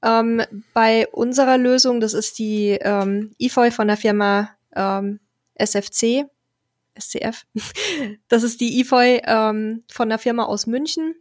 Ähm, 0.03 0.43
bei 0.75 1.09
unserer 1.09 1.59
Lösung, 1.59 2.01
das 2.01 2.15
ist 2.15 2.39
die 2.39 2.79
ähm, 2.81 3.35
EFOI 3.39 3.71
von 3.71 3.89
der 3.89 3.97
Firma 3.97 4.51
ähm, 4.77 5.21
SFC, 5.55 6.27
SCF. 6.99 7.45
Das 8.29 8.43
ist 8.43 8.61
die 8.61 8.81
EFOI 8.81 9.23
ähm, 9.25 9.85
von 9.91 10.09
der 10.09 10.19
Firma 10.19 10.45
aus 10.45 10.67
München. 10.67 11.15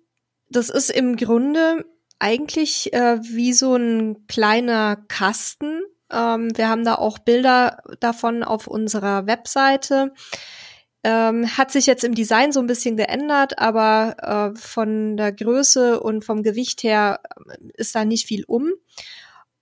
Das 0.49 0.69
ist 0.69 0.89
im 0.89 1.15
Grunde 1.15 1.85
eigentlich 2.19 2.93
äh, 2.93 3.19
wie 3.21 3.53
so 3.53 3.75
ein 3.75 4.27
kleiner 4.27 4.95
Kasten. 5.07 5.81
Ähm, 6.11 6.51
wir 6.55 6.69
haben 6.69 6.85
da 6.85 6.95
auch 6.95 7.19
Bilder 7.19 7.83
davon 7.99 8.43
auf 8.43 8.67
unserer 8.67 9.27
Webseite. 9.27 10.13
Ähm, 11.03 11.57
hat 11.57 11.71
sich 11.71 11.85
jetzt 11.85 12.03
im 12.03 12.15
Design 12.15 12.51
so 12.51 12.59
ein 12.59 12.67
bisschen 12.67 12.97
geändert, 12.97 13.59
aber 13.59 14.53
äh, 14.55 14.59
von 14.59 15.15
der 15.15 15.31
Größe 15.31 15.99
und 15.99 16.25
vom 16.25 16.43
Gewicht 16.43 16.83
her 16.83 17.21
ist 17.75 17.95
da 17.95 18.03
nicht 18.03 18.25
viel 18.25 18.43
um. 18.45 18.71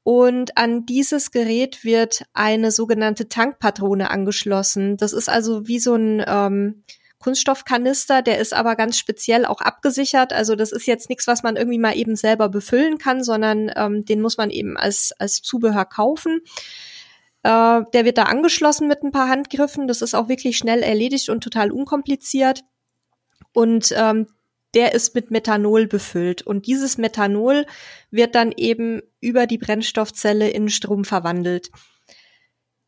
Und 0.07 0.55
an 0.55 0.85
dieses 0.85 1.31
Gerät 1.31 1.83
wird 1.83 2.25
eine 2.35 2.69
sogenannte 2.69 3.27
Tankpatrone 3.27 4.11
angeschlossen. 4.11 4.97
Das 4.97 5.13
ist 5.13 5.29
also 5.29 5.67
wie 5.67 5.79
so 5.79 5.95
ein 5.95 6.23
ähm, 6.27 6.83
Kunststoffkanister, 7.17 8.21
der 8.21 8.37
ist 8.37 8.53
aber 8.53 8.75
ganz 8.75 8.99
speziell 8.99 9.47
auch 9.47 9.61
abgesichert. 9.61 10.31
Also 10.31 10.55
das 10.55 10.71
ist 10.71 10.85
jetzt 10.85 11.09
nichts, 11.09 11.25
was 11.25 11.41
man 11.41 11.55
irgendwie 11.55 11.79
mal 11.79 11.97
eben 11.97 12.15
selber 12.15 12.49
befüllen 12.49 12.99
kann, 12.99 13.23
sondern 13.23 13.71
ähm, 13.75 14.05
den 14.05 14.21
muss 14.21 14.37
man 14.37 14.51
eben 14.51 14.77
als, 14.77 15.11
als 15.17 15.41
Zubehör 15.41 15.85
kaufen. 15.85 16.41
Äh, 17.41 17.81
der 17.91 18.05
wird 18.05 18.19
da 18.19 18.25
angeschlossen 18.25 18.87
mit 18.87 19.01
ein 19.01 19.11
paar 19.11 19.27
Handgriffen. 19.27 19.87
Das 19.87 20.03
ist 20.03 20.13
auch 20.13 20.29
wirklich 20.29 20.55
schnell 20.55 20.83
erledigt 20.83 21.29
und 21.29 21.43
total 21.43 21.71
unkompliziert. 21.71 22.61
Und 23.53 23.91
ähm, 23.97 24.27
der 24.75 24.93
ist 24.93 25.15
mit 25.15 25.31
Methanol 25.31 25.87
befüllt. 25.87 26.41
Und 26.41 26.67
dieses 26.67 26.97
Methanol 26.97 27.65
wird 28.11 28.35
dann 28.35 28.51
eben 28.51 29.01
über 29.21 29.47
die 29.47 29.57
Brennstoffzelle 29.57 30.49
in 30.49 30.69
Strom 30.69 31.05
verwandelt. 31.05 31.71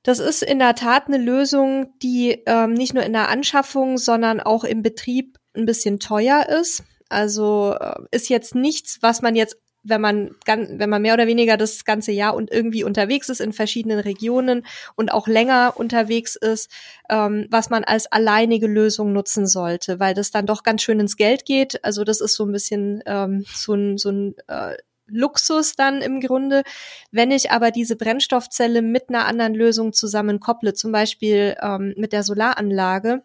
Das 0.03 0.19
ist 0.19 0.43
in 0.43 0.59
der 0.59 0.75
Tat 0.75 1.07
eine 1.07 1.17
Lösung, 1.17 1.93
die 2.01 2.43
ähm, 2.45 2.73
nicht 2.73 2.93
nur 2.93 3.03
in 3.03 3.13
der 3.13 3.29
Anschaffung, 3.29 3.97
sondern 3.97 4.39
auch 4.39 4.63
im 4.63 4.81
Betrieb 4.81 5.37
ein 5.53 5.65
bisschen 5.65 5.99
teuer 5.99 6.47
ist. 6.47 6.83
Also 7.09 7.75
äh, 7.79 7.95
ist 8.11 8.29
jetzt 8.29 8.55
nichts, 8.55 8.99
was 9.01 9.21
man 9.21 9.35
jetzt 9.35 9.57
wenn 9.83 10.01
man, 10.01 10.31
wenn 10.45 10.89
man 10.89 11.01
mehr 11.01 11.13
oder 11.13 11.27
weniger 11.27 11.57
das 11.57 11.85
ganze 11.85 12.11
Jahr 12.11 12.35
und 12.35 12.51
irgendwie 12.51 12.83
unterwegs 12.83 13.29
ist 13.29 13.39
in 13.39 13.53
verschiedenen 13.53 13.99
Regionen 13.99 14.65
und 14.95 15.11
auch 15.11 15.27
länger 15.27 15.73
unterwegs 15.75 16.35
ist, 16.35 16.69
ähm, 17.09 17.47
was 17.49 17.69
man 17.69 17.83
als 17.83 18.11
alleinige 18.11 18.67
Lösung 18.67 19.13
nutzen 19.13 19.47
sollte, 19.47 19.99
weil 19.99 20.13
das 20.13 20.31
dann 20.31 20.45
doch 20.45 20.63
ganz 20.63 20.81
schön 20.81 20.99
ins 20.99 21.15
Geld 21.15 21.45
geht. 21.45 21.83
Also 21.83 22.03
das 22.03 22.21
ist 22.21 22.35
so 22.35 22.45
ein 22.45 22.51
bisschen 22.51 23.01
ähm, 23.05 23.45
so 23.47 23.73
ein, 23.73 23.97
so 23.97 24.09
ein 24.09 24.35
äh, 24.47 24.75
Luxus 25.07 25.75
dann 25.75 26.01
im 26.01 26.19
Grunde. 26.19 26.63
Wenn 27.11 27.31
ich 27.31 27.51
aber 27.51 27.71
diese 27.71 27.95
Brennstoffzelle 27.95 28.81
mit 28.81 29.09
einer 29.09 29.25
anderen 29.25 29.53
Lösung 29.53 29.93
zusammenkopple, 29.93 30.73
zum 30.73 30.91
Beispiel 30.91 31.55
ähm, 31.61 31.93
mit 31.97 32.13
der 32.13 32.23
Solaranlage, 32.23 33.23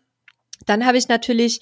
dann 0.67 0.87
habe 0.87 0.97
ich 0.97 1.09
natürlich 1.09 1.61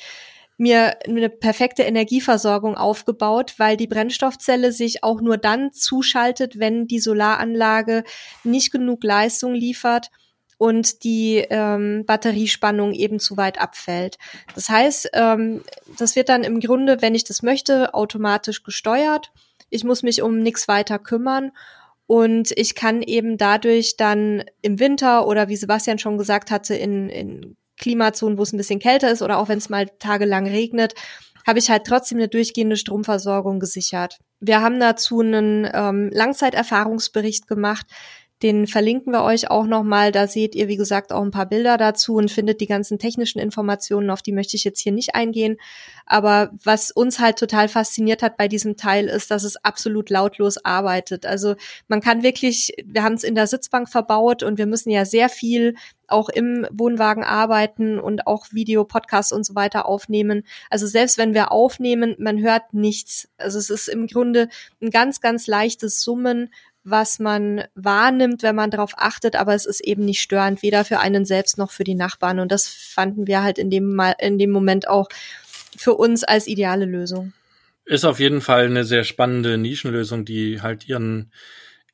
mir 0.61 0.99
eine 1.07 1.31
perfekte 1.31 1.85
Energieversorgung 1.85 2.77
aufgebaut, 2.77 3.55
weil 3.57 3.79
die 3.79 3.87
Brennstoffzelle 3.87 4.73
sich 4.73 5.03
auch 5.03 5.23
nur 5.23 5.39
dann 5.39 5.73
zuschaltet, 5.73 6.59
wenn 6.59 6.87
die 6.87 7.01
Solaranlage 7.01 8.05
nicht 8.45 8.71
genug 8.71 9.03
Leistung 9.03 9.55
liefert 9.55 10.11
und 10.59 11.03
die 11.03 11.39
ähm, 11.49 12.05
Batteriespannung 12.05 12.93
eben 12.93 13.21
zu 13.21 13.39
weit 13.39 13.59
abfällt. 13.59 14.19
Das 14.55 14.69
heißt, 14.69 15.11
ähm, 15.15 15.63
das 15.97 16.15
wird 16.15 16.29
dann 16.29 16.45
im 16.45 16.61
Grunde, 16.61 17.01
wenn 17.01 17.15
ich 17.15 17.25
das 17.25 17.43
möchte, 17.43 17.95
automatisch 17.95 18.63
gesteuert. 18.63 19.33
Ich 19.71 19.83
muss 19.83 20.03
mich 20.03 20.21
um 20.21 20.41
nichts 20.41 20.69
weiter 20.69 20.99
kümmern 20.99 21.53
und 22.07 22.53
ich 22.57 22.75
kann 22.75 23.01
eben 23.01 23.39
dadurch 23.39 23.97
dann 23.97 24.45
im 24.61 24.79
Winter 24.79 25.27
oder 25.27 25.49
wie 25.49 25.57
Sebastian 25.57 25.99
schon 25.99 26.19
gesagt 26.19 26.51
hatte, 26.51 26.75
in, 26.75 27.09
in 27.09 27.57
Klimazonen, 27.81 28.39
wo 28.39 28.43
es 28.43 28.53
ein 28.53 28.59
bisschen 28.59 28.79
kälter 28.79 29.11
ist 29.11 29.23
oder 29.23 29.39
auch 29.39 29.49
wenn 29.49 29.59
es 29.59 29.69
mal 29.69 29.87
tagelang 29.99 30.47
regnet, 30.47 30.95
habe 31.47 31.59
ich 31.59 31.71
halt 31.71 31.85
trotzdem 31.87 32.19
eine 32.19 32.29
durchgehende 32.29 32.77
Stromversorgung 32.77 33.59
gesichert. 33.61 34.19
Wir 34.41 34.61
haben 34.61 34.79
dazu 34.79 35.21
einen 35.21 35.69
ähm, 35.73 36.11
Langzeiterfahrungsbericht 36.13 37.47
gemacht, 37.47 37.87
den 38.43 38.67
verlinken 38.67 39.13
wir 39.13 39.23
euch 39.23 39.51
auch 39.51 39.67
nochmal. 39.67 40.13
Da 40.13 40.27
seht 40.27 40.55
ihr, 40.55 40.69
wie 40.69 40.77
gesagt, 40.77 41.13
auch 41.13 41.23
ein 41.23 41.31
paar 41.31 41.47
Bilder 41.47 41.77
dazu 41.77 42.15
und 42.15 42.31
findet 42.31 42.61
die 42.61 42.67
ganzen 42.67 42.99
technischen 42.99 43.39
Informationen, 43.39 44.11
auf 44.11 44.23
die 44.23 44.33
möchte 44.33 44.57
ich 44.57 44.65
jetzt 44.65 44.81
hier 44.81 44.93
nicht 44.93 45.15
eingehen. 45.15 45.57
Aber 46.07 46.51
was 46.65 46.91
uns 46.91 47.21
halt 47.21 47.39
total 47.39 47.69
fasziniert 47.69 48.23
hat 48.23 48.37
bei 48.37 48.49
diesem 48.49 48.77
Teil 48.77 49.07
ist, 49.07 49.31
dass 49.31 49.45
es 49.45 49.57
absolut 49.65 50.11
lautlos 50.11 50.65
arbeitet. 50.65 51.27
Also 51.27 51.55
man 51.87 52.01
kann 52.01 52.23
wirklich, 52.23 52.73
wir 52.85 53.03
haben 53.03 53.15
es 53.15 53.25
in 53.25 53.35
der 53.35 53.47
Sitzbank 53.47 53.89
verbaut 53.89 54.43
und 54.43 54.59
wir 54.59 54.67
müssen 54.67 54.91
ja 54.91 55.05
sehr 55.05 55.29
viel 55.29 55.75
auch 56.11 56.29
im 56.29 56.67
Wohnwagen 56.73 57.23
arbeiten 57.23 57.99
und 57.99 58.27
auch 58.27 58.47
Video, 58.51 58.85
Podcasts 58.85 59.33
und 59.33 59.45
so 59.45 59.55
weiter 59.55 59.87
aufnehmen. 59.87 60.45
Also 60.69 60.87
selbst 60.87 61.19
wenn 61.19 61.35
wir 61.35 61.53
aufnehmen, 61.53 62.17
man 62.19 62.41
hört 62.41 62.75
nichts. 62.75 63.29
Also 63.39 63.59
es 63.59 63.71
ist 63.71 63.89
im 63.89 64.07
Grunde 64.07 64.49
ein 64.83 64.91
ganz, 64.91 65.21
ganz 65.21 65.47
leichtes 65.47 66.03
Summen, 66.03 66.51
was 66.83 67.19
man 67.19 67.65
wahrnimmt, 67.75 68.43
wenn 68.43 68.55
man 68.55 68.71
darauf 68.71 68.93
achtet, 68.97 69.37
aber 69.37 69.55
es 69.55 69.67
ist 69.67 69.81
eben 69.81 70.05
nicht 70.05 70.21
störend, 70.21 70.63
weder 70.63 70.85
für 70.85 70.99
einen 70.99 71.25
selbst 71.25 71.59
noch 71.59 71.71
für 71.71 71.85
die 71.85 71.95
Nachbarn. 71.95 72.41
Und 72.41 72.51
das 72.51 72.69
fanden 72.69 73.27
wir 73.27 73.43
halt 73.43 73.59
in 73.59 73.71
dem, 73.71 74.01
in 74.19 74.39
dem 74.39 74.51
Moment 74.51 74.89
auch 74.89 75.09
für 75.77 75.95
uns 75.95 76.25
als 76.25 76.47
ideale 76.47 76.87
Lösung. 76.87 77.33
Ist 77.85 78.05
auf 78.05 78.21
jeden 78.21 78.41
Fall 78.41 78.67
eine 78.67 78.85
sehr 78.85 79.05
spannende 79.05 79.59
Nischenlösung, 79.59 80.25
die 80.25 80.63
halt 80.63 80.89
ihren 80.89 81.33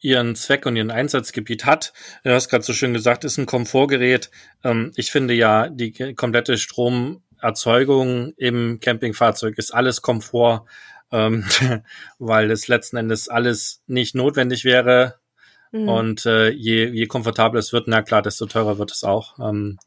ihren 0.00 0.36
Zweck 0.36 0.66
und 0.66 0.76
ihren 0.76 0.90
Einsatzgebiet 0.90 1.64
hat. 1.64 1.92
Du 2.22 2.30
hast 2.30 2.48
gerade 2.48 2.62
so 2.62 2.72
schön 2.72 2.92
gesagt, 2.92 3.24
ist 3.24 3.38
ein 3.38 3.46
Komfortgerät. 3.46 4.30
Ähm, 4.62 4.92
ich 4.94 5.10
finde 5.10 5.34
ja, 5.34 5.68
die 5.68 6.14
komplette 6.14 6.58
Stromerzeugung 6.58 8.34
im 8.36 8.78
Campingfahrzeug 8.80 9.58
ist 9.58 9.72
alles 9.72 10.02
Komfort 10.02 10.66
ähm, 11.12 11.44
weil 12.18 12.50
es 12.50 12.68
letzten 12.68 12.96
Endes 12.96 13.28
alles 13.28 13.82
nicht 13.86 14.14
notwendig 14.14 14.64
wäre. 14.64 15.16
Mhm. 15.72 15.88
Und 15.88 16.26
äh, 16.26 16.50
je, 16.50 16.86
je 16.86 17.06
komfortabler 17.06 17.60
es 17.60 17.72
wird, 17.72 17.88
na 17.88 18.02
klar, 18.02 18.22
desto 18.22 18.46
teurer 18.46 18.78
wird 18.78 18.92
es 18.92 19.04
auch. 19.04 19.38
Ähm, 19.38 19.78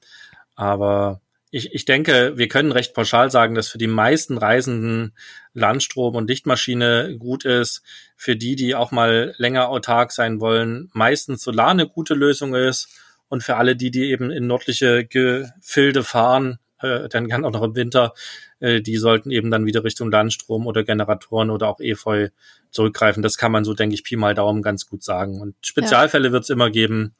aber 0.55 1.21
ich, 1.51 1.73
ich 1.73 1.85
denke, 1.85 2.33
wir 2.37 2.47
können 2.47 2.71
recht 2.71 2.93
pauschal 2.93 3.31
sagen, 3.31 3.55
dass 3.55 3.69
für 3.69 3.77
die 3.77 3.87
meisten 3.87 4.37
Reisenden 4.37 5.13
Landstrom 5.53 6.15
und 6.15 6.29
Lichtmaschine 6.29 7.17
gut 7.17 7.45
ist. 7.45 7.81
Für 8.15 8.35
die, 8.35 8.55
die 8.55 8.75
auch 8.75 8.91
mal 8.91 9.33
länger 9.37 9.69
autark 9.69 10.11
sein 10.11 10.39
wollen, 10.39 10.89
meistens 10.93 11.41
Solar 11.41 11.69
eine 11.69 11.87
gute 11.87 12.13
Lösung 12.13 12.53
ist. 12.53 12.89
Und 13.29 13.43
für 13.43 13.55
alle 13.55 13.75
die, 13.75 13.91
die 13.91 14.09
eben 14.09 14.31
in 14.31 14.47
nördliche 14.47 15.05
Gefilde 15.05 16.03
fahren, 16.03 16.59
äh, 16.81 17.09
dann 17.09 17.27
kann 17.27 17.45
auch 17.45 17.51
noch 17.51 17.63
im 17.63 17.75
Winter, 17.75 18.13
äh, 18.59 18.81
die 18.81 18.97
sollten 18.97 19.31
eben 19.31 19.51
dann 19.51 19.65
wieder 19.65 19.83
Richtung 19.83 20.11
Landstrom 20.11 20.67
oder 20.67 20.83
Generatoren 20.83 21.49
oder 21.49 21.67
auch 21.67 21.79
Efeu 21.79 22.29
zurückgreifen. 22.71 23.23
Das 23.23 23.37
kann 23.37 23.51
man 23.51 23.65
so, 23.65 23.73
denke 23.73 23.95
ich, 23.95 24.03
Pi 24.03 24.15
mal 24.15 24.35
Daumen 24.35 24.61
ganz 24.61 24.87
gut 24.87 25.03
sagen. 25.03 25.41
Und 25.41 25.55
Spezialfälle 25.61 26.27
ja. 26.27 26.31
wird 26.33 26.43
es 26.43 26.49
immer 26.49 26.69
geben, 26.69 27.13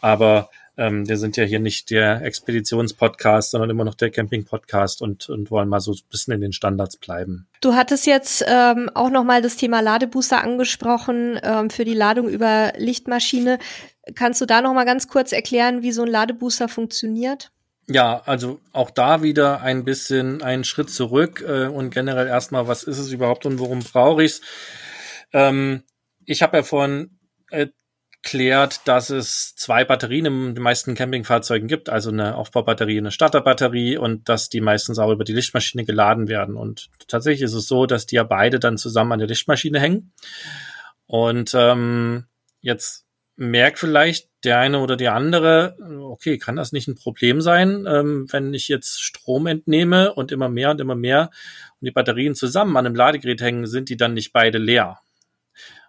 aber 0.00 0.50
ähm, 0.76 1.08
wir 1.08 1.18
sind 1.18 1.36
ja 1.36 1.44
hier 1.44 1.60
nicht 1.60 1.90
der 1.90 2.22
Expeditionspodcast, 2.22 3.52
sondern 3.52 3.70
immer 3.70 3.84
noch 3.84 3.94
der 3.94 4.10
Camping-Podcast 4.10 5.02
und, 5.02 5.28
und 5.28 5.50
wollen 5.50 5.68
mal 5.68 5.80
so 5.80 5.92
ein 5.92 5.98
bisschen 6.10 6.34
in 6.34 6.40
den 6.40 6.52
Standards 6.52 6.96
bleiben. 6.96 7.46
Du 7.60 7.74
hattest 7.74 8.06
jetzt 8.06 8.44
ähm, 8.46 8.90
auch 8.94 9.10
nochmal 9.10 9.40
das 9.40 9.56
Thema 9.56 9.80
Ladebooster 9.80 10.42
angesprochen 10.42 11.38
ähm, 11.42 11.70
für 11.70 11.84
die 11.84 11.94
Ladung 11.94 12.28
über 12.28 12.72
Lichtmaschine. 12.76 13.58
Kannst 14.14 14.40
du 14.40 14.46
da 14.46 14.60
nochmal 14.60 14.84
ganz 14.84 15.08
kurz 15.08 15.32
erklären, 15.32 15.82
wie 15.82 15.92
so 15.92 16.02
ein 16.02 16.08
Ladebooster 16.08 16.68
funktioniert? 16.68 17.50
Ja, 17.86 18.22
also 18.24 18.60
auch 18.72 18.90
da 18.90 19.22
wieder 19.22 19.60
ein 19.60 19.84
bisschen 19.84 20.42
einen 20.42 20.64
Schritt 20.64 20.88
zurück 20.88 21.44
äh, 21.46 21.66
und 21.66 21.90
generell 21.90 22.26
erstmal, 22.26 22.66
was 22.66 22.82
ist 22.82 22.98
es 22.98 23.12
überhaupt 23.12 23.44
und 23.44 23.58
worum 23.58 23.80
brauche 23.80 24.24
ich 24.24 24.32
es? 24.32 24.40
Ähm, 25.32 25.82
ich 26.24 26.42
habe 26.42 26.56
ja 26.56 26.62
vorhin 26.62 27.18
erklärt, 27.50 28.80
dass 28.88 29.10
es 29.10 29.54
zwei 29.56 29.84
Batterien 29.84 30.24
in 30.24 30.54
den 30.54 30.62
meisten 30.62 30.94
Campingfahrzeugen 30.94 31.68
gibt, 31.68 31.90
also 31.90 32.10
eine 32.10 32.36
Aufbaubatterie, 32.36 32.96
eine 32.96 33.10
Starterbatterie 33.10 33.98
und 33.98 34.30
dass 34.30 34.48
die 34.48 34.62
meistens 34.62 34.98
auch 34.98 35.10
über 35.10 35.24
die 35.24 35.34
Lichtmaschine 35.34 35.84
geladen 35.84 36.26
werden. 36.26 36.56
Und 36.56 36.88
tatsächlich 37.06 37.42
ist 37.42 37.52
es 37.52 37.68
so, 37.68 37.84
dass 37.84 38.06
die 38.06 38.16
ja 38.16 38.24
beide 38.24 38.58
dann 38.58 38.78
zusammen 38.78 39.12
an 39.12 39.18
der 39.18 39.28
Lichtmaschine 39.28 39.78
hängen. 39.78 40.14
Und 41.06 41.52
ähm, 41.54 42.24
jetzt 42.60 43.03
merkt 43.36 43.78
vielleicht 43.78 44.28
der 44.44 44.58
eine 44.58 44.78
oder 44.80 44.96
die 44.96 45.08
andere, 45.08 45.76
okay, 46.00 46.38
kann 46.38 46.56
das 46.56 46.72
nicht 46.72 46.88
ein 46.88 46.94
Problem 46.94 47.40
sein, 47.40 47.86
ähm, 47.88 48.26
wenn 48.30 48.54
ich 48.54 48.68
jetzt 48.68 49.02
Strom 49.02 49.46
entnehme 49.46 50.14
und 50.14 50.32
immer 50.32 50.48
mehr 50.48 50.70
und 50.70 50.80
immer 50.80 50.94
mehr 50.94 51.30
und 51.80 51.86
die 51.86 51.90
Batterien 51.90 52.34
zusammen 52.34 52.76
an 52.76 52.86
einem 52.86 52.94
Ladegerät 52.94 53.40
hängen, 53.40 53.66
sind 53.66 53.88
die 53.88 53.96
dann 53.96 54.14
nicht 54.14 54.32
beide 54.32 54.58
leer? 54.58 54.98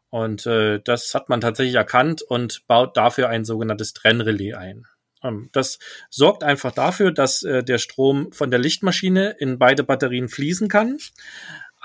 Und 0.09 0.45
äh, 0.45 0.79
das 0.83 1.13
hat 1.13 1.29
man 1.29 1.41
tatsächlich 1.41 1.75
erkannt 1.75 2.21
und 2.21 2.65
baut 2.67 2.95
dafür 2.95 3.29
ein 3.29 3.43
sogenanntes 3.43 3.93
Trennrelais 3.93 4.53
ein. 4.53 4.87
Ähm, 5.21 5.49
das 5.51 5.79
sorgt 6.09 6.43
einfach 6.43 6.71
dafür, 6.71 7.11
dass 7.11 7.43
äh, 7.43 7.63
der 7.63 7.77
Strom 7.79 8.31
von 8.31 8.49
der 8.49 8.59
Lichtmaschine 8.59 9.35
in 9.39 9.59
beide 9.59 9.83
Batterien 9.83 10.29
fließen 10.29 10.69
kann 10.69 10.97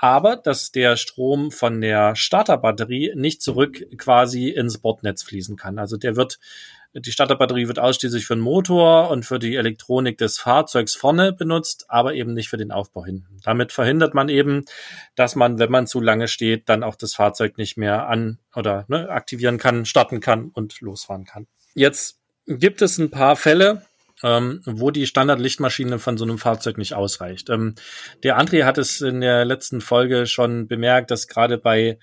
aber 0.01 0.35
dass 0.35 0.71
der 0.71 0.97
Strom 0.97 1.51
von 1.51 1.79
der 1.79 2.15
Starterbatterie 2.15 3.13
nicht 3.15 3.43
zurück 3.43 3.85
quasi 3.99 4.49
ins 4.49 4.79
Bordnetz 4.79 5.21
fließen 5.21 5.57
kann. 5.57 5.77
Also 5.77 5.95
der 5.95 6.15
wird, 6.15 6.39
die 6.93 7.11
Starterbatterie 7.11 7.67
wird 7.67 7.77
ausschließlich 7.77 8.25
für 8.25 8.33
den 8.33 8.41
Motor 8.41 9.11
und 9.11 9.27
für 9.27 9.37
die 9.37 9.55
Elektronik 9.55 10.17
des 10.17 10.39
Fahrzeugs 10.39 10.95
vorne 10.95 11.33
benutzt, 11.33 11.85
aber 11.87 12.15
eben 12.15 12.33
nicht 12.33 12.49
für 12.49 12.57
den 12.57 12.71
Aufbau 12.71 13.05
hinten. 13.05 13.37
Damit 13.43 13.71
verhindert 13.71 14.15
man 14.15 14.27
eben, 14.27 14.65
dass 15.13 15.35
man, 15.35 15.59
wenn 15.59 15.69
man 15.69 15.85
zu 15.85 16.01
lange 16.01 16.27
steht, 16.27 16.67
dann 16.67 16.81
auch 16.81 16.95
das 16.95 17.13
Fahrzeug 17.13 17.59
nicht 17.59 17.77
mehr 17.77 18.07
an 18.07 18.39
oder 18.55 18.85
ne, 18.87 19.07
aktivieren 19.07 19.59
kann, 19.59 19.85
starten 19.85 20.19
kann 20.19 20.49
und 20.51 20.81
losfahren 20.81 21.25
kann. 21.25 21.45
Jetzt 21.75 22.17
gibt 22.47 22.81
es 22.81 22.97
ein 22.97 23.11
paar 23.11 23.35
Fälle, 23.35 23.85
ähm, 24.23 24.61
wo 24.65 24.91
die 24.91 25.07
Standardlichtmaschine 25.07 25.99
von 25.99 26.17
so 26.17 26.25
einem 26.25 26.37
Fahrzeug 26.37 26.77
nicht 26.77 26.93
ausreicht. 26.93 27.49
Ähm, 27.49 27.75
der 28.23 28.39
André 28.39 28.65
hat 28.65 28.77
es 28.77 29.01
in 29.01 29.21
der 29.21 29.45
letzten 29.45 29.81
Folge 29.81 30.25
schon 30.27 30.67
bemerkt, 30.67 31.11
dass 31.11 31.27
gerade 31.27 31.57
bei 31.57 31.97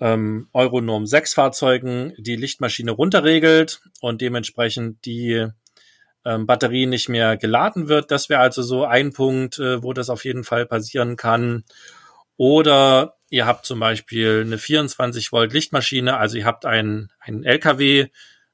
ähm, 0.00 0.48
Euronorm 0.52 1.06
6 1.06 1.34
Fahrzeugen 1.34 2.14
die 2.18 2.36
Lichtmaschine 2.36 2.90
runterregelt 2.90 3.82
und 4.00 4.20
dementsprechend 4.20 5.04
die 5.04 5.46
ähm, 6.24 6.46
Batterie 6.46 6.86
nicht 6.86 7.08
mehr 7.08 7.36
geladen 7.36 7.88
wird. 7.88 8.10
Das 8.10 8.28
wäre 8.28 8.40
also 8.40 8.62
so 8.62 8.84
ein 8.84 9.12
Punkt, 9.12 9.58
äh, 9.58 9.82
wo 9.82 9.92
das 9.92 10.10
auf 10.10 10.24
jeden 10.24 10.44
Fall 10.44 10.66
passieren 10.66 11.16
kann. 11.16 11.64
Oder 12.36 13.16
ihr 13.28 13.46
habt 13.46 13.66
zum 13.66 13.80
Beispiel 13.80 14.42
eine 14.44 14.58
24 14.58 15.32
Volt 15.32 15.52
Lichtmaschine, 15.52 16.16
also 16.16 16.38
ihr 16.38 16.46
habt 16.46 16.64
einen, 16.64 17.10
einen 17.20 17.44
LKW, 17.44 18.08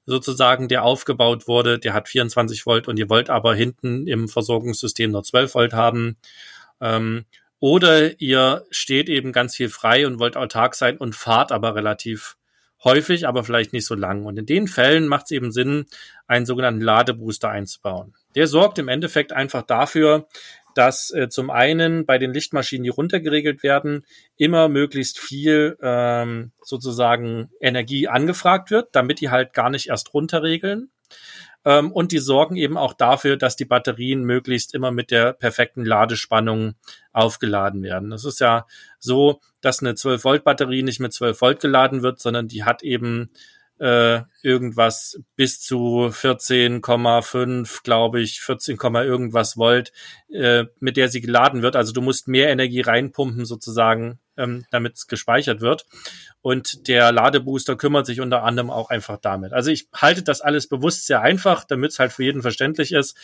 sozusagen, 0.06 0.68
der 0.68 0.84
aufgebaut 0.84 1.48
wurde, 1.48 1.78
der 1.78 1.92
hat 1.92 2.08
24 2.08 2.64
Volt 2.64 2.88
und 2.88 2.98
ihr 2.98 3.10
wollt 3.10 3.28
aber 3.28 3.54
hinten 3.54 4.06
im 4.06 4.28
Versorgungssystem 4.28 5.10
nur 5.10 5.24
12 5.24 5.54
Volt 5.54 5.72
haben. 5.74 6.16
Ähm, 6.80 7.24
oder 7.58 8.20
ihr 8.20 8.64
steht 8.70 9.08
eben 9.08 9.32
ganz 9.32 9.56
viel 9.56 9.68
frei 9.68 10.06
und 10.06 10.18
wollt 10.18 10.36
autark 10.36 10.74
sein 10.74 10.98
und 10.98 11.14
fahrt 11.14 11.52
aber 11.52 11.74
relativ 11.74 12.36
häufig, 12.84 13.26
aber 13.26 13.44
vielleicht 13.44 13.72
nicht 13.72 13.86
so 13.86 13.94
lang. 13.94 14.26
Und 14.26 14.38
in 14.38 14.46
den 14.46 14.68
Fällen 14.68 15.08
macht 15.08 15.26
es 15.26 15.30
eben 15.32 15.50
Sinn, 15.50 15.86
einen 16.26 16.46
sogenannten 16.46 16.80
Ladebooster 16.80 17.48
einzubauen. 17.48 18.14
Der 18.34 18.46
sorgt 18.46 18.78
im 18.78 18.88
Endeffekt 18.88 19.32
einfach 19.32 19.62
dafür, 19.62 20.28
dass 20.76 21.10
äh, 21.10 21.28
zum 21.28 21.48
einen 21.50 22.04
bei 22.04 22.18
den 22.18 22.34
Lichtmaschinen, 22.34 22.84
die 22.84 22.90
runtergeregelt 22.90 23.62
werden, 23.62 24.04
immer 24.36 24.68
möglichst 24.68 25.18
viel 25.18 25.78
ähm, 25.80 26.52
sozusagen 26.62 27.50
Energie 27.60 28.08
angefragt 28.08 28.70
wird, 28.70 28.88
damit 28.92 29.20
die 29.20 29.30
halt 29.30 29.54
gar 29.54 29.70
nicht 29.70 29.88
erst 29.88 30.12
runterregeln. 30.12 30.90
Ähm, 31.64 31.90
und 31.92 32.12
die 32.12 32.18
sorgen 32.18 32.56
eben 32.56 32.76
auch 32.76 32.92
dafür, 32.92 33.38
dass 33.38 33.56
die 33.56 33.64
Batterien 33.64 34.22
möglichst 34.24 34.74
immer 34.74 34.90
mit 34.90 35.10
der 35.10 35.32
perfekten 35.32 35.84
Ladespannung 35.84 36.74
aufgeladen 37.12 37.82
werden. 37.82 38.10
Das 38.10 38.26
ist 38.26 38.40
ja 38.40 38.66
so, 38.98 39.40
dass 39.62 39.80
eine 39.80 39.94
12 39.94 40.24
Volt 40.24 40.44
Batterie 40.44 40.82
nicht 40.82 41.00
mit 41.00 41.14
12 41.14 41.40
Volt 41.40 41.60
geladen 41.60 42.02
wird, 42.02 42.20
sondern 42.20 42.48
die 42.48 42.64
hat 42.64 42.82
eben 42.82 43.30
äh, 43.78 44.22
irgendwas 44.42 45.20
bis 45.36 45.60
zu 45.60 46.10
14,5, 46.10 47.82
glaube 47.82 48.20
ich, 48.20 48.40
14, 48.40 48.78
irgendwas 48.78 49.56
Volt, 49.56 49.92
äh, 50.30 50.64
mit 50.80 50.96
der 50.96 51.08
sie 51.08 51.20
geladen 51.20 51.62
wird. 51.62 51.76
Also 51.76 51.92
du 51.92 52.00
musst 52.00 52.28
mehr 52.28 52.48
Energie 52.48 52.80
reinpumpen 52.80 53.44
sozusagen, 53.44 54.18
ähm, 54.36 54.64
damit 54.70 54.94
es 54.94 55.06
gespeichert 55.06 55.60
wird. 55.60 55.86
Und 56.40 56.88
der 56.88 57.12
Ladebooster 57.12 57.76
kümmert 57.76 58.06
sich 58.06 58.20
unter 58.20 58.44
anderem 58.44 58.70
auch 58.70 58.90
einfach 58.90 59.18
damit. 59.18 59.52
Also 59.52 59.70
ich 59.70 59.88
halte 59.94 60.22
das 60.22 60.40
alles 60.40 60.68
bewusst 60.68 61.06
sehr 61.06 61.20
einfach, 61.20 61.64
damit 61.64 61.92
es 61.92 61.98
halt 61.98 62.12
für 62.12 62.24
jeden 62.24 62.42
verständlich 62.42 62.92
ist. 62.92 63.16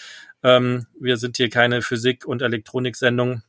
Ähm, 0.42 0.86
wir 0.98 1.16
sind 1.16 1.36
hier 1.36 1.48
keine 1.48 1.82
Physik- 1.82 2.26
und 2.26 2.42
Elektroniksendung. 2.42 3.42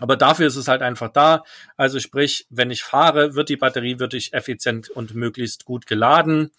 Aber 0.00 0.16
dafür 0.16 0.46
ist 0.46 0.56
es 0.56 0.68
halt 0.68 0.82
einfach 0.82 1.10
da. 1.10 1.44
Also 1.76 2.00
sprich, 2.00 2.46
wenn 2.50 2.70
ich 2.70 2.82
fahre, 2.82 3.34
wird 3.34 3.48
die 3.48 3.56
Batterie 3.56 3.98
wirklich 3.98 4.32
effizient 4.32 4.90
und 4.90 5.14
möglichst 5.14 5.64
gut 5.64 5.86
geladen. 5.86 6.50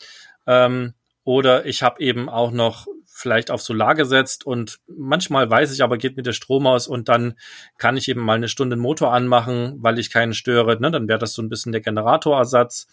Ähm, 0.47 0.93
oder 1.23 1.65
ich 1.65 1.83
habe 1.83 2.01
eben 2.01 2.29
auch 2.29 2.51
noch 2.51 2.87
vielleicht 3.21 3.51
auf 3.51 3.61
Solar 3.61 3.93
gesetzt 3.93 4.45
und 4.45 4.79
manchmal 4.87 5.49
weiß 5.49 5.71
ich 5.73 5.83
aber, 5.83 5.97
geht 5.97 6.17
mir 6.17 6.23
der 6.23 6.33
Strom 6.33 6.65
aus 6.65 6.87
und 6.87 7.07
dann 7.07 7.35
kann 7.77 7.95
ich 7.95 8.07
eben 8.07 8.21
mal 8.21 8.35
eine 8.35 8.47
Stunde 8.47 8.75
den 8.75 8.81
Motor 8.81 9.13
anmachen, 9.13 9.75
weil 9.79 9.99
ich 9.99 10.11
keinen 10.11 10.33
störe. 10.33 10.79
Ne? 10.81 10.89
Dann 10.89 11.07
wäre 11.07 11.19
das 11.19 11.33
so 11.33 11.41
ein 11.41 11.49
bisschen 11.49 11.71
der 11.71 11.81
Generatorersatz. 11.81 12.87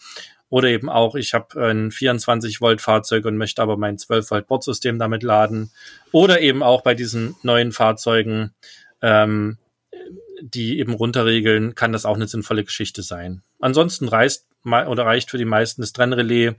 Oder 0.49 0.69
eben 0.69 0.89
auch, 0.89 1.15
ich 1.15 1.33
habe 1.33 1.63
ein 1.63 1.91
24 1.91 2.59
Volt 2.59 2.81
Fahrzeug 2.81 3.25
und 3.25 3.37
möchte 3.37 3.61
aber 3.61 3.77
mein 3.77 3.97
12 3.97 4.31
Volt 4.31 4.47
Bordsystem 4.47 4.97
damit 4.97 5.23
laden. 5.23 5.71
Oder 6.11 6.41
eben 6.41 6.63
auch 6.63 6.81
bei 6.81 6.95
diesen 6.95 7.35
neuen 7.43 7.71
Fahrzeugen, 7.71 8.53
ähm, 9.01 9.57
die 10.41 10.79
eben 10.79 10.93
runterregeln, 10.93 11.75
kann 11.75 11.91
das 11.91 12.05
auch 12.05 12.15
eine 12.15 12.27
sinnvolle 12.27 12.63
Geschichte 12.63 13.01
sein. 13.03 13.41
Ansonsten 13.59 14.07
reicht 14.07 14.43
oder 14.63 15.05
reicht 15.05 15.31
für 15.31 15.37
die 15.37 15.45
meisten 15.45 15.81
das 15.81 15.93
Trennrelais. 15.93 16.55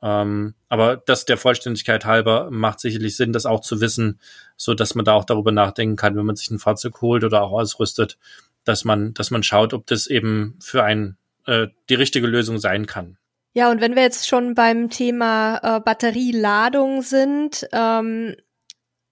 Ähm, 0.00 0.54
aber 0.68 0.96
das 0.96 1.24
der 1.24 1.36
Vollständigkeit 1.36 2.04
halber 2.04 2.50
macht 2.50 2.80
sicherlich 2.80 3.16
Sinn, 3.16 3.32
das 3.32 3.46
auch 3.46 3.60
zu 3.60 3.80
wissen, 3.80 4.20
so 4.56 4.74
dass 4.74 4.94
man 4.94 5.04
da 5.04 5.14
auch 5.14 5.24
darüber 5.24 5.50
nachdenken 5.50 5.96
kann, 5.96 6.16
wenn 6.16 6.26
man 6.26 6.36
sich 6.36 6.50
ein 6.50 6.58
Fahrzeug 6.58 7.00
holt 7.00 7.24
oder 7.24 7.42
auch 7.42 7.52
ausrüstet, 7.52 8.18
dass 8.64 8.84
man, 8.84 9.14
dass 9.14 9.30
man 9.30 9.42
schaut, 9.42 9.74
ob 9.74 9.86
das 9.86 10.06
eben 10.06 10.56
für 10.60 10.84
einen 10.84 11.16
äh, 11.46 11.68
die 11.88 11.94
richtige 11.94 12.26
Lösung 12.26 12.58
sein 12.58 12.86
kann. 12.86 13.18
Ja, 13.54 13.70
und 13.70 13.80
wenn 13.80 13.96
wir 13.96 14.02
jetzt 14.02 14.28
schon 14.28 14.54
beim 14.54 14.88
Thema 14.88 15.58
äh, 15.62 15.80
Batterieladung 15.80 17.02
sind, 17.02 17.66
ähm, 17.72 18.36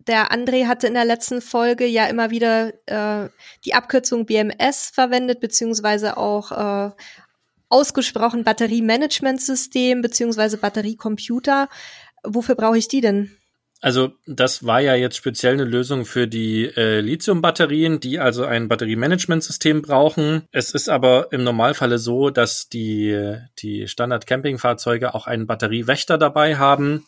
der 0.07 0.31
André 0.33 0.67
hatte 0.67 0.87
in 0.87 0.95
der 0.95 1.05
letzten 1.05 1.41
Folge 1.41 1.87
ja 1.87 2.07
immer 2.07 2.31
wieder 2.31 2.73
äh, 2.87 3.29
die 3.65 3.75
Abkürzung 3.75 4.27
BMS 4.27 4.91
verwendet, 4.93 5.41
beziehungsweise 5.41 6.17
auch 6.17 6.53
äh, 6.53 6.91
ausgesprochen 7.69 8.45
Batteriemanagementsystem, 8.45 10.03
beziehungsweise 10.03 10.59
Batteriecomputer. 10.59 11.69
Wofür 12.25 12.55
brauche 12.55 12.79
ich 12.79 12.89
die 12.89 13.01
denn? 13.01 13.37
Also 13.83 14.15
das 14.27 14.65
war 14.65 14.81
ja 14.81 14.95
jetzt 14.95 15.17
speziell 15.17 15.53
eine 15.53 15.65
Lösung 15.65 16.07
für 16.07 16.27
die 16.27 16.65
äh, 16.65 17.01
Lithium-Batterien, 17.01 18.01
die 18.01 18.19
also 18.19 18.47
ein 18.47 18.69
Batteriemanagementsystem 18.69 19.83
brauchen. 19.83 20.49
Es 20.51 20.71
ist 20.71 20.89
aber 20.89 21.29
im 21.31 21.45
Normalfalle 21.45 21.99
so, 21.99 22.31
dass 22.31 22.71
die, 22.71 23.37
die 23.59 23.87
Standard-Campingfahrzeuge 23.87 25.15
auch 25.15 25.27
einen 25.27 25.47
Batteriewächter 25.47 26.17
dabei 26.17 26.57
haben, 26.57 27.05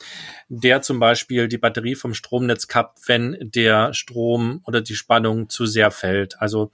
der 0.49 0.83
zum 0.83 1.01
Beispiel 1.01 1.49
die 1.49 1.57
Batterie 1.57 1.95
vom 1.95 2.13
Stromnetz 2.13 2.69
kappt, 2.69 3.09
wenn 3.09 3.39
der 3.41 3.95
Strom 3.95 4.61
oder 4.67 4.83
die 4.83 4.95
Spannung 4.95 5.49
zu 5.49 5.65
sehr 5.65 5.91
fällt. 5.91 6.39
Also 6.39 6.71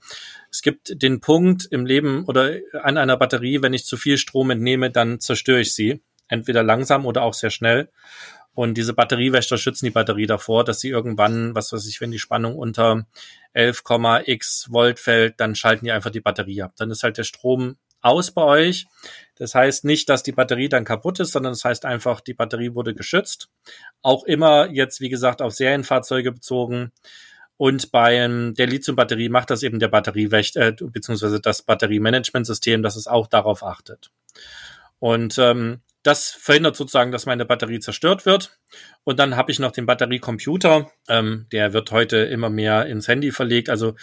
es 0.51 0.61
gibt 0.61 1.01
den 1.01 1.21
Punkt 1.21 1.67
im 1.71 1.85
Leben 1.85 2.25
oder 2.25 2.51
an 2.83 2.97
einer 2.97 3.15
Batterie, 3.15 3.61
wenn 3.61 3.73
ich 3.73 3.85
zu 3.85 3.95
viel 3.95 4.17
Strom 4.17 4.51
entnehme, 4.51 4.91
dann 4.91 5.21
zerstöre 5.21 5.61
ich 5.61 5.73
sie. 5.73 6.01
Entweder 6.27 6.63
langsam 6.63 7.05
oder 7.05 7.21
auch 7.21 7.33
sehr 7.33 7.51
schnell. 7.51 7.89
Und 8.55 8.75
diese 8.75 8.93
Batteriewächter 8.93 9.57
schützen 9.57 9.85
die 9.85 9.91
Batterie 9.91 10.25
davor, 10.25 10.63
dass 10.63 10.79
sie 10.79 10.89
irgendwann, 10.89 11.53
was 11.53 11.73
weiß 11.73 11.85
ich, 11.87 11.99
wenn 11.99 12.11
die 12.11 12.19
Spannung 12.19 12.55
unter 12.55 13.05
11,x 13.53 14.71
Volt 14.71 14.99
fällt, 14.99 15.39
dann 15.39 15.55
schalten 15.55 15.85
die 15.85 15.91
einfach 15.91 16.09
die 16.09 16.21
Batterie 16.21 16.61
ab. 16.61 16.73
Dann 16.77 16.89
ist 16.89 17.03
halt 17.03 17.17
der 17.17 17.23
Strom 17.23 17.75
aus 18.01 18.31
bei 18.31 18.43
euch. 18.43 18.87
Das 19.35 19.55
heißt 19.55 19.83
nicht, 19.83 20.07
dass 20.07 20.23
die 20.23 20.31
Batterie 20.31 20.69
dann 20.69 20.85
kaputt 20.85 21.19
ist, 21.19 21.33
sondern 21.33 21.51
das 21.51 21.65
heißt 21.65 21.83
einfach, 21.83 22.21
die 22.21 22.33
Batterie 22.33 22.73
wurde 22.73 22.95
geschützt. 22.95 23.49
Auch 24.01 24.23
immer 24.23 24.69
jetzt, 24.71 25.01
wie 25.01 25.09
gesagt, 25.09 25.41
auf 25.41 25.53
Serienfahrzeuge 25.53 26.31
bezogen. 26.31 26.93
Und 27.57 27.91
bei 27.91 28.11
der 28.57 28.67
Lithium-Batterie 28.67 29.29
macht 29.29 29.49
das 29.49 29.63
eben 29.63 29.79
der 29.79 29.87
Batteriewächter, 29.87 30.67
äh, 30.67 30.75
beziehungsweise 30.79 31.39
das 31.41 31.61
Batteriemanagementsystem, 31.61 32.83
dass 32.83 32.95
es 32.95 33.07
auch 33.07 33.27
darauf 33.27 33.63
achtet. 33.63 34.11
Und 34.99 35.37
ähm, 35.37 35.81
das 36.05 36.29
verhindert 36.29 36.75
sozusagen, 36.75 37.11
dass 37.11 37.25
meine 37.25 37.45
Batterie 37.45 37.79
zerstört 37.79 38.27
wird. 38.27 38.59
Und 39.03 39.17
dann 39.17 39.35
habe 39.35 39.51
ich 39.51 39.57
noch 39.57 39.71
den 39.71 39.87
Batteriecomputer. 39.87 40.91
Ähm, 41.09 41.47
der 41.51 41.73
wird 41.73 41.89
heute 41.89 42.17
immer 42.17 42.51
mehr 42.51 42.85
ins 42.85 43.07
Handy 43.07 43.31
verlegt. 43.31 43.71
Also 43.71 43.95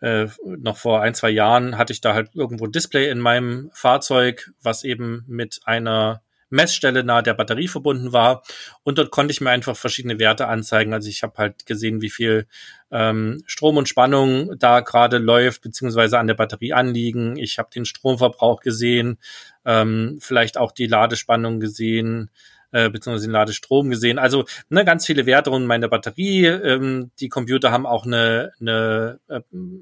äh, 0.00 0.28
noch 0.44 0.76
vor 0.76 1.02
ein, 1.02 1.14
zwei 1.14 1.30
Jahren 1.30 1.76
hatte 1.76 1.92
ich 1.92 2.00
da 2.00 2.14
halt 2.14 2.30
irgendwo 2.34 2.68
Display 2.68 3.10
in 3.10 3.18
meinem 3.18 3.68
Fahrzeug, 3.74 4.52
was 4.62 4.84
eben 4.84 5.24
mit 5.26 5.60
einer 5.64 6.22
Messstelle 6.50 7.04
nahe 7.04 7.22
der 7.22 7.34
Batterie 7.34 7.68
verbunden 7.68 8.12
war. 8.12 8.42
Und 8.82 8.98
dort 8.98 9.10
konnte 9.10 9.32
ich 9.32 9.40
mir 9.40 9.50
einfach 9.50 9.76
verschiedene 9.76 10.18
Werte 10.18 10.48
anzeigen. 10.48 10.92
Also 10.92 11.08
ich 11.08 11.22
habe 11.22 11.38
halt 11.38 11.66
gesehen, 11.66 12.02
wie 12.02 12.10
viel 12.10 12.46
ähm, 12.90 13.42
Strom 13.46 13.76
und 13.76 13.88
Spannung 13.88 14.58
da 14.58 14.80
gerade 14.80 15.18
läuft, 15.18 15.62
beziehungsweise 15.62 16.18
an 16.18 16.26
der 16.26 16.34
Batterie 16.34 16.72
anliegen. 16.72 17.36
Ich 17.36 17.58
habe 17.58 17.70
den 17.74 17.84
Stromverbrauch 17.84 18.60
gesehen, 18.60 19.18
ähm, 19.64 20.18
vielleicht 20.20 20.58
auch 20.58 20.72
die 20.72 20.86
Ladespannung 20.86 21.60
gesehen, 21.60 22.30
äh, 22.72 22.88
beziehungsweise 22.90 23.26
den 23.26 23.32
Ladestrom 23.32 23.90
gesehen. 23.90 24.18
Also 24.18 24.44
ne, 24.68 24.84
ganz 24.84 25.06
viele 25.06 25.26
Werte 25.26 25.50
rund 25.50 25.66
meine 25.66 25.88
Batterie. 25.88 26.46
Ähm, 26.46 27.10
die 27.18 27.28
Computer 27.28 27.72
haben 27.72 27.86
auch 27.86 28.06
eine, 28.06 28.52
eine 28.60 29.20
äh, 29.28 29.40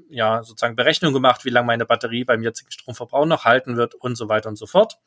ja 0.09 0.43
sozusagen 0.43 0.75
Berechnung 0.75 1.13
gemacht, 1.13 1.45
wie 1.45 1.49
lange 1.49 1.67
meine 1.67 1.85
Batterie 1.85 2.23
beim 2.23 2.41
jetzigen 2.41 2.71
Stromverbrauch 2.71 3.25
noch 3.25 3.45
halten 3.45 3.77
wird 3.77 3.95
und 3.95 4.15
so 4.15 4.29
weiter 4.29 4.49
und 4.49 4.57
so 4.57 4.65
fort. 4.65 4.97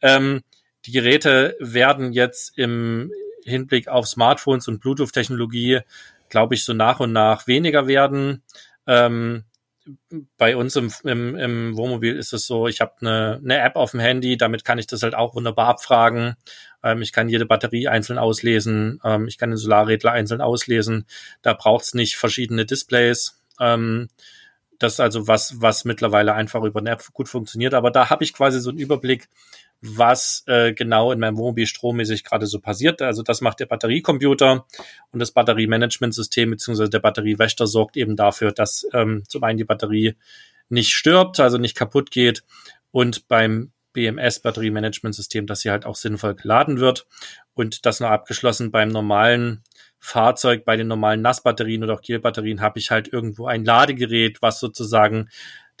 Ähm, 0.00 0.42
die 0.86 0.92
Geräte 0.92 1.56
werden 1.60 2.12
jetzt 2.12 2.56
im 2.58 3.12
Hinblick 3.44 3.88
auf 3.88 4.06
Smartphones 4.06 4.68
und 4.68 4.80
Bluetooth-Technologie, 4.80 5.80
glaube 6.28 6.54
ich, 6.54 6.64
so 6.64 6.72
nach 6.72 7.00
und 7.00 7.12
nach 7.12 7.46
weniger 7.46 7.86
werden. 7.86 8.42
Ähm, 8.86 9.44
bei 10.36 10.56
uns 10.56 10.76
im, 10.76 10.92
im, 11.04 11.36
im 11.36 11.76
Wohnmobil 11.76 12.16
ist 12.16 12.32
es 12.32 12.46
so, 12.46 12.68
ich 12.68 12.80
habe 12.80 12.92
eine, 13.00 13.40
eine 13.42 13.58
App 13.58 13.76
auf 13.76 13.90
dem 13.90 14.00
Handy, 14.00 14.36
damit 14.36 14.64
kann 14.64 14.78
ich 14.78 14.86
das 14.86 15.02
halt 15.02 15.14
auch 15.14 15.34
wunderbar 15.34 15.66
abfragen. 15.66 16.36
Ähm, 16.82 17.02
ich 17.02 17.12
kann 17.12 17.28
jede 17.28 17.46
Batterie 17.46 17.88
einzeln 17.88 18.18
auslesen, 18.18 19.00
ähm, 19.04 19.26
ich 19.26 19.38
kann 19.38 19.50
den 19.50 19.56
Solarrädler 19.56 20.12
einzeln 20.12 20.40
auslesen. 20.40 21.06
Da 21.42 21.52
braucht 21.54 21.84
es 21.84 21.94
nicht 21.94 22.16
verschiedene 22.16 22.64
Displays. 22.64 23.40
Ähm, 23.58 24.08
das 24.78 24.94
ist 24.94 25.00
also 25.00 25.28
was, 25.28 25.60
was 25.60 25.84
mittlerweile 25.84 26.34
einfach 26.34 26.62
über 26.62 26.80
eine 26.80 26.90
App 26.90 27.12
gut 27.12 27.28
funktioniert. 27.28 27.74
Aber 27.74 27.90
da 27.90 28.10
habe 28.10 28.24
ich 28.24 28.34
quasi 28.34 28.60
so 28.60 28.70
einen 28.70 28.78
Überblick, 28.78 29.28
was 29.82 30.44
äh, 30.46 30.72
genau 30.72 31.10
in 31.10 31.18
meinem 31.18 31.36
Wohnmobil 31.36 31.66
strommäßig 31.66 32.22
gerade 32.22 32.46
so 32.46 32.60
passiert. 32.60 33.02
Also 33.02 33.22
das 33.22 33.40
macht 33.40 33.58
der 33.58 33.66
Batteriecomputer 33.66 34.64
und 35.10 35.18
das 35.18 35.32
Batteriemanagementsystem 35.32 36.50
beziehungsweise 36.50 36.90
der 36.90 37.00
Batteriewächter 37.00 37.66
sorgt 37.66 37.96
eben 37.96 38.14
dafür, 38.14 38.52
dass 38.52 38.86
ähm, 38.92 39.24
zum 39.26 39.42
einen 39.42 39.58
die 39.58 39.64
Batterie 39.64 40.14
nicht 40.68 40.94
stirbt, 40.94 41.40
also 41.40 41.58
nicht 41.58 41.76
kaputt 41.76 42.12
geht 42.12 42.44
und 42.92 43.26
beim 43.26 43.72
BMS 43.92 44.40
Batteriemanagementsystem, 44.40 45.46
dass 45.46 45.60
sie 45.60 45.70
halt 45.70 45.84
auch 45.84 45.96
sinnvoll 45.96 46.36
geladen 46.36 46.78
wird 46.78 47.06
und 47.54 47.84
das 47.84 47.98
noch 47.98 48.08
abgeschlossen 48.08 48.70
beim 48.70 48.88
normalen 48.88 49.64
Fahrzeug, 49.98 50.64
bei 50.64 50.76
den 50.76 50.88
normalen 50.88 51.22
Nassbatterien 51.22 51.82
oder 51.82 51.94
auch 51.94 52.00
Kielbatterien 52.02 52.60
habe 52.60 52.78
ich 52.78 52.90
halt 52.90 53.12
irgendwo 53.12 53.46
ein 53.46 53.64
Ladegerät, 53.64 54.42
was 54.42 54.60
sozusagen 54.60 55.28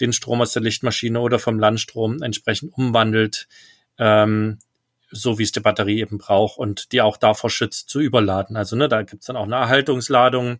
den 0.00 0.12
Strom 0.12 0.40
aus 0.40 0.52
der 0.52 0.62
Lichtmaschine 0.62 1.20
oder 1.20 1.38
vom 1.38 1.58
Landstrom 1.58 2.22
entsprechend 2.22 2.72
umwandelt 2.76 3.48
ähm, 4.02 4.58
so 5.12 5.38
wie 5.38 5.44
es 5.44 5.52
die 5.52 5.60
Batterie 5.60 6.00
eben 6.00 6.18
braucht 6.18 6.58
und 6.58 6.90
die 6.90 7.02
auch 7.02 7.16
davor 7.16 7.50
schützt 7.50 7.88
zu 7.88 8.00
überladen. 8.00 8.56
Also 8.56 8.74
ne, 8.74 8.88
da 8.88 9.02
gibt's 9.02 9.26
dann 9.26 9.36
auch 9.36 9.44
eine 9.44 9.56
Erhaltungsladung, 9.56 10.58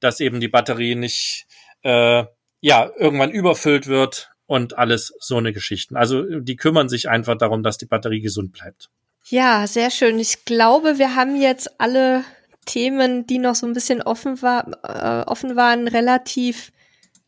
dass 0.00 0.20
eben 0.20 0.40
die 0.40 0.48
Batterie 0.48 0.94
nicht 0.94 1.46
äh, 1.82 2.24
ja 2.60 2.90
irgendwann 2.98 3.30
überfüllt 3.30 3.86
wird 3.86 4.30
und 4.46 4.76
alles 4.76 5.14
so 5.20 5.38
eine 5.38 5.52
Geschichten. 5.52 5.96
Also 5.96 6.40
die 6.40 6.56
kümmern 6.56 6.90
sich 6.90 7.08
einfach 7.08 7.38
darum, 7.38 7.62
dass 7.62 7.78
die 7.78 7.86
Batterie 7.86 8.20
gesund 8.20 8.52
bleibt. 8.52 8.90
Ja, 9.24 9.66
sehr 9.66 9.90
schön. 9.90 10.18
Ich 10.18 10.44
glaube, 10.44 10.98
wir 10.98 11.14
haben 11.14 11.40
jetzt 11.40 11.80
alle 11.80 12.24
Themen, 12.66 13.26
die 13.26 13.38
noch 13.38 13.54
so 13.54 13.66
ein 13.66 13.72
bisschen 13.72 14.02
offen, 14.02 14.42
war, 14.42 14.66
äh, 14.82 15.30
offen 15.30 15.56
waren, 15.56 15.88
relativ 15.88 16.72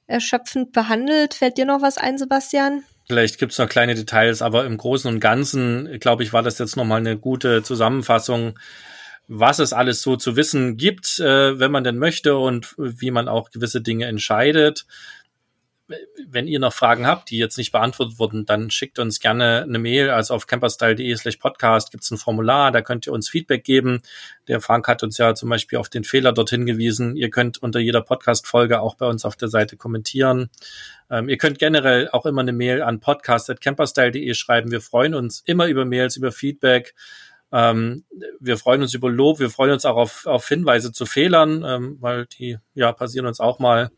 erschöpfend 0.07 0.73
behandelt. 0.73 1.35
Fällt 1.35 1.57
dir 1.57 1.65
noch 1.65 1.81
was 1.81 1.97
ein, 1.97 2.19
Sebastian? 2.19 2.85
Vielleicht 3.07 3.39
gibt's 3.39 3.59
noch 3.59 3.69
kleine 3.69 3.95
Details, 3.95 4.41
aber 4.41 4.65
im 4.65 4.79
Großen 4.79 5.13
und 5.13 5.21
Ganzen, 5.21 5.99
glaube 6.01 6.23
ich, 6.23 6.33
war 6.33 6.43
das 6.43 6.59
jetzt 6.59 6.77
nochmal 6.77 7.01
eine 7.01 7.19
gute 7.19 7.63
Zusammenfassung, 7.63 8.59
was 9.29 9.59
es 9.59 9.73
alles 9.73 10.03
so 10.03 10.17
zu 10.17 10.37
wissen 10.37 10.77
gibt, 10.77 11.19
äh, 11.21 11.59
wenn 11.59 11.71
man 11.71 11.85
denn 11.85 11.99
möchte 11.99 12.37
und 12.37 12.75
wie 12.79 13.11
man 13.11 13.29
auch 13.29 13.51
gewisse 13.51 13.81
Dinge 13.81 14.07
entscheidet 14.07 14.87
wenn 16.27 16.47
ihr 16.47 16.61
noch 16.61 16.73
Fragen 16.73 17.07
habt, 17.07 17.31
die 17.31 17.37
jetzt 17.37 17.59
nicht 17.59 17.71
beantwortet 17.71 18.19
wurden, 18.19 18.47
dann 18.47 18.71
schickt 18.71 18.99
uns 18.99 19.21
gerne 19.21 19.63
eine 19.63 19.79
Mail. 19.79 20.11
Also 20.11 20.35
auf 20.35 20.47
camperstyle.de 20.47 21.15
slash 21.17 21.37
podcast 21.37 21.91
gibt 21.91 22.05
es 22.05 22.11
ein 22.11 22.17
Formular, 22.17 22.73
da 22.73 22.81
könnt 22.81 23.07
ihr 23.07 23.13
uns 23.13 23.29
Feedback 23.29 23.65
geben. 23.65 24.01
Der 24.49 24.61
Frank 24.61 24.89
hat 24.89 25.03
uns 25.03 25.19
ja 25.19 25.35
zum 25.35 25.51
Beispiel 25.51 25.79
auf 25.79 25.91
den 25.91 26.05
Fehler 26.05 26.33
dort 26.33 26.51
hingewiesen. 26.51 27.17
Ihr 27.17 27.29
könnt 27.29 27.63
unter 27.63 27.81
jeder 27.81 28.01
Podcast-Folge 28.01 28.81
auch 28.81 28.95
bei 28.95 29.07
uns 29.07 29.25
auf 29.25 29.37
der 29.37 29.49
Seite 29.49 29.77
kommentieren. 29.77 30.49
Ähm, 31.11 31.29
ihr 31.29 31.37
könnt 31.37 31.59
generell 31.59 32.09
auch 32.09 32.25
immer 32.25 32.41
eine 32.41 32.53
Mail 32.53 32.83
an 32.83 33.01
podcast.camperstyle.de 33.01 34.33
schreiben. 34.35 34.71
Wir 34.71 34.81
freuen 34.81 35.15
uns 35.15 35.43
immer 35.45 35.67
über 35.67 35.85
Mails, 35.85 36.17
über 36.17 36.33
Feedback. 36.33 36.95
Ähm, 37.53 38.05
wir 38.41 38.57
freuen 38.57 38.83
uns 38.83 38.95
über 38.95 39.11
Lob, 39.11 39.39
wir 39.39 39.51
freuen 39.51 39.73
uns 39.73 39.85
auch 39.85 39.97
auf, 39.97 40.27
auf 40.27 40.49
Hinweise 40.49 40.91
zu 40.93 41.07
Fehlern, 41.07 41.63
ähm, 41.65 41.99
weil 42.01 42.27
die 42.27 42.59
ja 42.75 42.91
passieren 42.93 43.27
uns 43.27 43.39
auch 43.39 43.61
mal. 43.61 43.91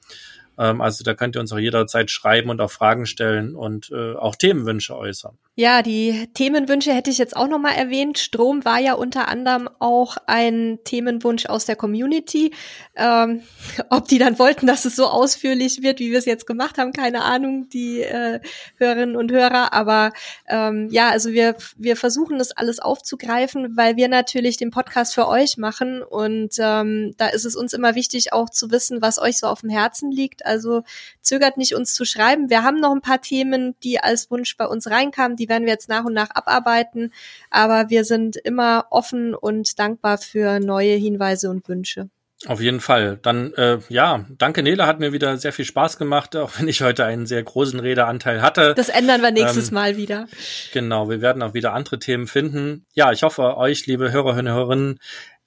Ähm, 0.59 0.81
also 0.81 1.05
da 1.05 1.15
könnt 1.15 1.37
ihr 1.37 1.41
uns 1.41 1.53
auch 1.53 1.59
jederzeit 1.59 2.11
schreiben 2.11 2.51
und 2.51 2.61
auch 2.61 2.71
Fragen 2.71 3.07
stellen 3.07 3.55
und 3.55 3.91
äh, 3.91 4.15
auch 4.15 4.37
Themenwünsche 4.37 4.97
äußern. 4.97 5.37
Ja, 5.59 5.81
die 5.81 6.29
Themenwünsche 6.35 6.93
hätte 6.93 7.09
ich 7.09 7.17
jetzt 7.17 7.35
auch 7.35 7.49
noch 7.49 7.59
mal 7.59 7.73
erwähnt. 7.73 8.19
Strom 8.19 8.67
war 8.67 8.79
ja 8.79 8.93
unter 8.93 9.29
anderem 9.29 9.71
auch 9.79 10.19
ein 10.27 10.81
Themenwunsch 10.85 11.47
aus 11.47 11.65
der 11.65 11.77
Community. 11.77 12.53
Ähm, 12.95 13.41
ob 13.89 14.07
die 14.07 14.19
dann 14.19 14.39
wollten, 14.39 14.67
dass 14.67 14.85
es 14.85 14.97
so 14.97 15.07
ausführlich 15.07 15.81
wird, 15.81 15.99
wie 15.99 16.11
wir 16.11 16.19
es 16.19 16.27
jetzt 16.27 16.47
gemacht 16.47 16.77
haben, 16.77 16.93
keine 16.93 17.23
Ahnung, 17.23 17.71
die 17.71 18.03
äh, 18.03 18.41
Hörerinnen 18.77 19.17
und 19.17 19.33
Hörer. 19.33 19.73
Aber 19.73 20.13
ähm, 20.47 20.89
ja, 20.91 21.09
also 21.09 21.31
wir 21.31 21.57
wir 21.79 21.97
versuchen 21.97 22.37
das 22.39 22.53
alles 22.53 22.79
aufzugreifen, 22.79 23.79
weil 23.79 23.97
wir 23.97 24.09
natürlich 24.09 24.59
den 24.59 24.71
Podcast 24.71 25.15
für 25.15 25.27
euch 25.27 25.57
machen 25.57 26.03
und 26.03 26.57
ähm, 26.59 27.15
da 27.17 27.29
ist 27.29 27.47
es 27.47 27.57
uns 27.57 27.73
immer 27.73 27.95
wichtig, 27.95 28.35
auch 28.35 28.51
zu 28.51 28.71
wissen, 28.71 29.01
was 29.01 29.19
euch 29.19 29.39
so 29.39 29.47
auf 29.47 29.63
dem 29.63 29.71
Herzen 29.71 30.11
liegt. 30.11 30.45
Also 30.45 30.83
zögert 31.23 31.57
nicht, 31.57 31.75
uns 31.75 31.95
zu 31.95 32.05
schreiben. 32.05 32.51
Wir 32.51 32.63
haben 32.63 32.79
noch 32.79 32.93
ein 32.93 33.01
paar 33.01 33.23
Themen, 33.23 33.75
die 33.83 34.01
als 34.01 34.31
Wunsch 34.31 34.55
bei 34.59 34.67
uns 34.67 34.91
reinkamen, 34.91 35.37
die 35.37 35.46
werden 35.49 35.65
wir 35.65 35.73
jetzt 35.73 35.89
nach 35.89 36.05
und 36.05 36.15
nach 36.15 36.31
abarbeiten. 36.31 37.13
Aber 37.51 37.91
wir 37.91 38.05
sind 38.05 38.37
immer 38.37 38.87
offen 38.91 39.35
und 39.35 39.79
dankbar 39.79 40.19
für 40.19 40.61
neue 40.61 40.95
Hinweise 40.95 41.51
und 41.51 41.69
Wünsche. 41.69 42.09
Auf 42.45 42.61
jeden 42.61 42.81
Fall. 42.81 43.19
Dann, 43.23 43.55
äh, 43.55 43.79
ja, 43.89 44.27
danke 44.37 44.63
Nele, 44.63 44.87
hat 44.87 45.01
mir 45.01 45.13
wieder 45.13 45.39
sehr 45.39 45.55
viel 45.55 45.65
Spaß 45.65 45.97
gemacht, 45.97 46.37
auch 46.37 46.53
wenn 46.59 46.69
ich 46.69 46.83
heute 46.83 47.05
einen 47.07 47.27
sehr 47.27 47.43
großen 47.43 47.81
Redeanteil 47.81 48.43
hatte. 48.43 48.75
Das 48.77 48.91
ändern 48.91 49.23
wir 49.23 49.31
nächstes 49.31 49.69
ähm, 49.69 49.75
Mal 49.75 49.97
wieder. 49.97 50.27
Genau, 50.73 51.09
wir 51.09 51.23
werden 51.23 51.43
auch 51.43 51.55
wieder 51.55 51.73
andere 51.73 51.99
Themen 51.99 52.27
finden. 52.27 52.85
Ja, 52.93 53.11
ich 53.11 53.23
hoffe, 53.23 53.57
euch, 53.57 53.87
liebe 53.87 54.13
Hörerinnen 54.13 54.53
und 54.53 54.59
Hörerinnen, 54.59 55.01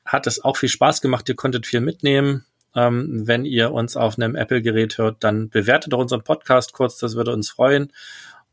hat 0.04 0.26
es 0.26 0.44
auch 0.44 0.58
viel 0.58 0.70
Spaß 0.70 1.02
gemacht. 1.02 1.30
Ihr 1.30 1.36
konntet 1.36 1.68
viel 1.68 1.82
mitnehmen. 1.82 2.46
Ähm, 2.76 3.28
wenn 3.28 3.46
ihr 3.46 3.72
uns 3.72 3.96
auf 3.96 4.18
einem 4.18 4.36
Apple-Gerät 4.36 4.98
hört, 4.98 5.24
dann 5.24 5.50
bewertet 5.50 5.94
doch 5.94 6.00
unseren 6.00 6.24
Podcast 6.24 6.74
kurz, 6.74 6.98
das 6.98 7.16
würde 7.16 7.34
uns 7.34 7.50
freuen. 7.50 7.92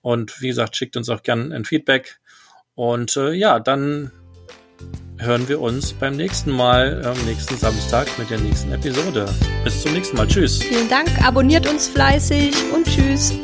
Und 0.06 0.40
wie 0.40 0.46
gesagt, 0.46 0.76
schickt 0.76 0.96
uns 0.96 1.08
auch 1.08 1.24
gerne 1.24 1.52
ein 1.52 1.64
Feedback. 1.64 2.20
Und 2.76 3.16
äh, 3.16 3.32
ja, 3.32 3.58
dann 3.58 4.12
hören 5.18 5.48
wir 5.48 5.60
uns 5.60 5.94
beim 5.94 6.14
nächsten 6.14 6.52
Mal, 6.52 7.04
am 7.04 7.18
nächsten 7.26 7.56
Samstag 7.56 8.06
mit 8.16 8.30
der 8.30 8.38
nächsten 8.38 8.70
Episode. 8.70 9.28
Bis 9.64 9.82
zum 9.82 9.94
nächsten 9.94 10.16
Mal. 10.16 10.28
Tschüss. 10.28 10.62
Vielen 10.62 10.88
Dank. 10.88 11.08
Abonniert 11.26 11.68
uns 11.68 11.88
fleißig 11.88 12.54
und 12.72 12.86
tschüss. 12.86 13.34